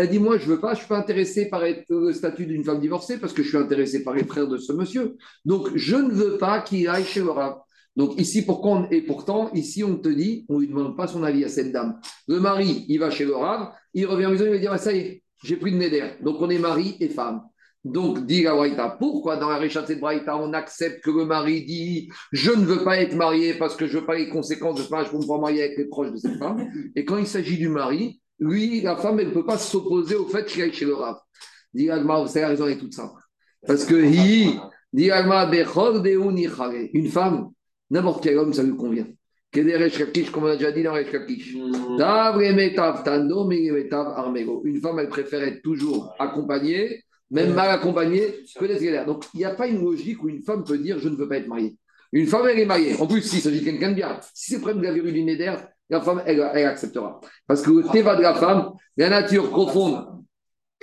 a 0.00 0.06
dit, 0.06 0.18
moi, 0.18 0.38
je 0.38 0.44
ne 0.44 0.50
veux 0.50 0.60
pas, 0.60 0.74
je 0.74 0.78
suis 0.78 0.88
pas 0.88 0.98
intéressé 0.98 1.48
par 1.48 1.64
être 1.64 1.84
le 1.90 2.12
statut 2.12 2.46
d'une 2.46 2.64
femme 2.64 2.80
divorcée 2.80 3.18
parce 3.18 3.32
que 3.32 3.42
je 3.42 3.48
suis 3.48 3.58
intéressé 3.58 4.04
par 4.04 4.14
les 4.14 4.24
frères 4.24 4.48
de 4.48 4.56
ce 4.56 4.72
monsieur. 4.72 5.16
Donc, 5.44 5.70
je 5.74 5.96
ne 5.96 6.12
veux 6.12 6.38
pas 6.38 6.60
qu'il 6.60 6.88
aille 6.88 7.04
chez 7.04 7.20
le. 7.20 7.65
Donc, 7.96 8.20
ici, 8.20 8.44
pourquoi 8.44 8.72
on- 8.72 8.90
Et 8.90 9.00
pourtant, 9.02 9.50
ici, 9.54 9.82
on 9.82 9.96
te 9.96 10.08
dit, 10.08 10.44
on 10.48 10.54
ne 10.54 10.60
lui 10.60 10.68
demande 10.68 10.96
pas 10.96 11.06
son 11.06 11.22
avis 11.22 11.44
à 11.44 11.48
cette 11.48 11.72
dame. 11.72 11.98
Le 12.28 12.38
mari, 12.40 12.84
il 12.88 12.98
va 12.98 13.10
chez 13.10 13.24
le 13.24 13.34
rab, 13.34 13.70
il 13.94 14.06
revient 14.06 14.26
en 14.26 14.30
maison, 14.32 14.44
il 14.44 14.50
va 14.50 14.58
dire, 14.58 14.72
Ah, 14.72 14.78
ça 14.78 14.92
y 14.92 14.98
est, 14.98 15.22
j'ai 15.42 15.56
pris 15.56 15.72
de 15.72 15.76
néder. 15.78 16.02
Donc, 16.22 16.36
on 16.40 16.50
est 16.50 16.58
mari 16.58 16.96
et 17.00 17.08
femme. 17.08 17.42
Donc, 17.84 18.26
dit 18.26 18.42
la 18.42 18.54
Braïta, 18.54 18.96
pourquoi 18.98 19.36
dans 19.36 19.48
la 19.48 19.58
Réchat 19.58 19.82
de 19.82 19.94
Braïta, 19.94 20.36
on 20.36 20.52
accepte 20.52 21.04
que 21.04 21.10
le 21.10 21.24
mari 21.24 21.64
dit 21.64 22.10
Je 22.32 22.50
ne 22.50 22.64
veux 22.64 22.82
pas 22.82 22.98
être 22.98 23.14
marié 23.14 23.54
parce 23.54 23.76
que 23.76 23.86
je 23.86 23.94
ne 23.94 24.00
veux 24.00 24.06
pas 24.06 24.16
les 24.16 24.28
conséquences 24.28 24.76
de 24.78 24.82
ce 24.82 24.90
mariage 24.90 25.10
pour 25.10 25.20
me 25.20 25.40
marier 25.40 25.62
avec 25.62 25.78
les 25.78 25.84
proches 25.84 26.10
de 26.10 26.16
cette 26.16 26.36
femme. 26.36 26.68
Et 26.96 27.04
quand 27.04 27.16
il 27.16 27.28
s'agit 27.28 27.56
du 27.56 27.68
mari, 27.68 28.20
lui, 28.40 28.80
la 28.80 28.96
femme, 28.96 29.20
elle 29.20 29.28
ne 29.28 29.32
peut 29.32 29.46
pas 29.46 29.56
s'opposer 29.56 30.16
au 30.16 30.26
fait 30.26 30.44
qu'il 30.46 30.62
aille 30.62 30.72
chez 30.72 30.84
le 30.84 30.94
Rav. 30.94 31.16
Dit 31.72 31.88
vous 31.88 32.26
savez, 32.26 32.40
la 32.40 32.48
raison 32.48 32.66
est 32.66 32.76
toute 32.78 32.92
simple. 32.92 33.20
Parce 33.66 33.84
que 33.84 33.94
une 36.92 37.08
femme, 37.08 37.50
n'importe 37.90 38.22
quel 38.22 38.38
homme, 38.38 38.52
ça 38.52 38.62
lui 38.62 38.76
convient. 38.76 39.06
comme 39.52 40.44
on 40.44 40.46
a 40.46 40.56
déjà 40.56 40.72
dit 40.72 40.82
dans 40.82 40.92
Resh 40.92 41.12
Une 44.64 44.80
femme, 44.80 44.98
elle 44.98 45.08
préfère 45.08 45.42
être 45.42 45.62
toujours 45.62 46.14
accompagnée, 46.18 47.02
même 47.30 47.54
mal 47.54 47.70
accompagnée, 47.70 48.34
que 48.58 48.64
d'être 48.64 49.06
Donc, 49.06 49.24
il 49.34 49.38
n'y 49.38 49.44
a 49.44 49.54
pas 49.54 49.66
une 49.66 49.82
logique 49.82 50.22
où 50.22 50.28
une 50.28 50.42
femme 50.42 50.64
peut 50.64 50.78
dire 50.78 50.98
Je 50.98 51.08
ne 51.08 51.16
veux 51.16 51.28
pas 51.28 51.38
être 51.38 51.48
mariée. 51.48 51.76
Une 52.12 52.26
femme, 52.26 52.46
elle 52.48 52.58
est 52.58 52.66
mariée. 52.66 52.94
En 53.00 53.06
plus, 53.06 53.22
s'il 53.22 53.40
s'agit 53.40 53.60
de 53.60 53.64
quelqu'un 53.64 53.90
de 53.90 53.96
bien, 53.96 54.18
si 54.32 54.52
c'est 54.54 54.60
près 54.60 54.74
de 54.74 54.82
la 54.82 54.92
verrue 54.92 55.10
lunédaire, 55.10 55.68
la 55.90 56.00
femme, 56.00 56.22
elle, 56.26 56.40
acceptera. 56.40 57.20
Parce 57.46 57.62
que 57.62 57.70
le 57.70 57.84
théva 57.90 58.16
de 58.16 58.22
la 58.22 58.34
femme, 58.34 58.72
la 58.96 59.08
nature 59.08 59.50
profonde, 59.50 60.06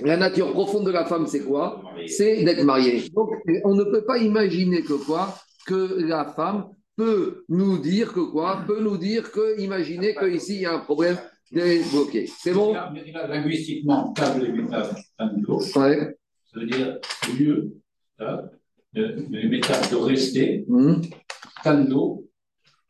la 0.01 0.17
nature 0.17 0.51
profonde 0.51 0.85
de 0.85 0.91
la 0.91 1.05
femme, 1.05 1.27
c'est 1.27 1.41
quoi? 1.41 1.81
C'est 2.07 2.43
d'être 2.43 2.63
mariée. 2.63 3.09
Donc, 3.13 3.29
on 3.63 3.75
ne 3.75 3.83
peut 3.83 4.03
pas 4.05 4.17
imaginer 4.17 4.81
que 4.81 4.93
quoi? 4.93 5.35
Que 5.65 6.01
la 6.01 6.25
femme 6.25 6.69
peut 6.95 7.43
nous 7.49 7.77
dire 7.77 8.13
que 8.13 8.19
quoi? 8.19 8.63
Peut 8.67 8.81
nous 8.81 8.97
dire 8.97 9.31
que, 9.31 9.59
imaginez 9.59 10.15
qu'ici, 10.15 10.55
il 10.55 10.61
y 10.61 10.65
a 10.65 10.73
un 10.73 10.79
problème 10.79 11.17
bloqué. 11.51 12.27
C'est 12.27 12.53
bon? 12.53 12.73
Linguistiquement, 12.73 14.13
table 14.13 14.45
et 14.45 14.51
métable, 14.51 14.95
ouais. 15.19 16.15
ça 16.45 16.59
veut 16.59 16.65
dire 16.65 16.99
lieu, 17.37 17.75
le 18.93 19.49
métable 19.49 19.89
de 19.91 19.95
rester, 19.95 20.65
tando, 21.63 22.27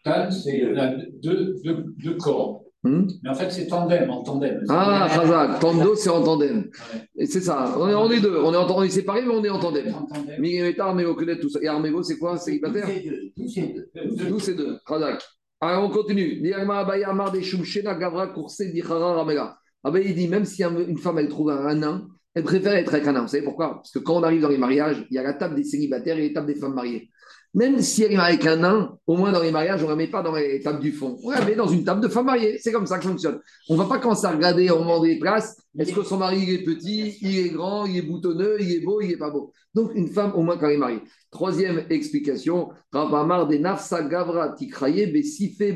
tan, 0.04 0.32
c'est 0.32 0.74
deux, 1.22 1.56
deux, 1.64 1.86
deux 1.98 2.16
corps. 2.18 2.63
Hmm? 2.84 3.08
Mais 3.24 3.30
en 3.30 3.36
fait, 3.36 3.50
c'est 3.50 3.68
tandem, 3.68 4.10
en 4.10 4.24
tandem. 4.24 4.62
Ah, 4.68 5.08
Khazak, 5.10 5.60
tando, 5.60 5.96
c'est 5.96 6.10
en 6.10 6.22
tandem. 6.22 6.70
Et 7.16 7.26
c'est 7.26 7.40
ça, 7.40 7.74
on 7.78 7.90
est, 7.90 7.94
on 7.94 8.12
est 8.12 8.20
deux. 8.20 8.38
On 8.44 8.54
est, 8.54 8.58
en, 8.58 8.70
on 8.70 8.84
est 8.84 8.90
séparés, 8.90 9.22
mais 9.22 9.34
on 9.34 9.44
est 9.44 9.50
en 9.50 9.60
tandem. 9.60 9.94
Miguel 10.38 10.76
Armego, 10.80 11.16
tout 11.36 11.50
ça. 11.50 11.60
Et 11.62 11.68
Armego, 11.68 12.04
c'est 12.04 12.18
quoi? 12.18 12.38
C'est 12.38 12.52
célibataire 12.52 12.88
Tous 13.38 13.48
ces 13.48 13.74
deux. 13.74 13.90
Tous 14.28 14.40
ces 14.40 14.56
deux. 14.56 14.78
Khazak. 14.86 15.24
Alors, 15.62 15.86
on 15.86 15.90
continue. 15.90 16.42
Ah 19.86 19.92
ben, 19.92 20.04
il 20.06 20.16
dit, 20.16 20.28
même 20.28 20.46
si 20.46 20.64
une 20.64 20.98
femme, 20.98 21.20
elle 21.20 21.30
trouve 21.30 21.52
un 21.52 21.76
nain, 21.76 22.08
elle 22.36 22.44
préfère 22.44 22.74
être 22.74 22.94
avec 22.94 23.08
un 23.08 23.14
nain. 23.14 23.22
Vous 23.22 23.28
savez 23.28 23.44
pourquoi? 23.44 23.76
Parce 23.76 23.92
que 23.92 24.00
quand 24.00 24.16
on 24.16 24.24
arrive 24.24 24.42
dans 24.42 24.50
les 24.50 24.58
mariages, 24.58 25.06
il 25.10 25.16
y 25.16 25.20
a 25.20 25.24
la 25.24 25.34
table 25.34 25.56
des 25.56 25.64
célibataires 25.64 26.18
et 26.18 26.30
la 26.30 26.34
table 26.34 26.48
des 26.48 26.56
femmes 26.56 26.74
mariées. 26.74 27.10
Même 27.56 27.80
si 27.82 28.02
elle 28.02 28.14
est 28.14 28.18
avec 28.18 28.44
un 28.48 28.56
nain, 28.56 28.98
au 29.06 29.16
moins 29.16 29.32
dans 29.32 29.42
les 29.44 29.52
mariages, 29.52 29.82
on 29.84 29.86
ne 29.86 29.92
la 29.92 29.96
met 29.96 30.08
pas 30.08 30.24
dans 30.24 30.34
les 30.34 30.60
tables 30.60 30.80
du 30.80 30.92
fond. 30.92 31.20
On 31.24 31.30
la 31.30 31.46
met 31.46 31.54
dans 31.54 31.68
une 31.68 31.84
table 31.84 32.02
de 32.02 32.08
femme 32.08 32.26
mariée. 32.26 32.58
C'est 32.60 32.72
comme 32.72 32.88
ça 32.88 32.98
que 32.98 33.04
ça 33.04 33.12
fonctionne. 33.12 33.40
On 33.70 33.76
ne 33.76 33.78
va 33.78 33.86
pas 33.86 34.00
commencer 34.00 34.26
à 34.26 34.32
regarder 34.32 34.72
au 34.72 34.80
moment 34.80 35.00
des 35.00 35.20
places. 35.20 35.56
Est-ce 35.78 35.94
que 35.94 36.02
son 36.02 36.18
mari 36.18 36.52
est 36.52 36.64
petit, 36.64 37.20
il 37.22 37.38
est 37.38 37.50
grand, 37.50 37.86
il 37.86 37.98
est 37.98 38.02
boutonneux, 38.02 38.58
il 38.60 38.72
est 38.72 38.80
beau, 38.80 39.02
il 39.02 39.10
n'est 39.10 39.18
pas 39.18 39.30
beau? 39.30 39.52
Donc 39.76 39.92
une 39.94 40.08
femme, 40.08 40.32
au 40.34 40.42
moins 40.42 40.58
quand 40.58 40.68
elle 40.68 40.76
est 40.76 40.78
mariée. 40.78 41.02
Troisième 41.30 41.84
explication, 41.92 42.70
Ravamar 42.92 43.48
de 43.48 43.58
Nafsa 43.58 44.02
Gavra 44.02 44.50
Tikraye 44.50 45.06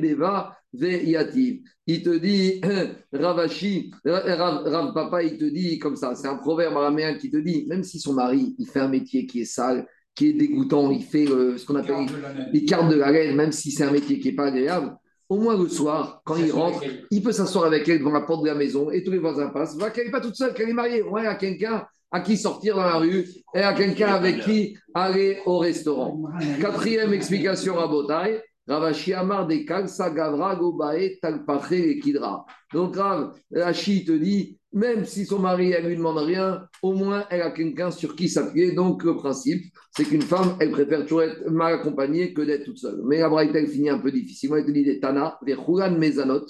Beva 0.01 0.56
Veyativ. 0.73 1.61
Il 1.85 2.03
te 2.03 2.17
dit, 2.17 2.61
Ravashi, 3.13 3.91
Rav, 4.05 4.93
Papa, 4.93 5.23
il 5.23 5.37
te 5.37 5.45
dit 5.45 5.79
comme 5.79 5.95
ça. 5.95 6.15
C'est 6.15 6.27
un 6.27 6.35
proverbe 6.35 6.75
araméen 6.75 7.17
qui 7.17 7.29
te 7.29 7.37
dit, 7.37 7.65
même 7.67 7.83
si 7.83 7.99
son 7.99 8.13
mari, 8.13 8.55
il 8.59 8.67
fait 8.67 8.79
un 8.79 8.89
métier 8.89 9.25
qui 9.25 9.41
est 9.41 9.45
sale, 9.45 9.87
qui 10.15 10.29
est 10.29 10.33
dégoûtant, 10.33 10.91
il 10.91 11.03
fait 11.03 11.27
euh, 11.27 11.57
ce 11.57 11.65
qu'on 11.65 11.75
appelle 11.75 12.07
les 12.51 12.65
cartes 12.65 12.89
de 12.89 12.95
la 12.95 13.11
laine, 13.11 13.35
même 13.35 13.51
si 13.51 13.71
c'est 13.71 13.83
un 13.83 13.91
métier 13.91 14.19
qui 14.19 14.29
n'est 14.29 14.35
pas 14.35 14.47
agréable, 14.47 14.97
au 15.29 15.37
moins 15.37 15.57
le 15.57 15.67
soir, 15.67 16.21
quand 16.25 16.37
il 16.37 16.51
rentre, 16.51 16.81
il 17.11 17.21
peut 17.21 17.31
s'asseoir 17.31 17.65
avec 17.65 17.87
elle 17.87 17.99
devant 17.99 18.11
la 18.11 18.21
porte 18.21 18.43
de 18.43 18.47
la 18.47 18.55
maison 18.55 18.89
et 18.89 19.03
tous 19.03 19.11
les 19.11 19.19
voisins 19.19 19.49
passent. 19.49 19.77
Va 19.77 19.89
qu'elle 19.89 20.05
n'est 20.05 20.11
pas 20.11 20.21
toute 20.21 20.35
seule, 20.35 20.53
qu'elle 20.53 20.69
est 20.69 20.73
mariée. 20.73 21.03
Y 21.03 21.25
a 21.25 21.35
quelqu'un 21.35 21.85
à 22.11 22.21
qui 22.21 22.37
sortir 22.37 22.77
dans 22.77 22.85
la 22.85 22.97
rue 22.97 23.25
et 23.53 23.59
à 23.59 23.73
quelqu'un 23.73 24.13
avec 24.13 24.39
qui 24.41 24.77
aller 24.93 25.39
au 25.45 25.57
restaurant. 25.57 26.23
Quatrième 26.61 27.13
explication 27.13 27.77
à 27.77 27.87
Botaï. 27.87 28.41
Ravashi 28.67 29.13
Amar 29.13 29.47
de 29.47 29.55
Kalsa 29.57 30.09
Gavra 30.09 30.55
Gobae 30.55 31.17
Talpache 31.21 31.71
et 31.71 31.99
Kidra. 31.99 32.45
Donc, 32.73 32.95
Rav, 32.95 33.33
Rashi 33.51 34.05
te 34.05 34.11
dit 34.11 34.57
même 34.73 35.05
si 35.05 35.25
son 35.25 35.39
mari, 35.39 35.69
ne 35.69 35.87
lui 35.87 35.95
demande 35.95 36.17
rien, 36.17 36.67
au 36.81 36.93
moins 36.93 37.25
elle 37.29 37.41
a 37.41 37.51
quelqu'un 37.51 37.89
sur 37.89 38.15
qui 38.15 38.29
s'appuyer. 38.29 38.73
Donc 38.73 39.03
le 39.03 39.15
principe, 39.15 39.63
c'est 39.95 40.03
qu'une 40.03 40.21
femme, 40.21 40.57
elle 40.59 40.71
préfère 40.71 41.01
toujours 41.03 41.23
être 41.23 41.49
mal 41.49 41.73
accompagnée 41.75 42.33
que 42.33 42.41
d'être 42.41 42.65
toute 42.65 42.77
seule. 42.77 43.01
Mais 43.05 43.19
la 43.19 43.29
Braïta, 43.29 43.59
elle 43.59 43.67
finit 43.67 43.89
un 43.89 43.99
peu 43.99 44.11
difficilement. 44.11 44.57
Elle 44.57 44.65
te 44.65 44.71
dit 44.71 44.83
des 44.83 44.99
Tana, 44.99 45.39
des 45.45 45.55
Mezanot, 45.55 46.45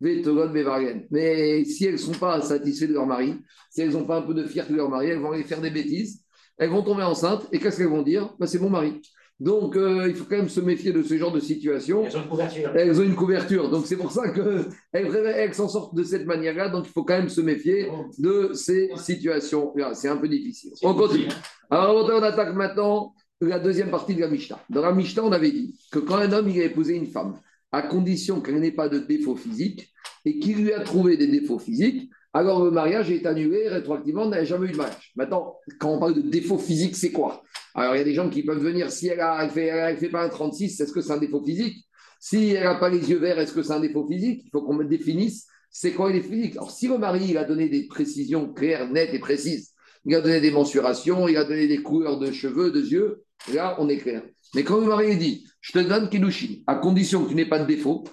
mais 0.00 1.64
si 1.64 1.84
elles 1.84 1.92
ne 1.92 1.96
sont 1.98 2.12
pas 2.12 2.40
satisfaites 2.40 2.88
de 2.88 2.94
leur 2.94 3.06
mari, 3.06 3.34
si 3.70 3.82
elles 3.82 3.90
n'ont 3.90 4.06
pas 4.06 4.16
un 4.16 4.22
peu 4.22 4.32
de 4.32 4.44
fierté 4.44 4.72
de 4.72 4.78
leur 4.78 4.88
mari, 4.88 5.08
elles 5.08 5.18
vont 5.18 5.32
aller 5.32 5.44
faire 5.44 5.60
des 5.60 5.70
bêtises, 5.70 6.24
elles 6.56 6.70
vont 6.70 6.82
tomber 6.82 7.02
enceintes, 7.02 7.46
et 7.52 7.58
qu'est-ce 7.58 7.76
qu'elles 7.76 7.88
vont 7.88 8.02
dire? 8.02 8.34
Bah, 8.38 8.46
C'est 8.46 8.58
mon 8.58 8.70
mari. 8.70 9.02
Donc, 9.40 9.74
euh, 9.74 10.06
il 10.06 10.14
faut 10.14 10.24
quand 10.24 10.36
même 10.36 10.50
se 10.50 10.60
méfier 10.60 10.92
de 10.92 11.02
ce 11.02 11.16
genre 11.16 11.32
de 11.32 11.40
situation. 11.40 12.04
Elles 12.04 12.16
ont 12.16 12.22
une 12.22 12.28
couverture. 12.28 12.72
Elles 12.74 13.00
ont 13.00 13.04
une 13.04 13.14
couverture. 13.14 13.70
Donc, 13.70 13.86
c'est 13.86 13.96
pour 13.96 14.12
ça 14.12 14.28
qu'elles 14.28 14.66
elles, 14.92 15.54
s'en 15.54 15.68
sortent 15.68 15.94
de 15.94 16.04
cette 16.04 16.26
manière-là. 16.26 16.68
Donc, 16.68 16.86
il 16.86 16.92
faut 16.92 17.04
quand 17.04 17.16
même 17.16 17.30
se 17.30 17.40
méfier 17.40 17.88
de 18.18 18.52
ces 18.52 18.90
situations-là. 18.96 19.94
C'est 19.94 20.08
un 20.08 20.18
peu 20.18 20.28
difficile. 20.28 20.72
On 20.82 20.94
continue. 20.94 21.28
Alors, 21.70 22.04
on 22.04 22.22
attaque 22.22 22.54
maintenant 22.54 23.14
la 23.40 23.58
deuxième 23.58 23.90
partie 23.90 24.14
de 24.14 24.20
la 24.20 24.28
Mishnah. 24.28 24.60
Dans 24.68 24.82
la 24.82 24.92
Mishnah, 24.92 25.24
on 25.24 25.32
avait 25.32 25.50
dit 25.50 25.74
que 25.90 25.98
quand 25.98 26.16
un 26.16 26.30
homme 26.32 26.50
il 26.50 26.60
a 26.60 26.64
épousé 26.64 26.94
une 26.94 27.06
femme, 27.06 27.38
à 27.72 27.82
condition 27.82 28.40
qu'elle 28.42 28.60
n'ait 28.60 28.72
pas 28.72 28.90
de 28.90 28.98
défaut 28.98 29.36
physique, 29.36 29.90
et 30.26 30.38
qu'il 30.38 30.64
lui 30.64 30.72
a 30.72 30.80
trouvé 30.80 31.16
des 31.16 31.28
défauts 31.28 31.58
physiques, 31.58 32.10
alors 32.32 32.64
le 32.64 32.70
mariage 32.70 33.10
est 33.10 33.26
annulé 33.26 33.68
rétroactivement, 33.68 34.22
on 34.22 34.28
n'a 34.28 34.44
jamais 34.44 34.68
eu 34.68 34.72
de 34.72 34.76
mariage. 34.76 35.12
Maintenant, 35.16 35.56
quand 35.78 35.90
on 35.94 35.98
parle 35.98 36.14
de 36.14 36.20
défaut 36.20 36.58
physique, 36.58 36.96
c'est 36.96 37.10
quoi? 37.10 37.42
Alors 37.74 37.94
il 37.94 37.98
y 37.98 38.02
a 38.02 38.04
des 38.04 38.14
gens 38.14 38.30
qui 38.30 38.42
peuvent 38.42 38.62
venir, 38.62 38.90
si 38.90 39.08
elle 39.08 39.18
ne 39.18 39.48
fait, 39.48 39.96
fait, 39.96 40.08
pas 40.08 40.24
un 40.24 40.28
36, 40.28 40.80
est-ce 40.80 40.92
que 40.92 41.00
c'est 41.00 41.12
un 41.12 41.18
défaut 41.18 41.42
physique? 41.44 41.76
Si 42.20 42.50
elle 42.50 42.64
n'a 42.64 42.74
pas 42.76 42.90
les 42.90 43.10
yeux 43.10 43.18
verts, 43.18 43.38
est-ce 43.38 43.52
que 43.52 43.62
c'est 43.62 43.72
un 43.72 43.80
défaut 43.80 44.06
physique? 44.06 44.42
Il 44.44 44.50
faut 44.50 44.62
qu'on 44.62 44.74
me 44.74 44.84
définisse 44.84 45.46
c'est 45.70 45.92
quoi 45.92 46.10
les 46.12 46.20
physiques. 46.20 46.56
Alors 46.56 46.70
si 46.70 46.88
le 46.88 46.98
mari 46.98 47.26
il 47.30 47.38
a 47.38 47.44
donné 47.44 47.68
des 47.68 47.86
précisions 47.86 48.52
claires, 48.52 48.90
nettes 48.90 49.14
et 49.14 49.20
précises, 49.20 49.72
il 50.04 50.14
a 50.14 50.20
donné 50.20 50.40
des 50.40 50.50
mensurations, 50.50 51.28
il 51.28 51.36
a 51.36 51.44
donné 51.44 51.68
des 51.68 51.82
couleurs 51.82 52.18
de 52.18 52.30
cheveux, 52.32 52.70
de 52.70 52.80
yeux, 52.80 53.24
là 53.52 53.76
on 53.78 53.88
est 53.88 53.98
clair. 53.98 54.22
Mais 54.54 54.64
quand 54.64 54.80
le 54.80 54.86
mari 54.86 55.16
dit, 55.16 55.46
je 55.60 55.72
te 55.72 55.78
donne 55.78 56.08
Kedushin, 56.08 56.62
à 56.66 56.76
condition 56.76 57.24
que 57.24 57.30
tu 57.30 57.34
n'aies 57.34 57.48
pas 57.48 57.58
de 57.58 57.66
défaut, 57.66 58.04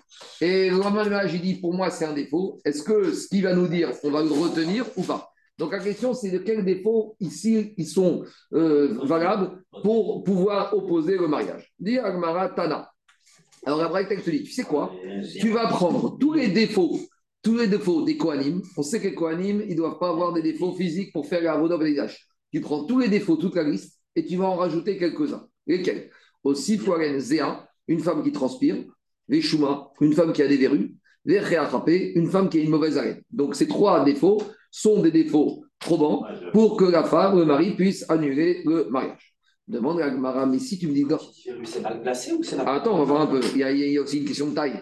et 0.41 0.69
le 0.69 0.77
mariage 0.77 1.33
il 1.33 1.41
dit, 1.41 1.55
pour 1.55 1.73
moi 1.73 1.89
c'est 1.89 2.05
un 2.05 2.13
défaut, 2.13 2.60
est-ce 2.65 2.83
que 2.83 3.13
ce 3.13 3.27
qu'il 3.27 3.43
va 3.43 3.53
nous 3.53 3.67
dire, 3.67 3.91
on 4.03 4.12
va 4.12 4.21
le 4.21 4.29
retenir 4.29 4.86
ou 4.95 5.03
pas? 5.03 5.31
Donc 5.57 5.71
la 5.71 5.79
question 5.79 6.13
c'est 6.13 6.29
de 6.29 6.39
quels 6.39 6.63
défauts 6.63 7.15
ici 7.19 7.73
ils 7.77 7.88
sont 7.88 8.23
euh, 8.53 8.99
valables 9.03 9.63
pour 9.83 10.23
pouvoir 10.23 10.75
opposer 10.75 11.17
le 11.17 11.27
mariage. 11.27 11.73
Dit 11.79 11.97
Agmara 11.97 12.49
Tana. 12.49 12.91
Alors 13.65 13.81
après, 13.81 14.07
te 14.07 14.29
dit, 14.29 14.43
tu 14.43 14.51
sais 14.51 14.63
quoi? 14.63 14.93
Tu 15.39 15.49
vas 15.49 15.67
prendre 15.67 16.17
tous 16.19 16.33
les 16.33 16.49
défauts 16.49 16.99
tous 17.47 17.55
les 17.55 17.67
défauts 17.67 18.03
des 18.03 18.17
Kohanim, 18.17 18.62
on 18.75 18.83
sait 18.83 18.99
que 18.99 19.07
les 19.07 19.15
Kohanim, 19.15 19.62
ils 19.62 19.69
ne 19.69 19.75
doivent 19.75 19.99
pas 19.99 20.10
avoir 20.10 20.33
des 20.33 20.41
défauts 20.41 20.73
physiques 20.73 21.13
pour 21.13 21.27
faire 21.27 21.41
la 21.41 21.55
Vodov 21.55 21.81
Tu 22.51 22.60
prends 22.60 22.83
tous 22.83 22.99
les 22.99 23.07
défauts, 23.07 23.38
toute 23.38 23.55
la 23.55 23.63
liste, 23.63 24.01
et 24.17 24.25
tu 24.25 24.36
vas 24.36 24.47
en 24.47 24.55
rajouter 24.55 24.97
quelques-uns. 24.97 25.47
Lesquels? 25.65 26.10
Aussi 26.47 26.77
Foaren 26.77 27.19
Zéa, 27.19 27.67
une 27.88 27.99
femme 27.99 28.23
qui 28.23 28.31
transpire, 28.31 28.77
Veshuma, 29.27 29.89
une 30.01 30.13
femme 30.13 30.33
qui 30.33 30.41
a 30.41 30.47
des 30.47 30.57
verrues, 30.57 30.95
Verréachapé, 31.25 32.13
une 32.15 32.29
femme 32.29 32.47
qui 32.47 32.60
a 32.60 32.63
une 32.63 32.69
mauvaise 32.69 32.97
haleine. 32.97 33.21
Donc 33.31 33.55
ces 33.55 33.67
trois 33.67 34.03
défauts 34.05 34.41
sont 34.71 35.01
des 35.01 35.12
défauts 35.12 35.65
probants 35.79 36.25
pour 36.53 36.77
que 36.77 36.86
la 36.86 37.03
femme, 37.03 37.38
le 37.38 37.45
mari, 37.45 37.75
puisse 37.75 38.10
annuler 38.10 38.62
le 38.65 38.88
mariage. 38.89 39.33
Demande 39.67 39.99
à 39.99 40.10
Gmara, 40.10 40.45
mais 40.45 40.60
si 40.60 40.79
tu 40.79 40.88
me 40.88 40.93
dis. 40.93 41.05
C'est 41.65 41.81
mal 41.81 42.01
placé 42.01 42.31
ou 42.31 42.41
c'est 42.41 42.55
la... 42.55 42.63
Attends, 42.75 42.95
on 42.95 42.99
va 42.99 43.03
voir 43.03 43.21
un 43.23 43.27
peu. 43.27 43.41
Il 43.53 43.57
y, 43.57 43.63
a, 43.63 43.71
il 43.71 43.91
y, 43.91 43.97
a, 43.97 44.01
aussi 44.01 44.19
une 44.19 44.25
question 44.25 44.47
de 44.47 44.55
taille. 44.55 44.81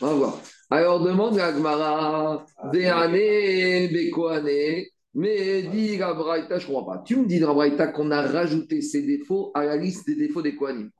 On 0.00 0.06
va 0.06 0.12
voir. 0.14 0.38
Alors 0.70 1.00
demande 1.00 1.36
à 1.40 1.50
Gmara, 1.50 2.46
Déhané, 2.72 3.88
Bekohané, 3.88 4.92
mais 5.14 5.62
dit 5.62 5.96
la 5.96 6.14
Braïta, 6.14 6.60
je 6.60 6.68
ne 6.68 6.72
comprends 6.72 6.94
pas. 6.94 7.02
Tu 7.04 7.16
me 7.16 7.26
dis 7.26 7.40
la 7.40 7.86
qu'on 7.88 8.12
a 8.12 8.22
rajouté 8.22 8.80
ces 8.82 9.02
défauts 9.02 9.50
à 9.54 9.64
la 9.64 9.76
liste 9.76 10.06
des 10.06 10.14
défauts 10.14 10.42
des 10.42 10.54
Kohanim. 10.54 10.90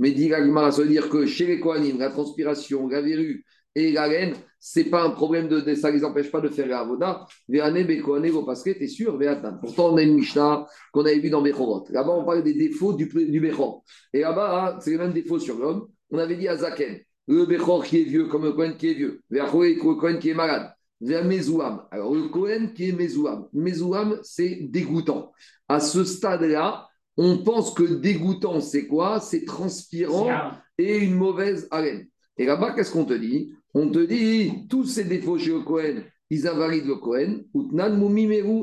Mais 0.00 0.12
dit 0.12 0.30
ça 0.30 0.40
veut 0.40 0.88
dire 0.88 1.10
que 1.10 1.26
chez 1.26 1.46
les 1.46 1.60
Kohanim, 1.60 1.98
la 1.98 2.08
transpiration, 2.08 2.88
la 2.88 3.02
verrue 3.02 3.44
et 3.74 3.92
la 3.92 4.08
laine, 4.08 4.34
ce 4.58 4.80
n'est 4.80 4.86
pas 4.86 5.04
un 5.04 5.10
problème 5.10 5.46
de, 5.46 5.74
ça 5.74 5.90
les 5.90 6.02
empêche 6.04 6.30
pas 6.30 6.40
de 6.40 6.48
faire 6.48 6.66
la 6.66 6.80
avoda. 6.80 7.26
T'es 7.46 8.86
sûr. 8.86 9.18
Pourtant, 9.60 9.92
on 9.92 9.96
a 9.98 10.02
une 10.02 10.14
Mishnah 10.14 10.66
qu'on 10.90 11.02
avait 11.02 11.18
vue 11.18 11.28
dans 11.28 11.42
Bechorot. 11.42 11.84
Là-bas, 11.90 12.12
on 12.12 12.24
parle 12.24 12.42
des 12.42 12.54
défauts 12.54 12.94
du, 12.94 13.06
du 13.06 13.40
Bechor. 13.40 13.84
Et 14.14 14.20
là-bas, 14.20 14.74
hein, 14.74 14.78
c'est 14.80 14.92
les 14.92 14.96
mêmes 14.96 15.12
défauts 15.12 15.38
sur 15.38 15.58
l'homme. 15.58 15.88
On 16.10 16.16
avait 16.16 16.36
dit 16.36 16.48
à 16.48 16.56
Zaken, 16.56 16.98
le 17.28 17.44
Bechor 17.44 17.84
qui 17.84 18.00
est 18.00 18.04
vieux 18.04 18.26
comme 18.26 18.44
le 18.44 18.52
Kohen 18.52 18.78
qui 18.78 18.88
est 18.88 18.94
vieux, 18.94 19.22
le 19.28 19.94
Kohen 20.00 20.18
qui 20.18 20.30
est 20.30 20.34
malade. 20.34 20.72
Mezouam. 21.02 21.82
Alors, 21.90 22.14
le 22.14 22.28
Kohen 22.28 22.72
qui 22.72 22.88
est 22.88 22.92
Mezouam. 22.92 23.48
Mezouam, 23.52 24.18
c'est 24.22 24.60
dégoûtant. 24.62 25.32
À 25.68 25.78
ce 25.78 26.04
stade-là, 26.04 26.89
on 27.22 27.36
pense 27.36 27.74
que 27.74 27.82
dégoûtant, 27.82 28.62
c'est 28.62 28.86
quoi? 28.86 29.20
C'est 29.20 29.44
transpirant 29.44 30.52
et 30.78 30.96
une 30.96 31.16
mauvaise 31.16 31.68
haleine. 31.70 32.06
Et 32.38 32.46
là-bas, 32.46 32.72
qu'est-ce 32.72 32.90
qu'on 32.90 33.04
te 33.04 33.12
dit? 33.12 33.52
On 33.74 33.90
te 33.90 33.98
dit, 33.98 34.66
tous 34.70 34.86
ces 34.86 35.04
défauts 35.04 35.36
chez 35.36 35.50
le 35.50 35.60
Kohen, 35.60 36.02
ils 36.30 36.48
invalident 36.48 36.86
le 36.86 36.94
Kohen. 36.94 37.44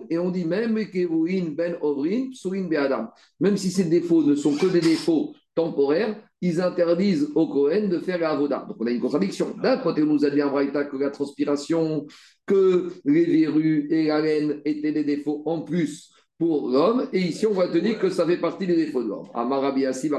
Et 0.10 0.18
on 0.18 0.32
dit 0.32 0.46
même 0.46 0.74
ben 0.74 1.78
Ovrin, 1.82 2.32
Be'adam. 2.68 3.12
Même 3.40 3.58
si 3.58 3.70
ces 3.70 3.84
défauts 3.84 4.24
ne 4.24 4.34
sont 4.34 4.56
que 4.56 4.66
des 4.66 4.82
défauts 4.82 5.36
temporaire, 5.54 6.20
ils 6.42 6.60
interdisent 6.60 7.30
au 7.36 7.48
Cohen 7.50 7.90
de 7.90 8.00
faire 8.00 8.18
la 8.18 8.32
avoda. 8.32 8.66
Donc 8.68 8.78
on 8.80 8.88
a 8.88 8.92
une 8.92 9.00
contradiction. 9.00 9.56
D'un 9.62 9.78
côté, 9.78 10.02
on 10.02 10.08
nous 10.08 10.26
a 10.26 10.32
dit 10.32 10.42
en 10.42 10.50
Braïta 10.50 10.86
que 10.86 10.98
la 10.98 11.12
transpiration, 11.12 12.08
que 12.48 12.92
les 13.06 13.26
verrues 13.26 13.88
et 13.92 14.08
la 14.08 14.20
laine 14.20 14.62
étaient 14.66 14.94
des 14.94 15.04
défauts 15.04 15.44
en 15.46 15.62
plus 15.62 16.12
pour 16.38 16.70
l'homme. 16.70 17.10
Et 17.14 17.20
ici, 17.20 17.46
on 17.46 17.54
va 17.54 17.68
te 17.68 17.78
dire 17.78 18.00
que 18.00 18.10
ça 18.10 18.26
fait 18.26 18.38
partie 18.38 18.68
des 18.68 18.76
défauts 18.76 19.04
de 19.04 19.10
l'homme. 19.10 19.30
Amarabiasi, 19.34 20.10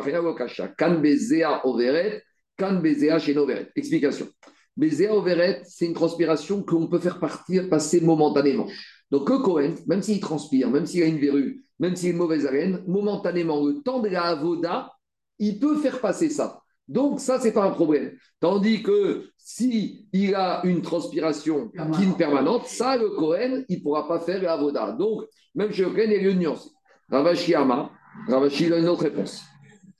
Kan 0.76 0.94
Bezea 1.00 1.66
Overet, 1.66 2.22
Kan 2.56 2.80
Bezea 2.80 3.18
Noveret. 3.34 3.70
Explication. 3.76 4.28
Bezea 4.76 5.14
Overet, 5.14 5.62
c'est 5.64 5.86
une 5.86 5.94
transpiration 5.94 6.62
qu'on 6.62 6.86
peut 6.86 7.00
faire 7.00 7.18
partir, 7.18 7.68
passer 7.68 8.00
momentanément. 8.00 8.66
Donc, 9.10 9.28
le 9.30 9.38
Cohen, 9.38 9.74
même 9.86 10.02
s'il 10.02 10.20
transpire, 10.20 10.70
même 10.70 10.86
s'il 10.86 11.02
a 11.02 11.06
une 11.06 11.18
verrue, 11.18 11.64
même 11.78 11.96
s'il 11.96 12.10
a 12.10 12.12
une 12.12 12.18
mauvaise 12.18 12.46
haleine, 12.46 12.82
momentanément, 12.86 13.64
le 13.64 13.80
temps 13.82 14.00
de 14.00 14.08
la 14.08 14.24
avoda, 14.24 14.92
il 15.38 15.58
peut 15.58 15.78
faire 15.78 16.00
passer 16.00 16.28
ça. 16.28 16.60
Donc, 16.88 17.20
ça, 17.20 17.38
ce 17.38 17.44
n'est 17.44 17.52
pas 17.52 17.64
un 17.64 17.70
problème. 17.70 18.12
Tandis 18.40 18.82
que 18.82 19.30
si 19.36 20.06
il 20.12 20.34
a 20.34 20.62
une 20.64 20.80
transpiration 20.80 21.70
qui 21.94 22.04
est 22.04 22.16
permanente, 22.16 22.66
ça, 22.66 22.96
le 22.96 23.10
Cohen, 23.10 23.64
il 23.68 23.78
ne 23.78 23.82
pourra 23.82 24.08
pas 24.08 24.20
faire 24.20 24.42
l'avoda. 24.42 24.92
Donc, 24.92 25.24
même 25.54 25.72
chez 25.72 25.84
le 25.84 25.90
Cohen, 25.90 26.06
il 26.06 26.22
y 26.22 26.26
a 26.26 26.30
une 26.30 26.38
nuance. 26.38 26.70
Ravashi 27.10 27.54
Ama, 27.54 27.90
Ravashi, 28.26 28.66
il 28.66 28.72
a 28.72 28.78
une 28.78 28.88
autre 28.88 29.02
réponse. 29.02 29.42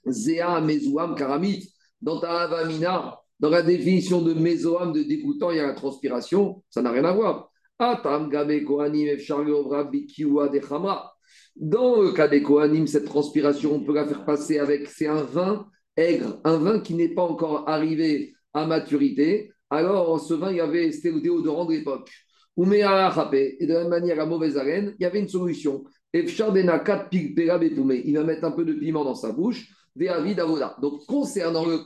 Zéa, 0.06 0.60
Mezouam, 0.60 1.14
Karamit, 1.14 1.68
dans 2.00 2.20
ta 2.20 2.42
Avamina, 2.42 3.18
dans 3.38 3.50
la 3.50 3.62
définition 3.62 4.22
de 4.22 4.34
Mezoam, 4.34 4.92
de 4.92 5.02
dégoûtant, 5.02 5.50
il 5.50 5.58
y 5.58 5.60
a 5.60 5.66
la 5.66 5.74
transpiration, 5.74 6.62
ça 6.70 6.82
n'a 6.82 6.90
rien 6.90 7.04
à 7.04 7.12
voir. 7.12 7.50
Atam, 7.78 8.28
Gabe, 8.28 8.64
Kohanim, 8.64 9.16
Dechama. 9.16 11.12
Dans 11.54 12.00
le 12.00 12.12
cas 12.12 12.28
des 12.28 12.42
Kohanim, 12.42 12.86
cette 12.86 13.04
transpiration, 13.04 13.74
on 13.74 13.80
peut 13.80 13.94
la 13.94 14.06
faire 14.06 14.24
passer 14.24 14.58
avec, 14.58 14.86
c'est 14.88 15.06
un 15.06 15.22
vin 15.22 15.66
aigre, 15.98 16.40
un 16.44 16.58
vin 16.58 16.80
qui 16.80 16.94
n'est 16.94 17.14
pas 17.14 17.22
encore 17.22 17.68
arrivé 17.68 18.34
à 18.54 18.66
maturité. 18.66 19.52
Alors, 19.70 20.20
ce 20.20 20.34
vin, 20.34 20.50
il 20.50 20.56
y 20.56 20.60
avait, 20.60 20.92
c'était 20.92 21.10
le 21.10 21.20
déodorant 21.20 21.66
de 21.66 21.72
l'époque. 21.72 22.10
Et 22.56 23.66
de 23.66 23.72
la 23.72 23.80
même 23.80 23.88
manière, 23.88 24.16
la 24.16 24.26
mauvaise 24.26 24.56
haleine, 24.56 24.94
il 24.98 25.02
y 25.02 25.06
avait 25.06 25.20
une 25.20 25.28
solution. 25.28 25.84
Il 26.12 26.24
va 26.24 28.24
mettre 28.24 28.44
un 28.44 28.50
peu 28.50 28.64
de 28.64 28.72
piment 28.72 29.04
dans 29.04 29.14
sa 29.14 29.32
bouche. 29.32 29.68
Donc, 29.96 31.06
concernant 31.06 31.64
le. 31.64 31.80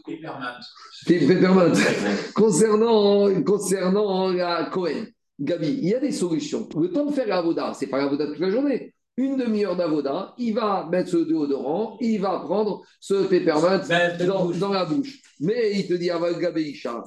concernant, 2.35 3.43
concernant 3.43 4.33
la 4.33 4.67
Cohen, 4.67 5.07
Gabi, 5.41 5.79
il 5.83 5.89
y 5.89 5.95
a 5.95 5.99
des 5.99 6.13
solutions. 6.13 6.69
Le 6.79 6.91
temps 6.91 7.07
de 7.07 7.13
faire 7.13 7.27
l'avoda, 7.27 7.73
ce 7.75 7.85
n'est 7.85 7.91
pas 7.91 7.99
l'avoda 7.99 8.27
toute 8.27 8.39
la 8.39 8.51
journée 8.51 8.95
une 9.19 9.37
demi-heure 9.37 9.77
d'avoda, 9.77 10.35
il 10.39 10.55
va 10.55 10.89
mettre 10.91 11.11
ce 11.11 11.19
déodorant, 11.19 11.99
il 12.01 12.19
va 12.19 12.41
prendre 12.41 12.83
ce 12.99 13.25
peppermint 13.25 13.79
dans, 14.27 14.73
la 14.73 14.87
bouche. 14.87 15.21
Mais 15.41 15.73
il 15.75 15.87
te 15.87 15.95
dit, 15.95 16.11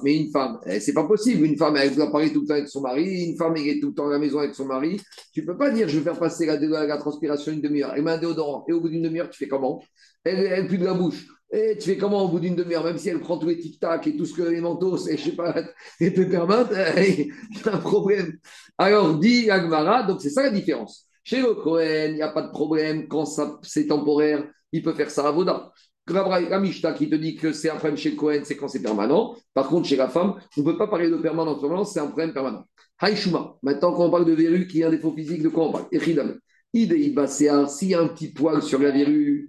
mais 0.02 0.16
une 0.16 0.30
femme, 0.30 0.60
eh, 0.66 0.78
c'est 0.78 0.92
pas 0.92 1.04
possible. 1.04 1.44
Une 1.44 1.56
femme, 1.56 1.76
elle 1.76 1.96
doit 1.96 2.12
parler 2.12 2.32
tout 2.32 2.42
le 2.42 2.46
temps 2.46 2.54
avec 2.54 2.68
son 2.68 2.80
mari. 2.80 3.24
Une 3.30 3.36
femme, 3.36 3.54
elle 3.56 3.68
est 3.68 3.80
tout 3.80 3.88
le 3.88 3.94
temps 3.94 4.06
à 4.06 4.12
la 4.12 4.18
maison 4.18 4.38
avec 4.38 4.54
son 4.54 4.66
mari. 4.66 5.00
Tu 5.32 5.44
peux 5.44 5.56
pas 5.56 5.70
dire, 5.70 5.88
je 5.88 5.98
vais 5.98 6.04
faire 6.04 6.18
passer 6.18 6.46
la, 6.46 6.56
la 6.58 6.96
transpiration 6.98 7.52
une 7.52 7.60
demi-heure. 7.60 7.92
Elle 7.96 8.02
met 8.02 8.12
un 8.12 8.18
déodorant. 8.18 8.64
Et 8.68 8.72
au 8.72 8.80
bout 8.80 8.88
d'une 8.88 9.02
demi-heure, 9.02 9.28
tu 9.28 9.38
fais 9.38 9.48
comment? 9.48 9.82
Elle, 10.22 10.46
elle 10.46 10.68
pue 10.68 10.78
de 10.78 10.84
la 10.84 10.94
bouche. 10.94 11.26
Et 11.52 11.76
tu 11.78 11.90
fais 11.90 11.96
comment 11.96 12.24
au 12.24 12.28
bout 12.28 12.40
d'une 12.40 12.56
demi-heure, 12.56 12.84
même 12.84 12.98
si 12.98 13.08
elle 13.08 13.20
prend 13.20 13.38
tous 13.38 13.46
les 13.48 13.58
tic-tac 13.58 14.06
et 14.06 14.16
tout 14.16 14.26
ce 14.26 14.34
que 14.34 14.42
les 14.42 14.60
mentos 14.60 15.08
et 15.08 15.16
je 15.16 15.30
sais 15.30 15.36
pas, 15.36 15.54
les 16.00 16.10
peppermint, 16.10 16.68
il 16.96 17.28
y 17.28 17.68
a 17.68 17.74
un 17.74 17.78
problème. 17.78 18.36
Alors, 18.78 19.16
dit 19.18 19.48
Agmara, 19.48 20.02
donc 20.02 20.20
c'est 20.20 20.30
ça 20.30 20.42
la 20.42 20.50
différence. 20.50 21.05
Chez 21.28 21.42
le 21.42 21.54
Cohen, 21.54 22.10
il 22.10 22.14
n'y 22.14 22.22
a 22.22 22.28
pas 22.28 22.42
de 22.42 22.52
problème. 22.52 23.08
Quand 23.08 23.24
c'est 23.62 23.88
temporaire, 23.88 24.48
il 24.70 24.80
peut 24.80 24.94
faire 24.94 25.10
ça 25.10 25.26
à 25.26 25.32
Voda. 25.32 25.72
La 26.06 26.60
Mishta 26.60 26.92
qui 26.92 27.10
te 27.10 27.16
dit 27.16 27.34
que 27.34 27.52
c'est 27.52 27.68
un 27.68 27.74
problème 27.74 27.96
chez 27.96 28.10
le 28.10 28.16
Cohen, 28.16 28.42
c'est 28.44 28.56
quand 28.56 28.68
c'est 28.68 28.80
permanent. 28.80 29.34
Par 29.52 29.66
contre, 29.66 29.88
chez 29.88 29.96
la 29.96 30.08
femme, 30.08 30.36
on 30.56 30.60
ne 30.60 30.64
peut 30.64 30.78
pas 30.78 30.86
parler 30.86 31.10
de 31.10 31.16
permanent 31.16 31.58
permanent, 31.58 31.84
c'est 31.84 31.98
un 31.98 32.06
problème 32.06 32.32
permanent. 32.32 32.64
Haïshuma, 33.00 33.56
maintenant 33.60 33.92
quand 33.92 34.04
on 34.04 34.10
parle 34.10 34.24
de 34.24 34.34
verrue 34.34 34.68
qui 34.68 34.82
est 34.82 34.84
un 34.84 34.90
défaut 34.90 35.12
physique, 35.12 35.42
de 35.42 35.48
quoi 35.48 35.64
on 35.64 35.72
parle? 35.72 35.86
Echidam. 35.90 36.38
S'il 36.72 36.92
y 37.42 37.94
a 37.94 38.00
un 38.00 38.06
petit 38.06 38.32
poil 38.32 38.62
sur 38.62 38.78
la 38.78 38.92
verrue, 38.92 39.48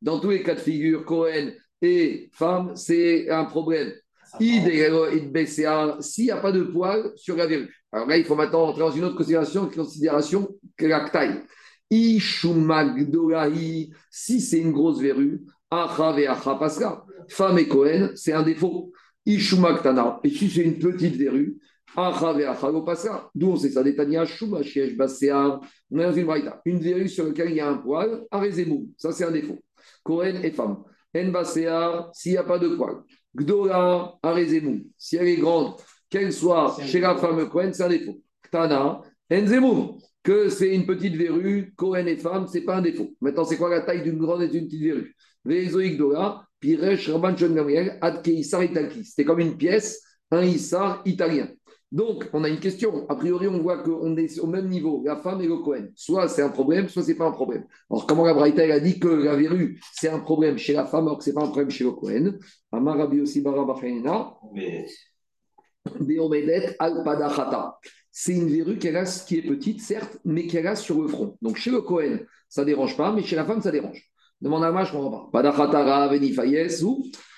dans 0.00 0.20
tous 0.20 0.30
les 0.30 0.42
cas 0.42 0.54
de 0.54 0.60
figure, 0.60 1.04
Cohen 1.04 1.50
et 1.82 2.30
femme, 2.32 2.74
c'est 2.76 3.28
un 3.28 3.44
problème. 3.44 3.92
S'il 4.40 4.64
n'y 4.64 6.30
a 6.30 6.36
pas 6.38 6.52
de 6.52 6.62
poil 6.62 7.12
sur 7.16 7.36
la 7.36 7.46
verrue. 7.46 7.70
Alors 7.96 8.08
là, 8.08 8.16
il 8.18 8.24
faut 8.26 8.34
maintenant 8.34 8.64
entrer 8.64 8.80
dans 8.80 8.90
une 8.90 9.04
autre 9.04 9.16
considération, 9.16 9.70
considération 9.70 10.50
que 10.76 10.84
la 10.84 11.08
taille. 11.08 11.40
Si 11.90 12.20
c'est 14.40 14.58
une 14.58 14.72
grosse 14.72 15.00
verrue. 15.00 15.40
Femme 17.30 17.58
et 17.58 17.66
Cohen, 17.66 18.10
c'est 18.14 18.34
un 18.34 18.42
défaut. 18.42 18.92
Ishumagtana, 19.24 20.20
et 20.22 20.28
si 20.28 20.50
c'est 20.50 20.64
une 20.64 20.78
petite 20.78 21.16
verrue. 21.16 21.56
D'où 23.34 23.48
on 23.48 23.56
sait 23.56 23.70
ça 23.70 23.82
une 23.82 23.96
Une 26.66 26.78
verrue 26.78 27.08
sur 27.08 27.24
laquelle 27.24 27.48
il 27.48 27.56
y 27.56 27.60
a 27.60 27.70
un 27.70 27.78
poil, 27.78 28.26
Arezemou, 28.30 28.90
ça 28.98 29.10
c'est 29.10 29.24
un 29.24 29.30
défaut. 29.30 29.58
Cohen 30.02 30.42
et 30.42 30.50
femme. 30.50 30.84
En 31.14 31.44
s'il 32.12 32.32
n'y 32.32 32.36
a 32.36 32.44
pas 32.44 32.58
de 32.58 32.76
poil. 32.76 32.96
Gdora, 33.34 34.18
Arezemou, 34.22 34.82
si 34.98 35.16
elle 35.16 35.28
est 35.28 35.38
grande, 35.38 35.76
qu'elle 36.10 36.32
soit 36.32 36.76
chez 36.84 37.00
la 37.00 37.16
femme 37.16 37.48
Cohen, 37.48 37.70
c'est 37.72 37.84
un 37.84 37.88
défaut. 37.88 38.20
Tana, 38.50 39.00
Enzemoum, 39.30 39.98
que 40.22 40.48
c'est 40.48 40.74
une 40.74 40.86
petite 40.86 41.14
verrue, 41.14 41.72
Cohen 41.76 42.06
et 42.06 42.16
femme, 42.16 42.46
c'est 42.46 42.62
pas 42.62 42.76
un 42.76 42.82
défaut. 42.82 43.10
Maintenant, 43.20 43.44
c'est 43.44 43.56
quoi 43.56 43.70
la 43.70 43.80
taille 43.80 44.02
d'une 44.02 44.18
grande 44.18 44.42
et 44.42 44.48
d'une 44.48 44.66
petite 44.66 44.82
verrue? 44.82 45.14
Vezoïk 45.44 45.98
Dora, 45.98 46.46
Piresh, 46.60 47.08
Rabban 47.10 47.32
Gamriel, 47.32 47.98
Adke 48.00 48.28
Issar 48.28 48.64
Italki. 48.64 49.04
C'était 49.04 49.24
comme 49.24 49.40
une 49.40 49.56
pièce, 49.56 50.02
un 50.30 50.42
Issar 50.42 51.02
italien. 51.04 51.48
Donc, 51.92 52.28
on 52.32 52.42
a 52.42 52.48
une 52.48 52.58
question. 52.58 53.08
A 53.08 53.14
priori, 53.14 53.46
on 53.46 53.60
voit 53.60 53.82
qu'on 53.82 54.16
est 54.16 54.40
au 54.40 54.48
même 54.48 54.68
niveau, 54.68 55.02
la 55.06 55.16
femme 55.16 55.40
et 55.40 55.46
le 55.46 55.58
Cohen. 55.58 55.86
Soit 55.94 56.28
c'est 56.28 56.42
un 56.42 56.48
problème, 56.48 56.88
soit 56.88 57.04
c'est 57.04 57.14
pas 57.14 57.26
un 57.26 57.30
problème. 57.30 57.64
Alors, 57.88 58.06
comment 58.06 58.24
la 58.24 58.34
Braïta 58.34 58.62
a 58.62 58.80
dit 58.80 58.98
que 58.98 59.06
la 59.08 59.36
verrue, 59.36 59.78
c'est 59.92 60.08
un 60.08 60.18
problème 60.18 60.58
chez 60.58 60.72
la 60.72 60.84
femme, 60.84 61.06
alors 61.06 61.18
que 61.18 61.24
c'est 61.24 61.32
pas 61.32 61.42
un 61.42 61.48
problème 61.48 61.70
chez 61.70 61.84
le 61.84 61.92
Cohen? 61.92 62.32
Amarabi 62.72 63.20
aussi 63.20 63.42
Mais 64.52 64.86
c'est 68.18 68.32
une 68.32 68.48
verrue 68.48 68.78
qui, 68.78 68.88
qui 69.26 69.38
est 69.38 69.42
petite, 69.42 69.82
certes, 69.82 70.18
mais 70.24 70.46
qui 70.46 70.56
a 70.56 70.74
sur 70.74 71.02
le 71.02 71.08
front. 71.08 71.36
Donc 71.42 71.56
chez 71.56 71.70
le 71.70 71.82
Cohen, 71.82 72.20
ça 72.48 72.62
ne 72.62 72.66
dérange 72.66 72.96
pas, 72.96 73.12
mais 73.12 73.22
chez 73.22 73.36
la 73.36 73.44
femme, 73.44 73.60
ça 73.60 73.70
dérange. 73.70 74.10
Demande 74.40 74.64
à 74.64 74.72
moi, 74.72 74.84
je 74.84 74.96
ne 74.96 75.02
comprends 75.02 75.30
pas. 75.30 75.42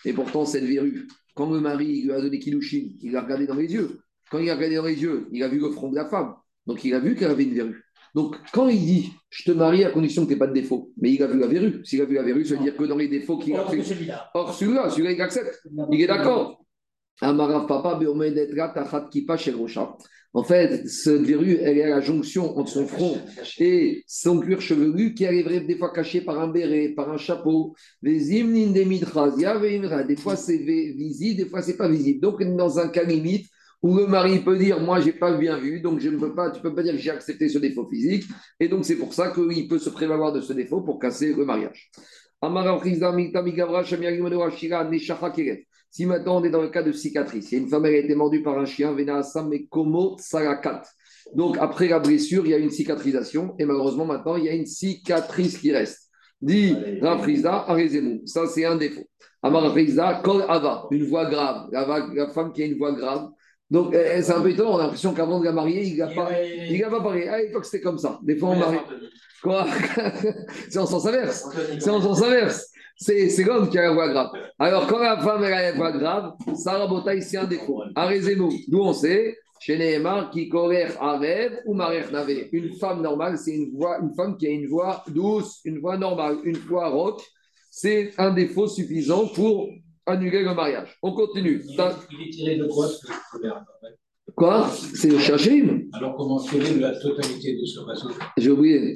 Et 0.04 0.12
pourtant, 0.12 0.44
cette 0.44 0.64
verrue, 0.64 1.08
quand 1.34 1.50
le 1.50 1.60
mari 1.60 2.02
lui 2.02 2.12
a 2.12 2.20
donné 2.20 2.38
Kilushin, 2.38 2.90
il 3.02 3.12
l'a 3.12 3.22
regardé 3.22 3.46
dans 3.46 3.56
les 3.56 3.72
yeux. 3.72 4.00
Quand 4.30 4.38
il 4.38 4.48
a 4.50 4.54
regardé 4.54 4.76
dans 4.76 4.84
les 4.84 5.02
yeux, 5.02 5.28
il 5.32 5.42
a 5.42 5.48
vu 5.48 5.58
le 5.58 5.70
front 5.70 5.90
de 5.90 5.96
la 5.96 6.06
femme. 6.06 6.34
Donc 6.66 6.84
il 6.84 6.94
a 6.94 7.00
vu 7.00 7.16
qu'elle 7.16 7.30
avait 7.30 7.44
une 7.44 7.54
verrue. 7.54 7.82
Donc 8.14 8.36
quand 8.52 8.68
il 8.68 8.78
dit 8.78 9.12
je 9.30 9.44
te 9.44 9.50
marie 9.50 9.84
à 9.84 9.90
condition 9.90 10.22
que 10.22 10.28
tu 10.28 10.34
n'aies 10.34 10.38
pas 10.38 10.46
de 10.46 10.52
défaut, 10.52 10.92
mais 10.96 11.12
il 11.12 11.22
a 11.22 11.26
vu 11.26 11.38
la 11.38 11.46
verrue. 11.46 11.80
S'il 11.84 12.00
a 12.02 12.04
vu 12.04 12.14
la 12.14 12.22
verrue, 12.22 12.44
ça 12.44 12.54
veut 12.54 12.62
dire 12.62 12.76
que 12.76 12.84
dans 12.84 12.96
les 12.96 13.08
défauts 13.08 13.38
qu'il 13.38 13.54
a 13.56 13.64
fait. 13.66 13.82
Or 14.34 14.54
celui-là, 14.54 14.90
celui-là, 14.90 15.12
il 15.12 15.22
accepte. 15.22 15.60
Il 15.92 16.00
est 16.00 16.06
d'accord. 16.06 16.64
En 20.34 20.44
fait, 20.44 20.86
cette 20.86 21.22
verrue, 21.22 21.58
elle 21.62 21.78
est 21.78 21.84
à 21.84 21.88
la 21.88 22.00
jonction 22.00 22.56
entre 22.58 22.70
son 22.70 22.86
front 22.86 23.16
et 23.58 24.04
son 24.06 24.38
cuir 24.40 24.60
chevelu 24.60 25.14
qui 25.14 25.26
arriverait 25.26 25.60
des 25.60 25.76
fois 25.76 25.90
caché 25.92 26.20
par 26.20 26.38
un 26.38 26.48
béret, 26.48 26.90
par 26.90 27.10
un 27.10 27.16
chapeau. 27.16 27.74
Des 28.02 28.20
fois 30.16 30.36
c'est 30.36 30.58
visible, 30.58 31.38
des 31.38 31.46
fois 31.48 31.62
c'est 31.62 31.76
pas 31.76 31.88
visible. 31.88 32.20
Donc, 32.20 32.42
dans 32.56 32.78
un 32.78 32.88
cas 32.88 33.04
limite 33.04 33.46
où 33.82 33.96
le 33.96 34.06
mari 34.06 34.40
peut 34.40 34.58
dire 34.58 34.80
Moi, 34.80 35.00
j'ai 35.00 35.12
pas 35.12 35.32
bien 35.36 35.56
vu, 35.58 35.80
donc 35.80 35.98
je 36.00 36.10
ne 36.10 36.18
peux 36.18 36.34
pas, 36.34 36.50
tu 36.50 36.60
peux 36.60 36.74
pas 36.74 36.82
dire 36.82 36.92
que 36.92 36.98
j'ai 36.98 37.10
accepté 37.10 37.48
ce 37.48 37.58
défaut 37.58 37.88
physique. 37.88 38.24
Et 38.60 38.68
donc, 38.68 38.84
c'est 38.84 38.96
pour 38.96 39.14
ça 39.14 39.30
qu'il 39.30 39.66
peut 39.66 39.78
se 39.78 39.90
prévaloir 39.90 40.32
de 40.32 40.40
ce 40.40 40.52
défaut 40.52 40.82
pour 40.82 40.98
casser 40.98 41.32
le 41.32 41.44
mariage. 41.44 41.90
Si 45.98 46.06
maintenant 46.06 46.40
on 46.40 46.44
est 46.44 46.50
dans 46.50 46.62
le 46.62 46.68
cas 46.68 46.84
de 46.84 46.92
cicatrice, 46.92 47.50
il 47.50 47.54
y 47.56 47.58
a 47.58 47.64
une 47.64 47.68
femme, 47.68 47.84
elle 47.86 47.94
a 47.96 47.98
été 47.98 48.14
mordue 48.14 48.40
par 48.40 48.56
un 48.56 48.66
chien, 48.66 48.94
mais 48.94 49.64
Komo 49.64 50.14
Sarakat. 50.20 50.84
Donc 51.34 51.56
après 51.58 51.88
la 51.88 51.98
blessure, 51.98 52.46
il 52.46 52.50
y 52.50 52.54
a 52.54 52.58
une 52.58 52.70
cicatrisation 52.70 53.56
et 53.58 53.64
malheureusement 53.64 54.04
maintenant, 54.04 54.36
il 54.36 54.44
y 54.44 54.48
a 54.48 54.52
une 54.52 54.64
cicatrice 54.64 55.58
qui 55.58 55.72
reste. 55.72 56.08
Dit 56.40 56.76
Rafriza, 57.02 57.64
arrêtez-nous. 57.66 58.24
Ça, 58.26 58.46
c'est 58.46 58.64
un 58.64 58.76
défaut. 58.76 59.08
Amar 59.42 59.74
Kol 60.22 60.44
Ava, 60.48 60.86
une 60.92 61.02
voix 61.02 61.28
grave. 61.28 61.66
La, 61.72 62.28
femme 62.28 62.52
qui 62.52 62.62
a 62.62 62.66
une 62.66 62.78
voix 62.78 62.92
grave. 62.92 63.30
Donc, 63.68 63.92
c'est 63.92 64.30
un 64.30 64.40
peu 64.40 64.50
étonnant. 64.50 64.74
On 64.74 64.78
a 64.78 64.82
l'impression 64.84 65.12
qu'avant 65.12 65.40
de 65.40 65.46
la 65.46 65.52
marier, 65.52 65.82
il 65.82 65.96
n'a 65.96 66.06
pas, 66.06 66.30
il 66.44 66.84
a 66.84 66.90
pas 66.90 67.02
parlé. 67.02 67.26
À 67.26 67.38
l'époque, 67.38 67.64
c'était 67.64 67.82
comme 67.82 67.98
ça. 67.98 68.20
Des 68.22 68.36
fois, 68.36 68.50
on 68.50 68.56
marie. 68.56 68.78
Quoi? 69.42 69.66
C'est 70.70 70.78
en 70.78 70.86
sens 70.86 71.06
inverse. 71.06 71.44
C'est 71.80 71.90
en 71.90 72.00
sens 72.00 72.22
inverse 72.22 72.70
c'est 72.98 73.44
l'homme 73.44 73.70
qui 73.70 73.78
a 73.78 73.82
la 73.82 73.92
voix 73.92 74.08
grave. 74.08 74.30
Alors, 74.58 74.86
quand 74.86 74.98
la 74.98 75.18
femme 75.18 75.42
a 75.44 75.50
la 75.50 75.72
voix 75.72 75.92
grave, 75.92 76.34
ça 76.54 76.78
rabotaille, 76.78 77.22
c'est 77.22 77.36
un 77.36 77.44
défaut. 77.44 77.82
Arrêtez-nous. 77.94 78.50
D'où 78.68 78.80
on 78.80 78.92
sait, 78.92 79.36
chez 79.60 79.76
Nehemar, 79.76 80.30
qui 80.30 80.50
à 81.00 81.18
rêve 81.18 81.60
ou 81.66 81.74
marer 81.74 82.04
n'avait. 82.12 82.48
Une 82.52 82.74
femme 82.74 83.02
normale, 83.02 83.38
c'est 83.38 83.54
une, 83.54 83.72
une 84.02 84.14
femme 84.14 84.36
qui 84.36 84.46
a 84.46 84.50
une 84.50 84.66
voix 84.66 85.04
douce, 85.08 85.60
une 85.64 85.78
voix 85.78 85.96
normale, 85.96 86.38
une 86.44 86.58
voix 86.58 86.88
rock. 86.88 87.22
c'est 87.70 88.12
un 88.18 88.32
défaut 88.32 88.66
suffisant 88.66 89.28
pour 89.28 89.68
annuler 90.06 90.42
le 90.42 90.54
mariage. 90.54 90.96
On 91.02 91.12
continue. 91.12 91.62
Quoi? 94.38 94.70
C'est 94.94 95.08
le 95.08 95.18
Shachim 95.18 95.88
Alors, 95.92 96.14
comment 96.16 96.40
est 96.40 96.78
la 96.78 96.94
totalité 96.96 97.56
de 97.56 97.66
ce 97.66 97.80
réseau? 97.80 98.10
J'ai 98.36 98.50
oublié. 98.50 98.94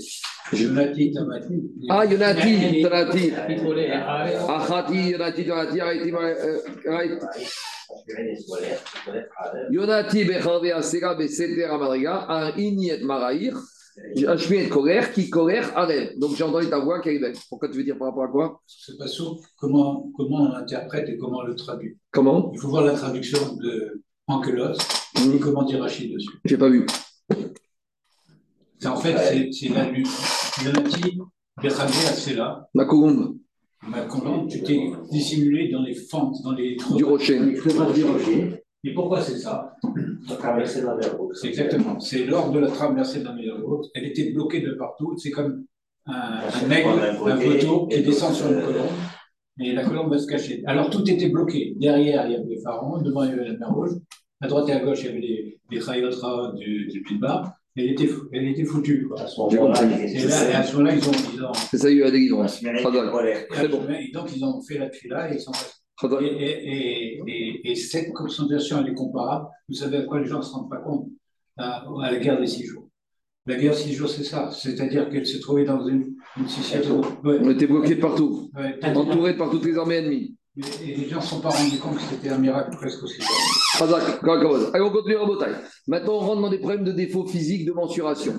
Yonati, 0.52 1.12
Tamati. 1.12 1.62
Ah, 1.90 2.06
Yonati, 2.06 2.82
Tamati. 2.82 3.32
Achati, 4.48 5.10
Yonati, 5.10 5.44
Tamati, 5.44 5.78
Yonati, 9.72 10.24
Bechavea, 10.24 10.80
Sera, 10.80 11.16
Beseter, 11.16 11.64
Amadriga, 11.64 12.26
un 12.28 12.56
Inyet 12.56 13.00
Maraïr. 13.02 13.56
Hachmi 14.26 14.68
colère 14.68 15.12
qui 15.12 15.28
colère 15.28 15.76
Arel. 15.76 16.14
Donc 16.18 16.36
j'ai 16.36 16.44
entendu 16.44 16.70
ta 16.70 16.78
voix 16.78 17.00
qui 17.00 17.10
est 17.10 17.18
belle. 17.18 17.34
Pourquoi 17.48 17.68
tu 17.68 17.76
veux 17.76 17.84
dire 17.84 17.98
par 17.98 18.08
rapport 18.08 18.24
à 18.24 18.28
quoi? 18.28 18.62
C'est 18.66 18.96
pas 18.96 19.08
sûr. 19.08 19.36
Comment, 19.58 20.08
comment 20.16 20.44
on 20.44 20.52
l'interprète 20.52 21.08
et 21.08 21.18
comment 21.18 21.40
on 21.40 21.46
le 21.46 21.56
traduit? 21.56 21.98
Comment? 22.10 22.52
Il 22.54 22.60
faut 22.60 22.68
voir 22.68 22.84
la 22.84 22.94
traduction 22.94 23.56
de 23.56 24.02
Ankelot 24.28 24.78
et 25.30 25.38
comment 25.38 25.62
dire 25.64 25.80
Rachid 25.80 26.12
dessus. 26.12 26.30
J'ai 26.44 26.56
pas 26.56 26.68
vu. 26.68 26.86
En 28.84 28.96
fait, 28.96 29.16
c'est 29.52 29.68
la 29.68 29.90
nuit. 29.90 30.06
Yonati, 30.64 31.18
c'est 32.14 32.34
là. 32.34 32.68
Ma 32.74 32.84
colombe. 32.84 33.36
Ma 33.88 34.02
colombe, 34.02 34.48
tu 34.48 34.62
t'es 34.62 34.80
dissimulé 35.10 35.68
dans 35.70 35.82
les 35.82 35.94
fentes, 35.94 36.42
dans 36.42 36.52
les. 36.52 36.76
Du 36.96 37.04
rocher. 37.04 37.38
Du 37.38 38.04
rocher. 38.04 38.62
Et 38.84 38.94
pourquoi 38.94 39.20
c'est 39.20 39.38
ça? 39.38 39.76
La 40.28 40.36
traversée 40.36 40.80
de 40.80 40.86
la 40.86 40.96
mer 40.96 41.16
C'est 41.34 41.48
exactement. 41.48 42.00
C'est 42.00 42.24
lors 42.24 42.50
de 42.50 42.58
la 42.58 42.68
traversée 42.68 43.20
de 43.20 43.24
la 43.24 43.32
mer 43.32 43.54
Elle 43.94 44.06
était 44.06 44.32
bloquée 44.32 44.60
de 44.60 44.72
partout. 44.72 45.16
C'est 45.16 45.30
comme 45.30 45.64
un, 46.06 46.40
un 46.64 46.70
aigle, 46.70 46.88
un 47.26 47.36
poteau 47.36 47.86
qui 47.86 48.02
descend 48.02 48.34
sur 48.34 48.50
une 48.50 48.60
colombe. 48.60 48.86
Et 49.60 49.72
la 49.72 49.84
colombe 49.84 50.10
va 50.10 50.18
se 50.18 50.26
cacher. 50.26 50.62
Alors 50.66 50.90
tout 50.90 51.08
était 51.08 51.28
bloqué. 51.28 51.74
Derrière, 51.76 52.26
il 52.26 52.32
y 52.32 52.34
avait 52.34 52.48
les 52.48 52.60
pharaons. 52.60 53.00
Devant, 53.02 53.22
il 53.22 53.30
y 53.30 53.32
avait 53.32 53.48
la 53.48 53.58
mer 53.58 53.70
Rouge. 53.72 53.92
À 54.42 54.48
droite 54.48 54.68
et 54.68 54.72
à 54.72 54.80
gauche, 54.80 55.00
il 55.02 55.06
y 55.06 55.08
avait 55.08 55.20
les, 55.20 55.60
les 55.70 55.80
chayotra 55.80 56.52
du, 56.56 56.88
du. 56.88 57.04
Elle 57.74 57.90
était, 57.90 58.08
elle 58.32 58.48
était 58.48 58.64
foutue. 58.64 59.06
Quoi. 59.08 59.22
À 59.22 59.26
ce 59.26 59.40
et, 59.40 60.54
à 60.54 60.62
ce 60.62 60.76
moment-là, 60.76 60.94
ils 60.94 61.08
ont. 61.08 61.12
Ils 61.34 61.44
ont... 61.44 61.52
C'est 61.54 61.78
ça, 61.78 61.90
il 61.90 61.96
y 61.96 62.00
a 62.00 62.02
eu 62.02 62.04
la 62.04 62.10
délivrance. 62.10 62.60
Très 62.60 63.68
bon. 63.68 63.82
Et 63.88 64.10
donc, 64.12 64.36
ils 64.36 64.44
ont 64.44 64.60
fait 64.60 64.78
la 64.78 64.90
fila 64.90 65.30
et 65.30 65.36
ils 65.36 65.40
sont 65.40 65.52
restés. 65.52 65.78
Et, 66.20 67.20
et, 67.26 67.70
et, 67.70 67.74
cette 67.76 68.12
concentration, 68.12 68.82
elle 68.84 68.90
est 68.90 68.94
comparable. 68.94 69.46
Vous 69.68 69.76
savez 69.76 69.98
à 69.98 70.02
quoi 70.02 70.18
les 70.18 70.26
gens 70.26 70.38
ne 70.38 70.42
se 70.42 70.50
rendent 70.50 70.68
pas 70.68 70.78
compte? 70.78 71.06
À, 71.56 71.84
la 72.00 72.18
guerre 72.18 72.40
des 72.40 72.48
six 72.48 72.64
jours. 72.64 72.88
La 73.46 73.56
guerre 73.56 73.72
des 73.72 73.78
six 73.78 73.92
jours, 73.92 74.08
c'est 74.08 74.24
ça. 74.24 74.50
C'est-à-dire 74.50 75.08
qu'elle 75.08 75.26
se 75.26 75.38
trouvait 75.38 75.64
dans 75.64 75.86
une, 75.86 76.16
une 76.36 76.48
situation. 76.48 77.00
Ouais. 77.22 77.38
On 77.40 77.50
était 77.50 77.68
bloqués 77.68 77.94
partout, 77.94 78.50
ouais. 78.56 78.80
entourés 78.96 79.36
par 79.36 79.50
toutes 79.50 79.64
les 79.64 79.78
armées 79.78 79.96
ennemies. 79.96 80.36
Et 80.84 80.96
les 80.96 81.08
gens 81.08 81.16
ne 81.16 81.22
se 81.22 81.28
sont 81.28 81.40
pas 81.40 81.50
rendus 81.50 81.78
compte 81.78 81.96
que 81.96 82.02
c'était 82.02 82.30
un 82.30 82.38
miracle 82.38 82.76
presque 82.76 83.02
aussi. 83.04 83.22
Allez, 84.74 84.84
on 84.84 84.90
continue 84.90 85.16
en. 85.16 85.26
Maintenant, 85.86 86.14
on 86.14 86.18
rentre 86.18 86.42
dans 86.42 86.50
des 86.50 86.58
problèmes 86.58 86.84
de 86.84 86.92
défaut 86.92 87.26
physique, 87.26 87.64
de 87.64 87.72
mensuration. 87.72 88.34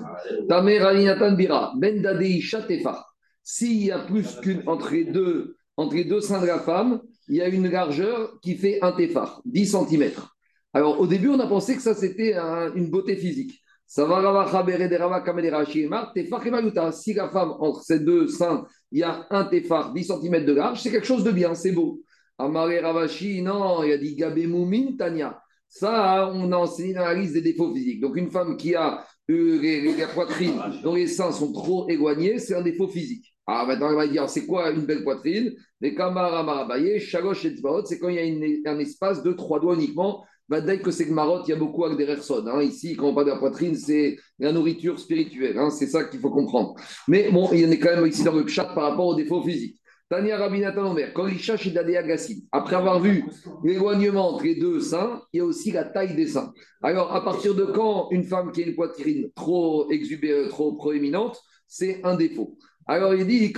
Tamer 0.48 0.78
Alinatan 0.78 1.32
Bira, 1.32 1.72
Ben 1.76 2.00
Dadeisha 2.00 2.62
Tefa. 2.62 3.04
S'il 3.42 3.84
y 3.84 3.90
a 3.90 3.98
plus 3.98 4.36
qu'une 4.40 4.62
entre 4.66 4.92
les 4.92 5.04
deux, 5.04 5.56
entre 5.76 5.96
deux 6.04 6.20
seins 6.20 6.40
de 6.40 6.46
la 6.46 6.60
femme, 6.60 7.00
il 7.28 7.36
y 7.36 7.42
a 7.42 7.48
une 7.48 7.68
largeur 7.70 8.38
qui 8.42 8.56
fait 8.56 8.78
un 8.82 8.92
téphar, 8.92 9.40
10 9.44 9.66
cm. 9.72 10.10
Alors, 10.72 11.00
au 11.00 11.06
début, 11.06 11.28
on 11.28 11.38
a 11.40 11.46
pensé 11.46 11.76
que 11.76 11.82
ça, 11.82 11.94
c'était 11.94 12.34
une 12.74 12.90
beauté 12.90 13.16
physique. 13.16 13.60
Ça 13.86 14.04
va 14.06 14.16
Si 16.92 17.14
la 17.14 17.28
femme, 17.28 17.54
entre 17.60 17.82
ces 17.82 18.00
deux 18.00 18.28
seins, 18.28 18.64
il 18.90 18.98
y 19.00 19.02
a 19.02 19.26
un 19.30 19.44
téphar, 19.44 19.92
10 19.92 20.04
cm 20.04 20.44
de 20.44 20.52
large, 20.52 20.80
c'est 20.80 20.90
quelque 20.90 21.06
chose 21.06 21.22
de 21.22 21.30
bien, 21.30 21.54
c'est 21.54 21.72
beau. 21.72 22.00
Amare 22.38 22.82
Ravashi, 22.82 23.42
non, 23.42 23.82
il 23.84 23.92
a 23.92 23.98
dit 23.98 24.16
Gabemoumin 24.16 24.96
Tanya. 24.98 25.40
Ça, 25.68 26.30
on 26.32 26.50
a 26.52 26.56
enseigné 26.56 26.94
dans 26.94 27.02
la 27.04 27.14
liste 27.14 27.34
des 27.34 27.40
défauts 27.40 27.72
physiques. 27.74 28.00
Donc, 28.00 28.16
une 28.16 28.30
femme 28.30 28.56
qui 28.56 28.74
a 28.74 29.04
euh, 29.30 29.96
la 29.98 30.06
poitrine 30.08 30.60
dont 30.82 30.94
les 30.94 31.06
seins 31.06 31.32
sont 31.32 31.52
trop 31.52 31.88
éloignés, 31.88 32.38
c'est 32.38 32.54
un 32.54 32.62
défaut 32.62 32.88
physique. 32.88 33.34
Ah, 33.46 33.64
maintenant, 33.66 33.92
on 33.92 33.96
va 33.96 34.06
dire, 34.06 34.28
c'est 34.28 34.46
quoi 34.46 34.70
une 34.70 34.86
belle 34.86 35.04
poitrine? 35.04 35.52
Les 35.80 35.94
Kamaramabaye, 35.94 37.00
Shalosh 37.00 37.44
et 37.44 37.54
c'est 37.84 37.98
quand 37.98 38.08
il 38.08 38.16
y 38.16 38.66
a 38.66 38.70
un 38.70 38.78
espace 38.78 39.22
de 39.22 39.32
trois 39.32 39.60
doigts 39.60 39.74
uniquement. 39.74 40.24
Va 40.48 40.60
dire 40.60 40.82
que 40.82 40.90
c'est 40.90 41.06
que 41.06 41.12
Marotte, 41.12 41.48
il 41.48 41.52
y 41.52 41.54
a 41.54 41.56
beaucoup 41.56 41.84
avec 41.84 41.96
des 41.96 42.06
hein. 42.06 42.62
Ici, 42.62 42.96
quand 42.96 43.08
on 43.08 43.14
parle 43.14 43.26
de 43.26 43.32
la 43.32 43.38
poitrine, 43.38 43.74
c'est 43.74 44.16
la 44.38 44.52
nourriture 44.52 44.98
spirituelle. 44.98 45.58
Hein. 45.58 45.70
C'est 45.70 45.86
ça 45.86 46.04
qu'il 46.04 46.20
faut 46.20 46.30
comprendre. 46.30 46.74
Mais 47.08 47.30
bon, 47.30 47.48
il 47.52 47.60
y 47.60 47.66
en 47.66 47.70
a 47.70 47.76
quand 47.76 47.96
même 47.96 48.06
ici 48.06 48.22
dans 48.24 48.34
le 48.34 48.46
chat 48.46 48.66
par 48.74 48.90
rapport 48.90 49.06
aux 49.06 49.14
défauts 49.14 49.42
physiques. 49.42 49.78
Tania 50.10 50.36
Rabinatan 50.36 50.90
Omer, 50.90 51.12
quand 51.14 51.26
il 51.26 51.38
cherche 51.38 51.66
après 52.52 52.76
avoir 52.76 53.00
vu 53.00 53.24
l'éloignement 53.64 54.34
entre 54.34 54.44
les 54.44 54.54
deux 54.54 54.80
seins, 54.80 55.22
il 55.32 55.38
y 55.38 55.40
a 55.40 55.44
aussi 55.44 55.72
la 55.72 55.84
taille 55.84 56.14
des 56.14 56.26
seins. 56.26 56.52
Alors, 56.82 57.14
à 57.14 57.24
partir 57.24 57.54
de 57.54 57.64
quand 57.64 58.08
une 58.10 58.24
femme 58.24 58.52
qui 58.52 58.62
a 58.62 58.66
une 58.66 58.74
poitrine 58.74 59.30
trop 59.34 59.90
exubérante, 59.90 60.50
trop 60.50 60.74
proéminente, 60.74 61.40
c'est 61.66 62.04
un 62.04 62.16
défaut. 62.16 62.58
Alors 62.86 63.14
il 63.14 63.26
dit, 63.26 63.50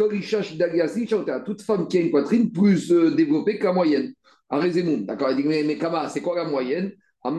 toute 1.45 1.63
femme 1.63 1.89
qui 1.89 1.99
a 1.99 2.01
une 2.01 2.13
poitrine 2.13 2.53
plus 2.53 2.93
euh, 2.93 3.11
développée 3.11 3.59
que 3.59 3.65
la 3.65 3.73
moyenne. 3.73 4.15
D'accord 4.49 5.33
Il 5.33 5.37
dit, 5.37 5.45
mais, 5.45 5.65
mais 5.65 5.77
Kama, 5.77 6.09
c'est 6.09 6.21
quoi 6.21 6.37
la 6.37 6.45
moyenne? 6.45 6.93
Quand 7.25 7.33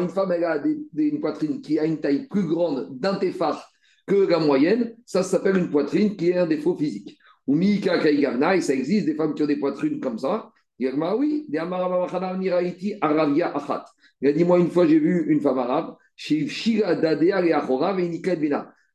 une 0.00 0.08
femme 0.08 0.32
elle 0.32 0.44
a 0.44 0.62
une 0.96 1.20
poitrine 1.20 1.60
qui 1.60 1.78
a 1.78 1.84
une 1.84 2.00
taille 2.00 2.26
plus 2.28 2.46
grande 2.46 2.98
d'un 2.98 3.16
téphar 3.16 3.70
que 4.06 4.14
la 4.14 4.38
moyenne, 4.38 4.94
ça 5.04 5.22
s'appelle 5.22 5.56
une 5.56 5.70
poitrine 5.70 6.16
qui 6.16 6.30
est 6.30 6.38
un 6.38 6.46
défaut 6.46 6.76
physique. 6.76 7.18
Ou 7.46 7.54
Mika 7.54 7.96
et 8.08 8.60
ça 8.60 8.74
existe 8.74 9.06
des 9.06 9.14
femmes 9.14 9.34
qui 9.34 9.42
ont 9.42 9.46
des 9.46 9.56
poitrines 9.56 10.00
comme 10.00 10.18
ça. 10.18 10.50
Il 10.78 10.88
a 10.88 10.92
a 14.28 14.32
dit, 14.32 14.44
moi, 14.44 14.58
une 14.58 14.70
fois, 14.70 14.86
j'ai 14.86 14.98
vu 14.98 15.26
une 15.28 15.40
femme 15.40 15.58
arabe 15.58 15.96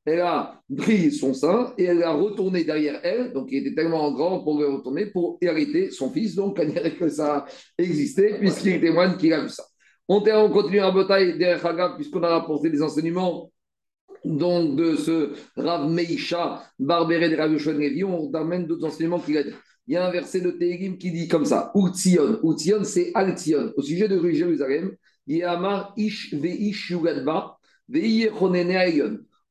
elle 0.03 0.21
a 0.21 0.59
pris 0.75 1.11
son 1.11 1.33
sein 1.33 1.73
et 1.77 1.83
elle 1.83 2.01
a 2.03 2.11
retourné 2.11 2.63
derrière 2.63 2.99
elle, 3.03 3.33
donc 3.33 3.49
il 3.51 3.59
était 3.59 3.75
tellement 3.75 4.11
grand 4.11 4.43
pour 4.43 4.59
le 4.59 4.67
retourner 4.67 5.05
pour 5.05 5.37
hériter 5.41 5.91
son 5.91 6.09
fils, 6.09 6.33
donc 6.35 6.57
on 6.59 6.65
dirait 6.65 6.95
que 6.95 7.07
ça 7.07 7.45
existait, 7.77 8.39
puisqu'il 8.39 8.81
témoigne 8.81 9.15
qu'il 9.17 9.33
a 9.33 9.41
vu 9.41 9.49
ça. 9.49 9.63
On, 10.07 10.21
continue 10.49 10.81
en 10.81 10.91
bataille 10.91 11.37
derrière 11.37 11.65
Hagab, 11.65 11.95
puisqu'on 11.95 12.23
a 12.23 12.29
rapporté 12.29 12.69
des 12.69 12.81
enseignements 12.81 13.51
donc 14.25 14.75
de 14.75 14.95
ce 14.95 15.33
Rav 15.55 15.89
Meisha, 15.89 16.63
Barbéré 16.79 17.29
de 17.29 17.35
Rav 17.35 17.51
Levi, 17.51 18.03
on 18.03 18.31
amène 18.33 18.67
d'autres 18.67 18.85
enseignements 18.85 19.19
qu'il 19.19 19.37
a 19.37 19.43
dit. 19.43 19.53
Il 19.87 19.95
y 19.95 19.97
a 19.97 20.07
un 20.07 20.11
verset 20.11 20.41
de 20.41 20.51
Tehillim 20.51 20.97
qui 20.97 21.11
dit 21.11 21.27
comme 21.27 21.45
ça 21.45 21.71
Outzion. 21.75 22.39
Outzion, 22.43 22.83
c'est 22.83 23.11
Altzion. 23.15 23.73
Au 23.75 23.81
sujet 23.81 24.07
de 24.07 24.31
Jérusalem, 24.31 24.91
Ish 25.27 26.33
Veish 26.33 26.93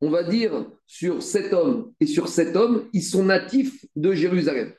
On 0.01 0.11
va 0.11 0.23
dire 0.23 0.67
sur 0.87 1.23
cet 1.23 1.53
homme 1.53 1.93
et 2.01 2.07
sur 2.07 2.29
cet 2.29 2.57
homme, 2.57 2.89
ils 2.93 3.03
sont 3.03 3.25
natifs 3.25 3.85
de 3.97 4.13
Jérusalem. 4.13 4.73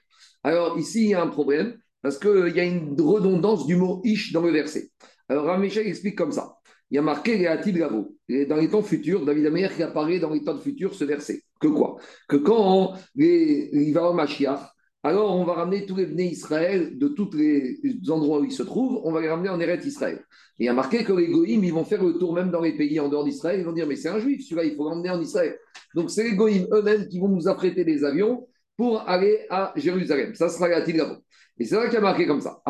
Alors 0.43 0.79
ici, 0.79 1.03
il 1.03 1.09
y 1.09 1.13
a 1.13 1.21
un 1.21 1.27
problème 1.27 1.77
parce 2.01 2.17
qu'il 2.17 2.53
y 2.55 2.59
a 2.59 2.63
une 2.63 2.99
redondance 2.99 3.67
du 3.67 3.75
mot 3.75 4.01
Ish 4.03 4.31
dans 4.31 4.41
le 4.41 4.51
verset. 4.51 4.89
Alors 5.29 5.45
Rameshach 5.45 5.85
explique 5.85 6.17
comme 6.17 6.31
ça. 6.31 6.55
Il 6.91 6.95
y 6.95 6.97
a 6.97 7.01
marqué 7.01 7.37
les 7.37 8.45
Dans 8.45 8.57
les 8.57 8.69
temps 8.69 8.81
futurs, 8.81 9.25
David 9.25 9.45
Ameyer 9.45 9.69
qui 9.73 9.81
apparaît 9.81 10.19
dans 10.19 10.31
les 10.31 10.43
temps 10.43 10.59
futurs 10.59 10.93
ce 10.93 11.05
verset. 11.05 11.41
Que 11.59 11.67
quoi? 11.67 11.97
Que 12.27 12.35
quand 12.35 12.95
les, 13.15 13.69
il 13.71 13.93
va 13.93 14.09
au 14.09 14.13
Mashiach, 14.13 14.59
alors 15.03 15.35
on 15.35 15.45
va 15.45 15.53
ramener 15.53 15.85
tous 15.85 15.95
les 15.95 16.05
venus 16.05 16.33
Israël 16.33 16.97
de 16.97 17.07
tous 17.07 17.31
les 17.33 17.79
endroits 18.09 18.39
où 18.39 18.43
ils 18.43 18.51
se 18.51 18.61
trouvent, 18.61 19.01
on 19.05 19.11
va 19.11 19.21
les 19.21 19.29
ramener 19.29 19.49
en 19.49 19.59
Eretz 19.59 19.85
Israël. 19.85 20.23
Et 20.59 20.63
il 20.63 20.65
y 20.65 20.69
a 20.69 20.73
marqué 20.73 21.03
que 21.03 21.13
les 21.13 21.27
Goïms, 21.27 21.63
ils 21.63 21.73
vont 21.73 21.85
faire 21.85 22.03
le 22.03 22.13
tour 22.13 22.33
même 22.33 22.51
dans 22.51 22.61
les 22.61 22.75
pays 22.75 22.99
en 22.99 23.07
dehors 23.07 23.23
d'Israël, 23.23 23.61
ils 23.61 23.65
vont 23.65 23.71
dire, 23.71 23.87
mais 23.87 23.95
c'est 23.95 24.09
un 24.09 24.19
juif, 24.19 24.43
celui-là, 24.43 24.65
il 24.65 24.75
faut 24.75 24.87
l'emmener 24.87 25.09
en 25.09 25.21
Israël. 25.21 25.57
Donc 25.95 26.11
c'est 26.11 26.23
les 26.23 26.35
Goïms 26.35 26.67
eux-mêmes 26.73 27.07
qui 27.07 27.19
vont 27.19 27.29
nous 27.29 27.47
affréter 27.47 27.85
des 27.85 28.03
avions 28.03 28.47
pour 28.75 29.07
aller 29.07 29.45
à 29.49 29.71
Jérusalem. 29.77 30.35
Ça 30.35 30.49
sera 30.49 30.67
la 30.67 30.81
Tilgavo. 30.81 31.15
Et 31.57 31.65
c'est 31.65 31.75
là 31.75 31.85
qu'il 31.85 31.93
y 31.93 31.97
a 31.97 32.01
marqué 32.01 32.27
comme 32.27 32.41
ça. 32.41 32.61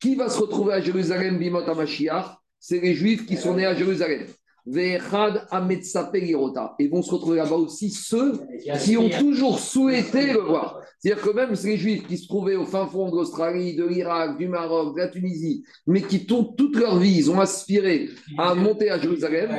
Qui 0.00 0.14
va 0.14 0.28
se 0.28 0.38
retrouver 0.38 0.74
à 0.74 0.80
Jérusalem, 0.80 1.38
Bimot 1.38 1.64
C'est 2.60 2.80
les 2.80 2.94
juifs 2.94 3.26
qui 3.26 3.36
sont 3.36 3.54
nés 3.54 3.66
à 3.66 3.74
Jérusalem. 3.74 4.26
Et 4.70 4.98
vont 6.88 7.02
se 7.02 7.10
retrouver 7.10 7.36
là-bas 7.38 7.56
aussi 7.56 7.90
ceux 7.90 8.38
qui 8.84 8.98
ont 8.98 9.08
toujours 9.08 9.58
souhaité 9.58 10.32
le 10.34 10.40
voir. 10.40 10.82
C'est-à-dire 10.98 11.24
que 11.24 11.30
même 11.30 11.54
ces 11.56 11.78
juifs 11.78 12.06
qui 12.06 12.18
se 12.18 12.28
trouvaient 12.28 12.56
au 12.56 12.66
fin 12.66 12.86
fond 12.86 13.10
de 13.10 13.16
l'Australie, 13.16 13.76
de 13.76 13.86
l'Irak, 13.86 14.36
du 14.36 14.46
Maroc, 14.46 14.94
de 14.94 15.00
la 15.00 15.08
Tunisie, 15.08 15.64
mais 15.86 16.02
qui 16.02 16.26
toute 16.26 16.76
leur 16.76 16.98
vie, 16.98 17.16
ils 17.16 17.30
ont 17.30 17.40
aspiré 17.40 18.10
à 18.36 18.54
monter 18.54 18.90
à 18.90 18.98
Jérusalem, 18.98 19.50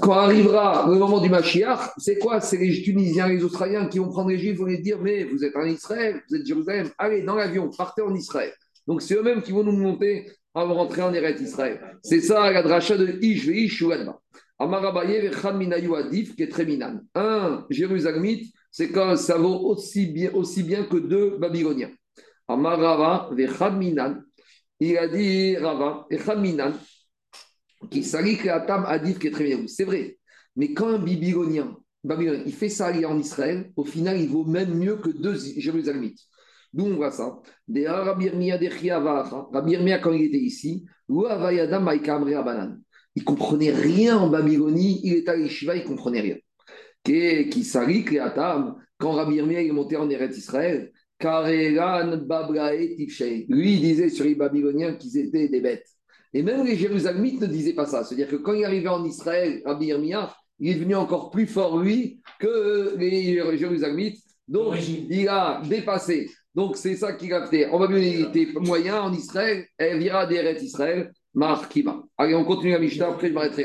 quand 0.00 0.12
arrivera 0.12 0.86
le 0.88 0.98
moment 0.98 1.20
du 1.20 1.28
Mashiach, 1.28 1.90
c'est 1.98 2.18
quoi? 2.18 2.40
C'est 2.40 2.56
les 2.56 2.80
Tunisiens, 2.80 3.28
les 3.28 3.44
Australiens 3.44 3.86
qui 3.86 3.98
vont 3.98 4.08
prendre 4.08 4.30
les 4.30 4.38
juifs, 4.38 4.56
vont 4.56 4.66
dire 4.66 4.98
Mais 5.02 5.24
vous 5.24 5.44
êtes 5.44 5.56
en 5.56 5.66
Israël, 5.66 6.22
vous 6.30 6.36
êtes 6.36 6.46
Jérusalem, 6.46 6.88
allez 6.96 7.22
dans 7.22 7.34
l'avion, 7.34 7.68
partez 7.76 8.00
en 8.00 8.14
Israël. 8.14 8.52
Donc 8.86 9.02
c'est 9.02 9.14
eux-mêmes 9.14 9.42
qui 9.42 9.52
vont 9.52 9.64
nous 9.64 9.76
monter 9.76 10.30
avant 10.54 10.74
de 10.74 10.78
rentrer 10.78 11.02
en 11.02 11.12
Eretz 11.14 11.40
Israël. 11.40 11.80
C'est 12.02 12.20
ça 12.20 12.50
la 12.50 12.62
dracha 12.62 12.96
de 12.96 13.18
Ish 13.22 13.46
Ish 13.46 13.84
Amarabaye 14.58 15.28
Adif 15.96 16.36
qui 16.36 16.42
est 16.42 16.48
très 16.48 16.64
minan. 16.64 17.00
Un 17.14 17.66
Jérusalemite, 17.68 18.52
c'est 18.70 18.90
quand 18.90 19.16
ça 19.16 19.36
vaut 19.36 19.58
aussi 19.70 20.06
bien, 20.06 20.32
aussi 20.34 20.62
bien 20.62 20.84
que 20.84 20.96
deux 20.96 21.36
Babyloniens. 21.38 21.90
Amarava 22.46 23.30
Vechad 23.32 23.76
Minan. 23.76 24.20
Il 24.78 24.98
a 24.98 25.08
dit 25.08 25.56
Rava, 25.56 26.06
Echad 26.10 26.40
Minan, 26.40 26.72
qui 27.90 28.04
s'allie 28.04 28.48
Atam 28.48 28.84
Adif 28.86 29.18
qui 29.18 29.28
est 29.28 29.30
très 29.30 29.44
minan. 29.44 29.66
C'est 29.66 29.84
vrai. 29.84 30.18
Mais 30.54 30.72
quand 30.74 30.88
un 30.88 30.98
Babylonien, 30.98 31.76
Babylonien, 32.04 32.42
il 32.46 32.52
fait 32.52 32.68
ça 32.68 32.92
en 32.92 33.18
Israël, 33.18 33.72
au 33.76 33.84
final, 33.84 34.20
il 34.20 34.28
vaut 34.28 34.44
même 34.44 34.74
mieux 34.74 34.96
que 34.96 35.10
deux 35.10 35.38
Jérusalemites. 35.56 36.20
D'où 36.72 36.86
on 36.86 36.96
voit 36.96 37.10
ça. 37.10 37.38
Rabbi 37.68 38.24
Irmia, 39.72 39.98
quand 39.98 40.12
il 40.12 40.22
était 40.22 40.38
ici, 40.38 40.86
il 43.14 43.24
comprenait 43.24 43.72
rien 43.72 44.16
en 44.16 44.30
Babylonie, 44.30 45.00
il 45.04 45.14
était 45.14 45.30
à 45.32 45.36
l'Ishiva, 45.36 45.76
il 45.76 45.84
comprenait 45.84 46.20
rien. 46.20 46.36
Qui 47.04 47.70
quand 48.98 49.12
Rabbi 49.12 49.34
Irmia 49.34 49.62
est 49.62 49.72
monté 49.72 49.96
en 49.96 50.08
Eretz 50.08 50.38
Israël, 50.38 50.92
lui, 53.48 53.74
il 53.74 53.80
disait 53.80 54.08
sur 54.08 54.24
les 54.24 54.34
Babyloniens 54.34 54.94
qu'ils 54.94 55.18
étaient 55.18 55.48
des 55.48 55.60
bêtes. 55.60 55.86
Et 56.32 56.42
même 56.42 56.64
les 56.64 56.76
Jérusalemites 56.76 57.40
ne 57.40 57.46
disaient 57.46 57.74
pas 57.74 57.86
ça. 57.86 58.02
C'est-à-dire 58.02 58.28
que 58.28 58.36
quand 58.36 58.54
il 58.54 58.64
arrivait 58.64 58.88
en 58.88 59.04
Israël, 59.04 59.60
Rabbi 59.64 59.86
Irmia, 59.86 60.34
il 60.58 60.70
est 60.70 60.74
devenu 60.76 60.94
encore 60.94 61.30
plus 61.30 61.46
fort, 61.46 61.78
lui, 61.78 62.20
que 62.38 62.96
les 62.96 63.34
Jérusalemites. 63.58 64.18
Donc, 64.48 64.76
il 64.88 65.28
a 65.28 65.62
dépassé. 65.68 66.30
Donc, 66.54 66.76
c'est 66.76 66.96
ça 66.96 67.12
qu'il 67.14 67.32
a 67.32 67.46
fait. 67.46 67.66
En 67.66 67.78
Babylone, 67.78 68.02
il 68.02 68.20
était 68.26 68.48
moyen. 68.60 69.00
En 69.02 69.12
Israël, 69.12 69.66
elle 69.78 69.98
vira 69.98 70.26
d'Eretz 70.26 70.62
Israël, 70.62 71.12
Markiba. 71.34 72.02
Allez, 72.18 72.34
on 72.34 72.44
continue 72.44 72.72
la 72.72 72.78
Mishnah. 72.78 73.08
Après, 73.08 73.28
je 73.28 73.32
m'arrêterai. 73.32 73.64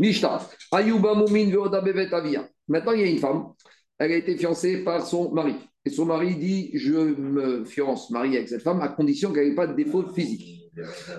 Mishnah. 0.00 0.48
Ayuba 0.72 1.14
Moumin 1.14 1.50
Bevet 1.80 2.12
Avia. 2.12 2.48
Maintenant, 2.68 2.92
il 2.92 3.00
y 3.00 3.04
a 3.04 3.06
une 3.06 3.18
femme. 3.18 3.52
Elle 3.98 4.12
a 4.12 4.16
été 4.16 4.36
fiancée 4.36 4.82
par 4.82 5.06
son 5.06 5.32
mari. 5.32 5.54
Et 5.84 5.90
son 5.90 6.06
mari 6.06 6.34
dit 6.36 6.70
Je 6.74 6.92
me 6.92 7.64
fiance, 7.64 8.10
marié 8.10 8.38
avec 8.38 8.48
cette 8.48 8.62
femme, 8.62 8.80
à 8.80 8.88
condition 8.88 9.32
qu'elle 9.32 9.50
n'ait 9.50 9.54
pas 9.54 9.66
de 9.66 9.74
défaut 9.74 10.04
physique. 10.12 10.70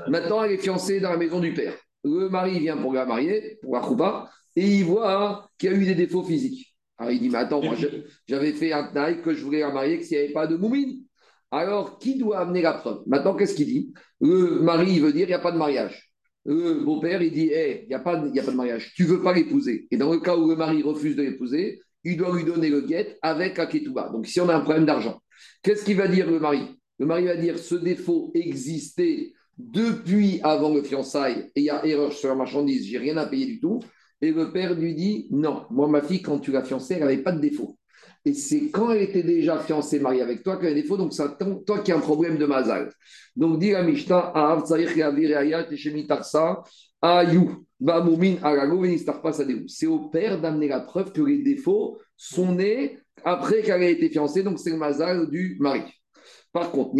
Maintenant, 0.07 0.43
elle 0.43 0.53
est 0.53 0.57
fiancée 0.57 0.99
dans 0.99 1.11
la 1.11 1.17
maison 1.17 1.39
du 1.39 1.53
père. 1.53 1.73
Le 2.03 2.29
mari 2.29 2.59
vient 2.59 2.77
pour 2.77 2.93
la 2.93 3.05
marier, 3.05 3.57
pour 3.61 3.75
la 3.75 3.81
chouba, 3.83 4.29
et 4.55 4.67
il 4.67 4.83
voit 4.83 5.49
qu'il 5.57 5.71
y 5.71 5.73
a 5.73 5.77
eu 5.77 5.85
des 5.85 5.95
défauts 5.95 6.23
physiques. 6.23 6.74
Alors 6.97 7.11
il 7.11 7.19
dit 7.19 7.29
Mais 7.29 7.39
attends, 7.39 7.61
moi 7.61 7.75
j'avais 8.27 8.53
fait 8.53 8.71
un 8.71 8.87
taille 8.91 9.21
que 9.21 9.33
je 9.33 9.43
voulais 9.43 9.59
la 9.59 9.71
marier, 9.71 9.99
que 9.99 10.05
s'il 10.05 10.17
n'y 10.17 10.23
avait 10.23 10.33
pas 10.33 10.47
de 10.47 10.55
moumine. 10.55 11.01
Alors, 11.51 11.99
qui 11.99 12.17
doit 12.17 12.39
amener 12.39 12.61
la 12.61 12.73
preuve? 12.73 13.03
Maintenant, 13.07 13.35
qu'est-ce 13.35 13.55
qu'il 13.55 13.67
dit? 13.67 13.93
Le 14.19 14.59
mari, 14.61 14.93
il 14.93 15.01
veut 15.01 15.13
dire 15.13 15.27
il 15.27 15.29
n'y 15.29 15.35
a 15.35 15.39
pas 15.39 15.51
de 15.51 15.57
mariage. 15.57 16.11
Le 16.43 16.83
beau-père, 16.83 17.21
il 17.21 17.31
dit 17.31 17.49
hey, 17.49 17.83
il 17.83 17.87
n'y 17.87 17.95
a, 17.95 17.99
pas 17.99 18.17
de, 18.17 18.27
a 18.39 18.43
pas 18.43 18.51
de 18.51 18.57
mariage. 18.57 18.93
Tu 18.95 19.03
ne 19.03 19.07
veux 19.07 19.21
pas 19.21 19.33
l'épouser. 19.33 19.87
Et 19.89 19.97
dans 19.97 20.11
le 20.11 20.19
cas 20.19 20.35
où 20.35 20.49
le 20.49 20.55
mari 20.55 20.81
refuse 20.83 21.15
de 21.15 21.23
l'épouser, 21.23 21.79
il 22.03 22.17
doit 22.17 22.35
lui 22.35 22.43
donner 22.43 22.69
le 22.69 22.81
guet 22.81 23.17
avec 23.21 23.57
la 23.57 23.65
ketouba. 23.65 24.09
Donc, 24.09 24.27
si 24.27 24.39
on 24.39 24.49
a 24.49 24.55
un 24.55 24.59
problème 24.59 24.85
d'argent, 24.85 25.21
qu'est-ce 25.63 25.85
qu'il 25.85 25.97
va 25.97 26.07
dire 26.07 26.29
le 26.29 26.39
mari? 26.39 26.61
Le 26.99 27.05
mari 27.05 27.25
va 27.25 27.35
dire 27.35 27.57
ce 27.57 27.75
défaut 27.75 28.31
existait 28.35 29.33
depuis 29.57 30.39
avant 30.43 30.73
le 30.73 30.83
fiançailles 30.83 31.51
et 31.55 31.61
il 31.61 31.63
y 31.63 31.69
a 31.69 31.85
erreur 31.85 32.13
sur 32.13 32.29
la 32.29 32.35
marchandise, 32.35 32.85
j'ai 32.85 32.97
rien 32.97 33.17
à 33.17 33.25
payer 33.25 33.45
du 33.45 33.59
tout. 33.59 33.79
Et 34.25 34.31
le 34.31 34.51
père 34.51 34.73
lui 34.73 34.95
dit 34.95 35.27
Non, 35.29 35.67
moi, 35.69 35.87
ma 35.87 36.01
fille, 36.01 36.23
quand 36.23 36.39
tu 36.39 36.51
l'as 36.51 36.63
fiancée, 36.63 36.95
elle 36.95 37.01
n'avait 37.01 37.19
pas 37.21 37.31
de 37.31 37.39
défaut. 37.39 37.77
Et 38.25 38.33
c'est 38.33 38.71
quand 38.71 38.89
elle 38.89 39.03
était 39.03 39.21
déjà 39.21 39.59
fiancée, 39.59 39.99
mariée 39.99 40.23
avec 40.23 40.41
toi, 40.41 40.57
qu'elle 40.57 40.71
a 40.71 40.73
des 40.73 40.81
défaut. 40.81 40.97
Donc, 40.97 41.13
c'est 41.13 41.37
toi 41.63 41.79
qui 41.81 41.91
as 41.91 41.95
un 41.95 41.99
problème 41.99 42.39
de 42.39 42.47
mazal. 42.47 42.91
Donc, 43.35 43.59
dit 43.59 43.69
la 43.69 43.83
Mishnah 43.83 44.33
C'est 49.67 49.85
au 49.85 49.99
père 50.09 50.41
d'amener 50.41 50.69
la 50.69 50.79
preuve 50.79 51.11
que 51.11 51.21
les 51.21 51.43
défauts 51.43 51.99
sont 52.17 52.55
nés 52.55 52.97
après 53.23 53.61
qu'elle 53.61 53.83
ait 53.83 53.91
été 53.91 54.09
fiancée. 54.09 54.41
Donc, 54.41 54.57
c'est 54.57 54.71
le 54.71 54.77
mazal 54.77 55.29
du 55.29 55.55
mari. 55.59 55.83
Par 56.51 56.71
contre, 56.71 56.95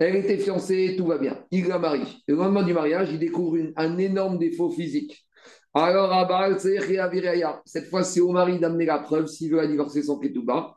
elle 0.00 0.16
était 0.16 0.38
fiancée, 0.38 0.94
tout 0.96 1.06
va 1.06 1.18
bien. 1.18 1.44
Il 1.52 1.68
la 1.68 1.78
marie. 1.78 2.24
Le 2.26 2.34
lendemain 2.34 2.64
du 2.64 2.72
mariage, 2.72 3.10
il 3.12 3.20
découvre 3.20 3.58
un 3.76 3.98
énorme 3.98 4.38
défaut 4.38 4.70
physique. 4.70 5.26
Alors, 5.72 7.62
cette 7.64 7.88
fois, 7.88 8.02
c'est 8.02 8.20
au 8.20 8.32
mari 8.32 8.58
d'amener 8.58 8.86
la 8.86 8.98
preuve 8.98 9.26
s'il 9.26 9.52
veut 9.52 9.66
divorcer 9.68 10.02
sans 10.02 10.18
ketouba. 10.18 10.76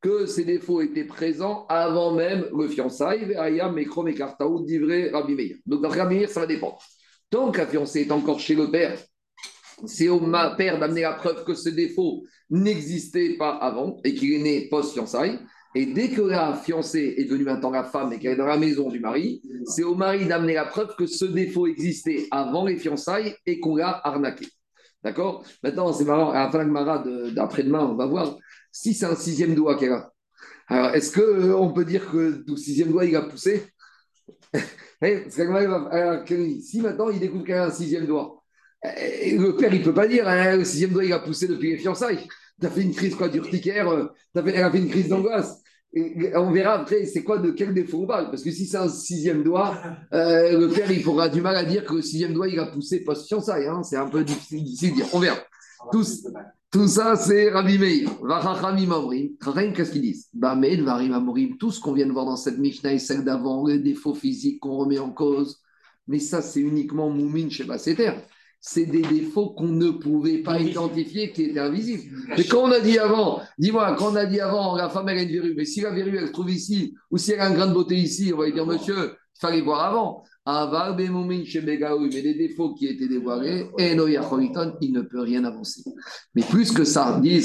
Que 0.00 0.26
ces 0.26 0.44
défauts 0.44 0.80
étaient 0.80 1.04
présents 1.04 1.66
avant 1.68 2.14
même 2.14 2.46
le 2.56 2.68
fiançailles. 2.68 3.26
Donc, 5.66 5.82
dans 5.82 5.88
Rabbi 5.88 6.16
Meir, 6.16 6.28
ça 6.30 6.40
va 6.40 6.46
dépendre. 6.46 6.78
Tant 7.30 7.50
que 7.50 7.58
la 7.58 7.66
fiancée 7.66 8.00
est 8.02 8.12
encore 8.12 8.40
chez 8.40 8.54
le 8.54 8.70
père, 8.70 8.98
c'est 9.84 10.08
au 10.08 10.20
père 10.56 10.78
d'amener 10.78 11.02
la 11.02 11.12
preuve 11.12 11.44
que 11.44 11.54
ce 11.54 11.68
défaut 11.68 12.24
n'existait 12.48 13.36
pas 13.36 13.50
avant 13.50 14.00
et 14.02 14.14
qu'il 14.14 14.32
est 14.32 14.42
né 14.42 14.68
post-fiançailles. 14.70 15.38
Et 15.78 15.86
dès 15.86 16.08
que 16.08 16.22
la 16.22 16.54
fiancée 16.54 17.14
est 17.18 17.26
devenue 17.26 17.44
maintenant 17.44 17.70
la 17.70 17.84
femme 17.84 18.12
et 18.12 18.18
qu'elle 18.18 18.32
est 18.32 18.36
dans 18.36 18.46
la 18.46 18.56
maison 18.56 18.88
du 18.88 18.98
mari, 18.98 19.40
c'est 19.64 19.84
au 19.84 19.94
mari 19.94 20.26
d'amener 20.26 20.54
la 20.54 20.64
preuve 20.64 20.96
que 20.96 21.06
ce 21.06 21.24
défaut 21.24 21.68
existait 21.68 22.26
avant 22.32 22.64
les 22.66 22.76
fiançailles 22.76 23.36
et 23.46 23.60
qu'on 23.60 23.76
l'a 23.76 24.00
arnaqué. 24.02 24.48
D'accord? 25.04 25.44
Maintenant, 25.62 25.92
c'est 25.92 26.04
marrant, 26.04 26.32
à 26.32 26.46
la 26.46 26.50
fin 26.50 26.64
de 26.64 27.30
d'après-demain, 27.30 27.86
on 27.92 27.94
va 27.94 28.06
voir 28.06 28.36
si 28.72 28.92
c'est 28.92 29.06
un 29.06 29.14
sixième 29.14 29.54
doigt 29.54 29.78
qu'elle 29.78 29.92
a. 29.92 30.12
Alors, 30.66 30.96
est-ce 30.96 31.12
qu'on 31.12 31.70
euh, 31.70 31.72
peut 31.72 31.84
dire 31.84 32.10
que 32.10 32.42
le 32.44 32.56
sixième 32.56 32.90
doigt, 32.90 33.04
il 33.04 33.14
a 33.14 33.22
poussé? 33.22 33.62
Si 35.00 36.80
maintenant, 36.80 37.08
il 37.08 37.20
découvre 37.20 37.44
qu'elle 37.44 37.58
a 37.58 37.66
un 37.66 37.70
sixième 37.70 38.06
doigt, 38.06 38.42
le 38.82 39.52
père, 39.52 39.72
il 39.72 39.78
ne 39.78 39.84
peut 39.84 39.94
pas 39.94 40.08
dire 40.08 40.26
hein, 40.26 40.56
le 40.56 40.64
sixième 40.64 40.90
doigt, 40.90 41.04
il 41.04 41.12
a 41.12 41.20
poussé 41.20 41.46
depuis 41.46 41.70
les 41.70 41.78
fiançailles. 41.78 42.26
Tu 42.60 42.66
as 42.66 42.70
fait 42.70 42.82
une 42.82 42.92
crise 42.92 43.14
quoi, 43.14 43.28
d'urticaire, 43.28 43.88
euh, 43.88 44.06
elle 44.34 44.64
a 44.64 44.70
fait 44.72 44.78
une 44.78 44.90
crise 44.90 45.06
d'angoisse. 45.06 45.62
On 45.94 46.50
verra 46.50 46.74
après 46.74 47.06
c'est 47.06 47.22
quoi 47.24 47.38
de 47.38 47.50
quel 47.50 47.72
défaut 47.72 48.02
on 48.02 48.06
parle. 48.06 48.30
Parce 48.30 48.42
que 48.42 48.50
si 48.50 48.66
c'est 48.66 48.76
un 48.76 48.88
sixième 48.88 49.42
doigt, 49.42 49.80
euh, 50.12 50.58
le 50.58 50.68
père 50.68 50.90
il 50.90 51.06
aura 51.08 51.28
du 51.28 51.40
mal 51.40 51.56
à 51.56 51.64
dire 51.64 51.84
que 51.84 51.94
le 51.94 52.02
sixième 52.02 52.34
doigt 52.34 52.48
il 52.48 52.58
a 52.58 52.66
poussé 52.66 53.04
post-fiançailles. 53.04 53.66
Hein. 53.66 53.82
C'est 53.82 53.96
un 53.96 54.08
peu 54.08 54.22
difficile, 54.22 54.90
de 54.90 54.96
dire. 54.96 55.06
On 55.12 55.18
verra. 55.18 55.38
Tout, 55.90 56.04
tout 56.70 56.88
ça 56.88 57.16
c'est 57.16 57.48
Rabbi 57.50 57.78
Meir. 57.78 58.10
Qu'est-ce 59.74 59.90
qu'ils 59.92 60.02
disent? 60.02 60.28
Tout 61.58 61.70
ce 61.70 61.80
qu'on 61.80 61.92
vient 61.92 62.06
de 62.06 62.12
voir 62.12 62.26
dans 62.26 62.36
cette 62.36 62.58
Mishnah 62.58 62.92
et 62.92 62.98
celle 62.98 63.24
d'avant, 63.24 63.66
les 63.66 63.78
défauts 63.78 64.14
physiques 64.14 64.60
qu'on 64.60 64.76
remet 64.76 64.98
en 64.98 65.10
cause. 65.10 65.62
Mais 66.06 66.18
ça 66.18 66.42
c'est 66.42 66.60
uniquement 66.60 67.08
Moumine 67.08 67.50
chez 67.50 67.64
Basseter 67.64 68.12
c'est 68.60 68.86
des 68.86 69.02
défauts 69.02 69.50
qu'on 69.50 69.68
ne 69.68 69.90
pouvait 69.90 70.38
pas 70.38 70.58
identifier 70.60 71.30
qui 71.32 71.44
étaient 71.44 71.60
invisibles. 71.60 72.02
Mais 72.36 72.44
quand 72.44 72.62
on 72.64 72.72
a 72.72 72.80
dit 72.80 72.98
avant, 72.98 73.40
dis-moi, 73.56 73.94
quand 73.96 74.12
on 74.12 74.16
a 74.16 74.26
dit 74.26 74.40
avant, 74.40 74.76
la 74.76 74.88
femme 74.88 75.08
elle 75.08 75.18
a 75.18 75.22
une 75.22 75.30
verrue, 75.30 75.54
mais 75.56 75.64
si 75.64 75.80
la 75.80 75.90
verrue 75.90 76.16
elle 76.16 76.26
se 76.28 76.32
trouve 76.32 76.50
ici, 76.50 76.94
ou 77.10 77.18
si 77.18 77.32
elle 77.32 77.40
a 77.40 77.46
un 77.46 77.54
grain 77.54 77.68
de 77.68 77.72
beauté 77.72 77.94
ici, 77.96 78.32
on 78.34 78.38
va 78.38 78.46
lui 78.46 78.52
dire, 78.52 78.66
monsieur, 78.66 79.12
il 79.36 79.40
fallait 79.40 79.60
voir 79.60 79.84
avant. 79.84 80.24
Mais 80.50 80.64
les 82.22 82.34
défauts 82.34 82.72
qui 82.72 82.86
étaient 82.86 83.06
dévoilés, 83.06 83.66
et 83.78 83.92
il 83.92 83.96
ne 84.92 85.02
peut 85.02 85.20
rien 85.20 85.44
avancer. 85.44 85.82
Mais 86.34 86.42
plus 86.42 86.72
que 86.72 86.84
ça, 86.84 87.20
dit 87.20 87.42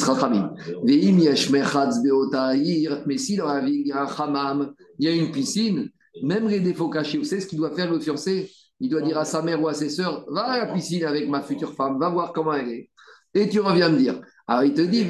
mais 3.06 3.18
si 3.18 3.36
dans 3.36 3.48
la 3.48 3.60
ville 3.60 3.82
il 3.82 3.88
y 3.88 3.92
a 3.92 4.04
un 4.04 4.08
hammam, 4.08 4.74
il 5.00 5.06
y 5.06 5.10
a 5.10 5.12
une 5.14 5.32
piscine, 5.32 5.90
même 6.24 6.48
les 6.48 6.62
défauts 6.62 6.90
cachés, 6.90 7.18
vous 7.18 7.26
savez 7.26 7.42
ce 7.42 7.48
qu'il 7.48 7.58
doit 7.58 7.76
faire 7.76 7.92
le 7.92 8.00
fiancé? 8.00 8.50
Il 8.84 8.90
doit 8.90 9.02
dire 9.02 9.18
à 9.18 9.24
sa 9.24 9.42
mère 9.42 9.62
ou 9.62 9.70
à 9.70 9.74
ses 9.74 9.90
sœurs 9.90 10.26
Va 10.30 10.42
à 10.42 10.58
la 10.58 10.66
piscine 10.74 11.06
avec 11.06 11.30
ma 11.30 11.42
future 11.42 11.74
femme, 11.74 11.98
va 12.00 12.10
voir 12.10 12.34
comment 12.34 12.54
elle 12.54 12.68
est. 12.68 12.90
Et 13.34 13.48
tu 13.48 13.62
reviens 13.62 13.88
me 13.88 13.98
dire. 13.98 14.20
Alors 14.46 14.66
il 14.66 14.74
te 14.74 14.82
dit. 14.82 15.06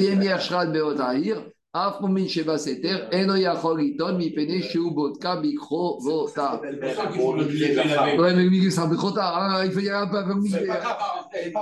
Ouais, 8.19 8.35
mais 8.35 8.69
c'est 8.69 8.79
un 8.79 8.87
peu 8.87 8.95
trop 8.95 9.09
tard. 9.09 9.41
Hein. 9.41 9.65
il 9.65 9.71
faut 9.71 9.79
y 9.79 9.89
aller 9.89 10.05
un 10.05 10.07
peu 10.07 10.17
avant 10.17 10.35
le 10.35 10.69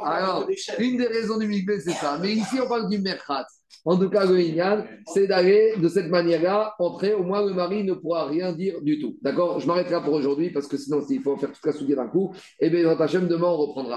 Alors, 0.06 0.50
une 0.80 0.98
des 0.98 1.08
raisons 1.08 1.38
du 1.38 1.48
mikveh, 1.48 1.80
c'est 1.80 1.92
ça. 1.92 2.20
Mais 2.22 2.34
ici, 2.34 2.60
on 2.62 2.68
parle 2.68 2.90
du 2.90 3.00
Merchat. 3.00 3.46
En 3.84 3.98
tout 3.98 4.10
cas, 4.10 4.26
le 4.26 4.40
Inyan, 4.40 4.86
c'est 5.14 5.28
d'aller 5.28 5.74
de 5.78 5.88
cette 5.88 6.10
manière-là, 6.10 6.76
entrer, 6.78 7.14
au 7.14 7.24
moins 7.24 7.46
le 7.46 7.54
mari 7.54 7.84
ne 7.84 7.94
pourra 7.94 8.26
rien 8.26 8.52
dire 8.52 8.82
du 8.82 9.00
tout. 9.00 9.18
D'accord? 9.22 9.60
Je 9.60 9.68
m'arrêterai 9.68 10.04
pour 10.04 10.14
aujourd'hui 10.14 10.52
parce 10.52 10.68
que 10.68 10.78
sinon, 10.78 11.02
s'il 11.02 11.22
faut 11.22 11.36
faire 11.38 11.52
toute 11.52 11.66
la 11.66 11.74
souillée 11.74 11.96
d'un 11.96 12.08
coup, 12.08 12.32
et 12.60 12.68
eh 12.68 12.70
bien, 12.70 12.84
dans 12.84 13.00
Hachem, 13.00 13.28
demain, 13.28 13.48
on 13.48 13.58
reprendra. 13.58 13.96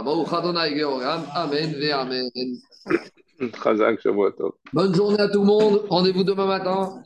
Amen, 1.34 1.74
Amen. 1.92 2.30
Bonne 4.72 4.94
journée 4.94 5.20
à 5.20 5.28
tout 5.28 5.40
le 5.40 5.46
monde. 5.46 5.82
Rendez-vous 5.88 6.24
demain 6.24 6.46
matin. 6.46 7.02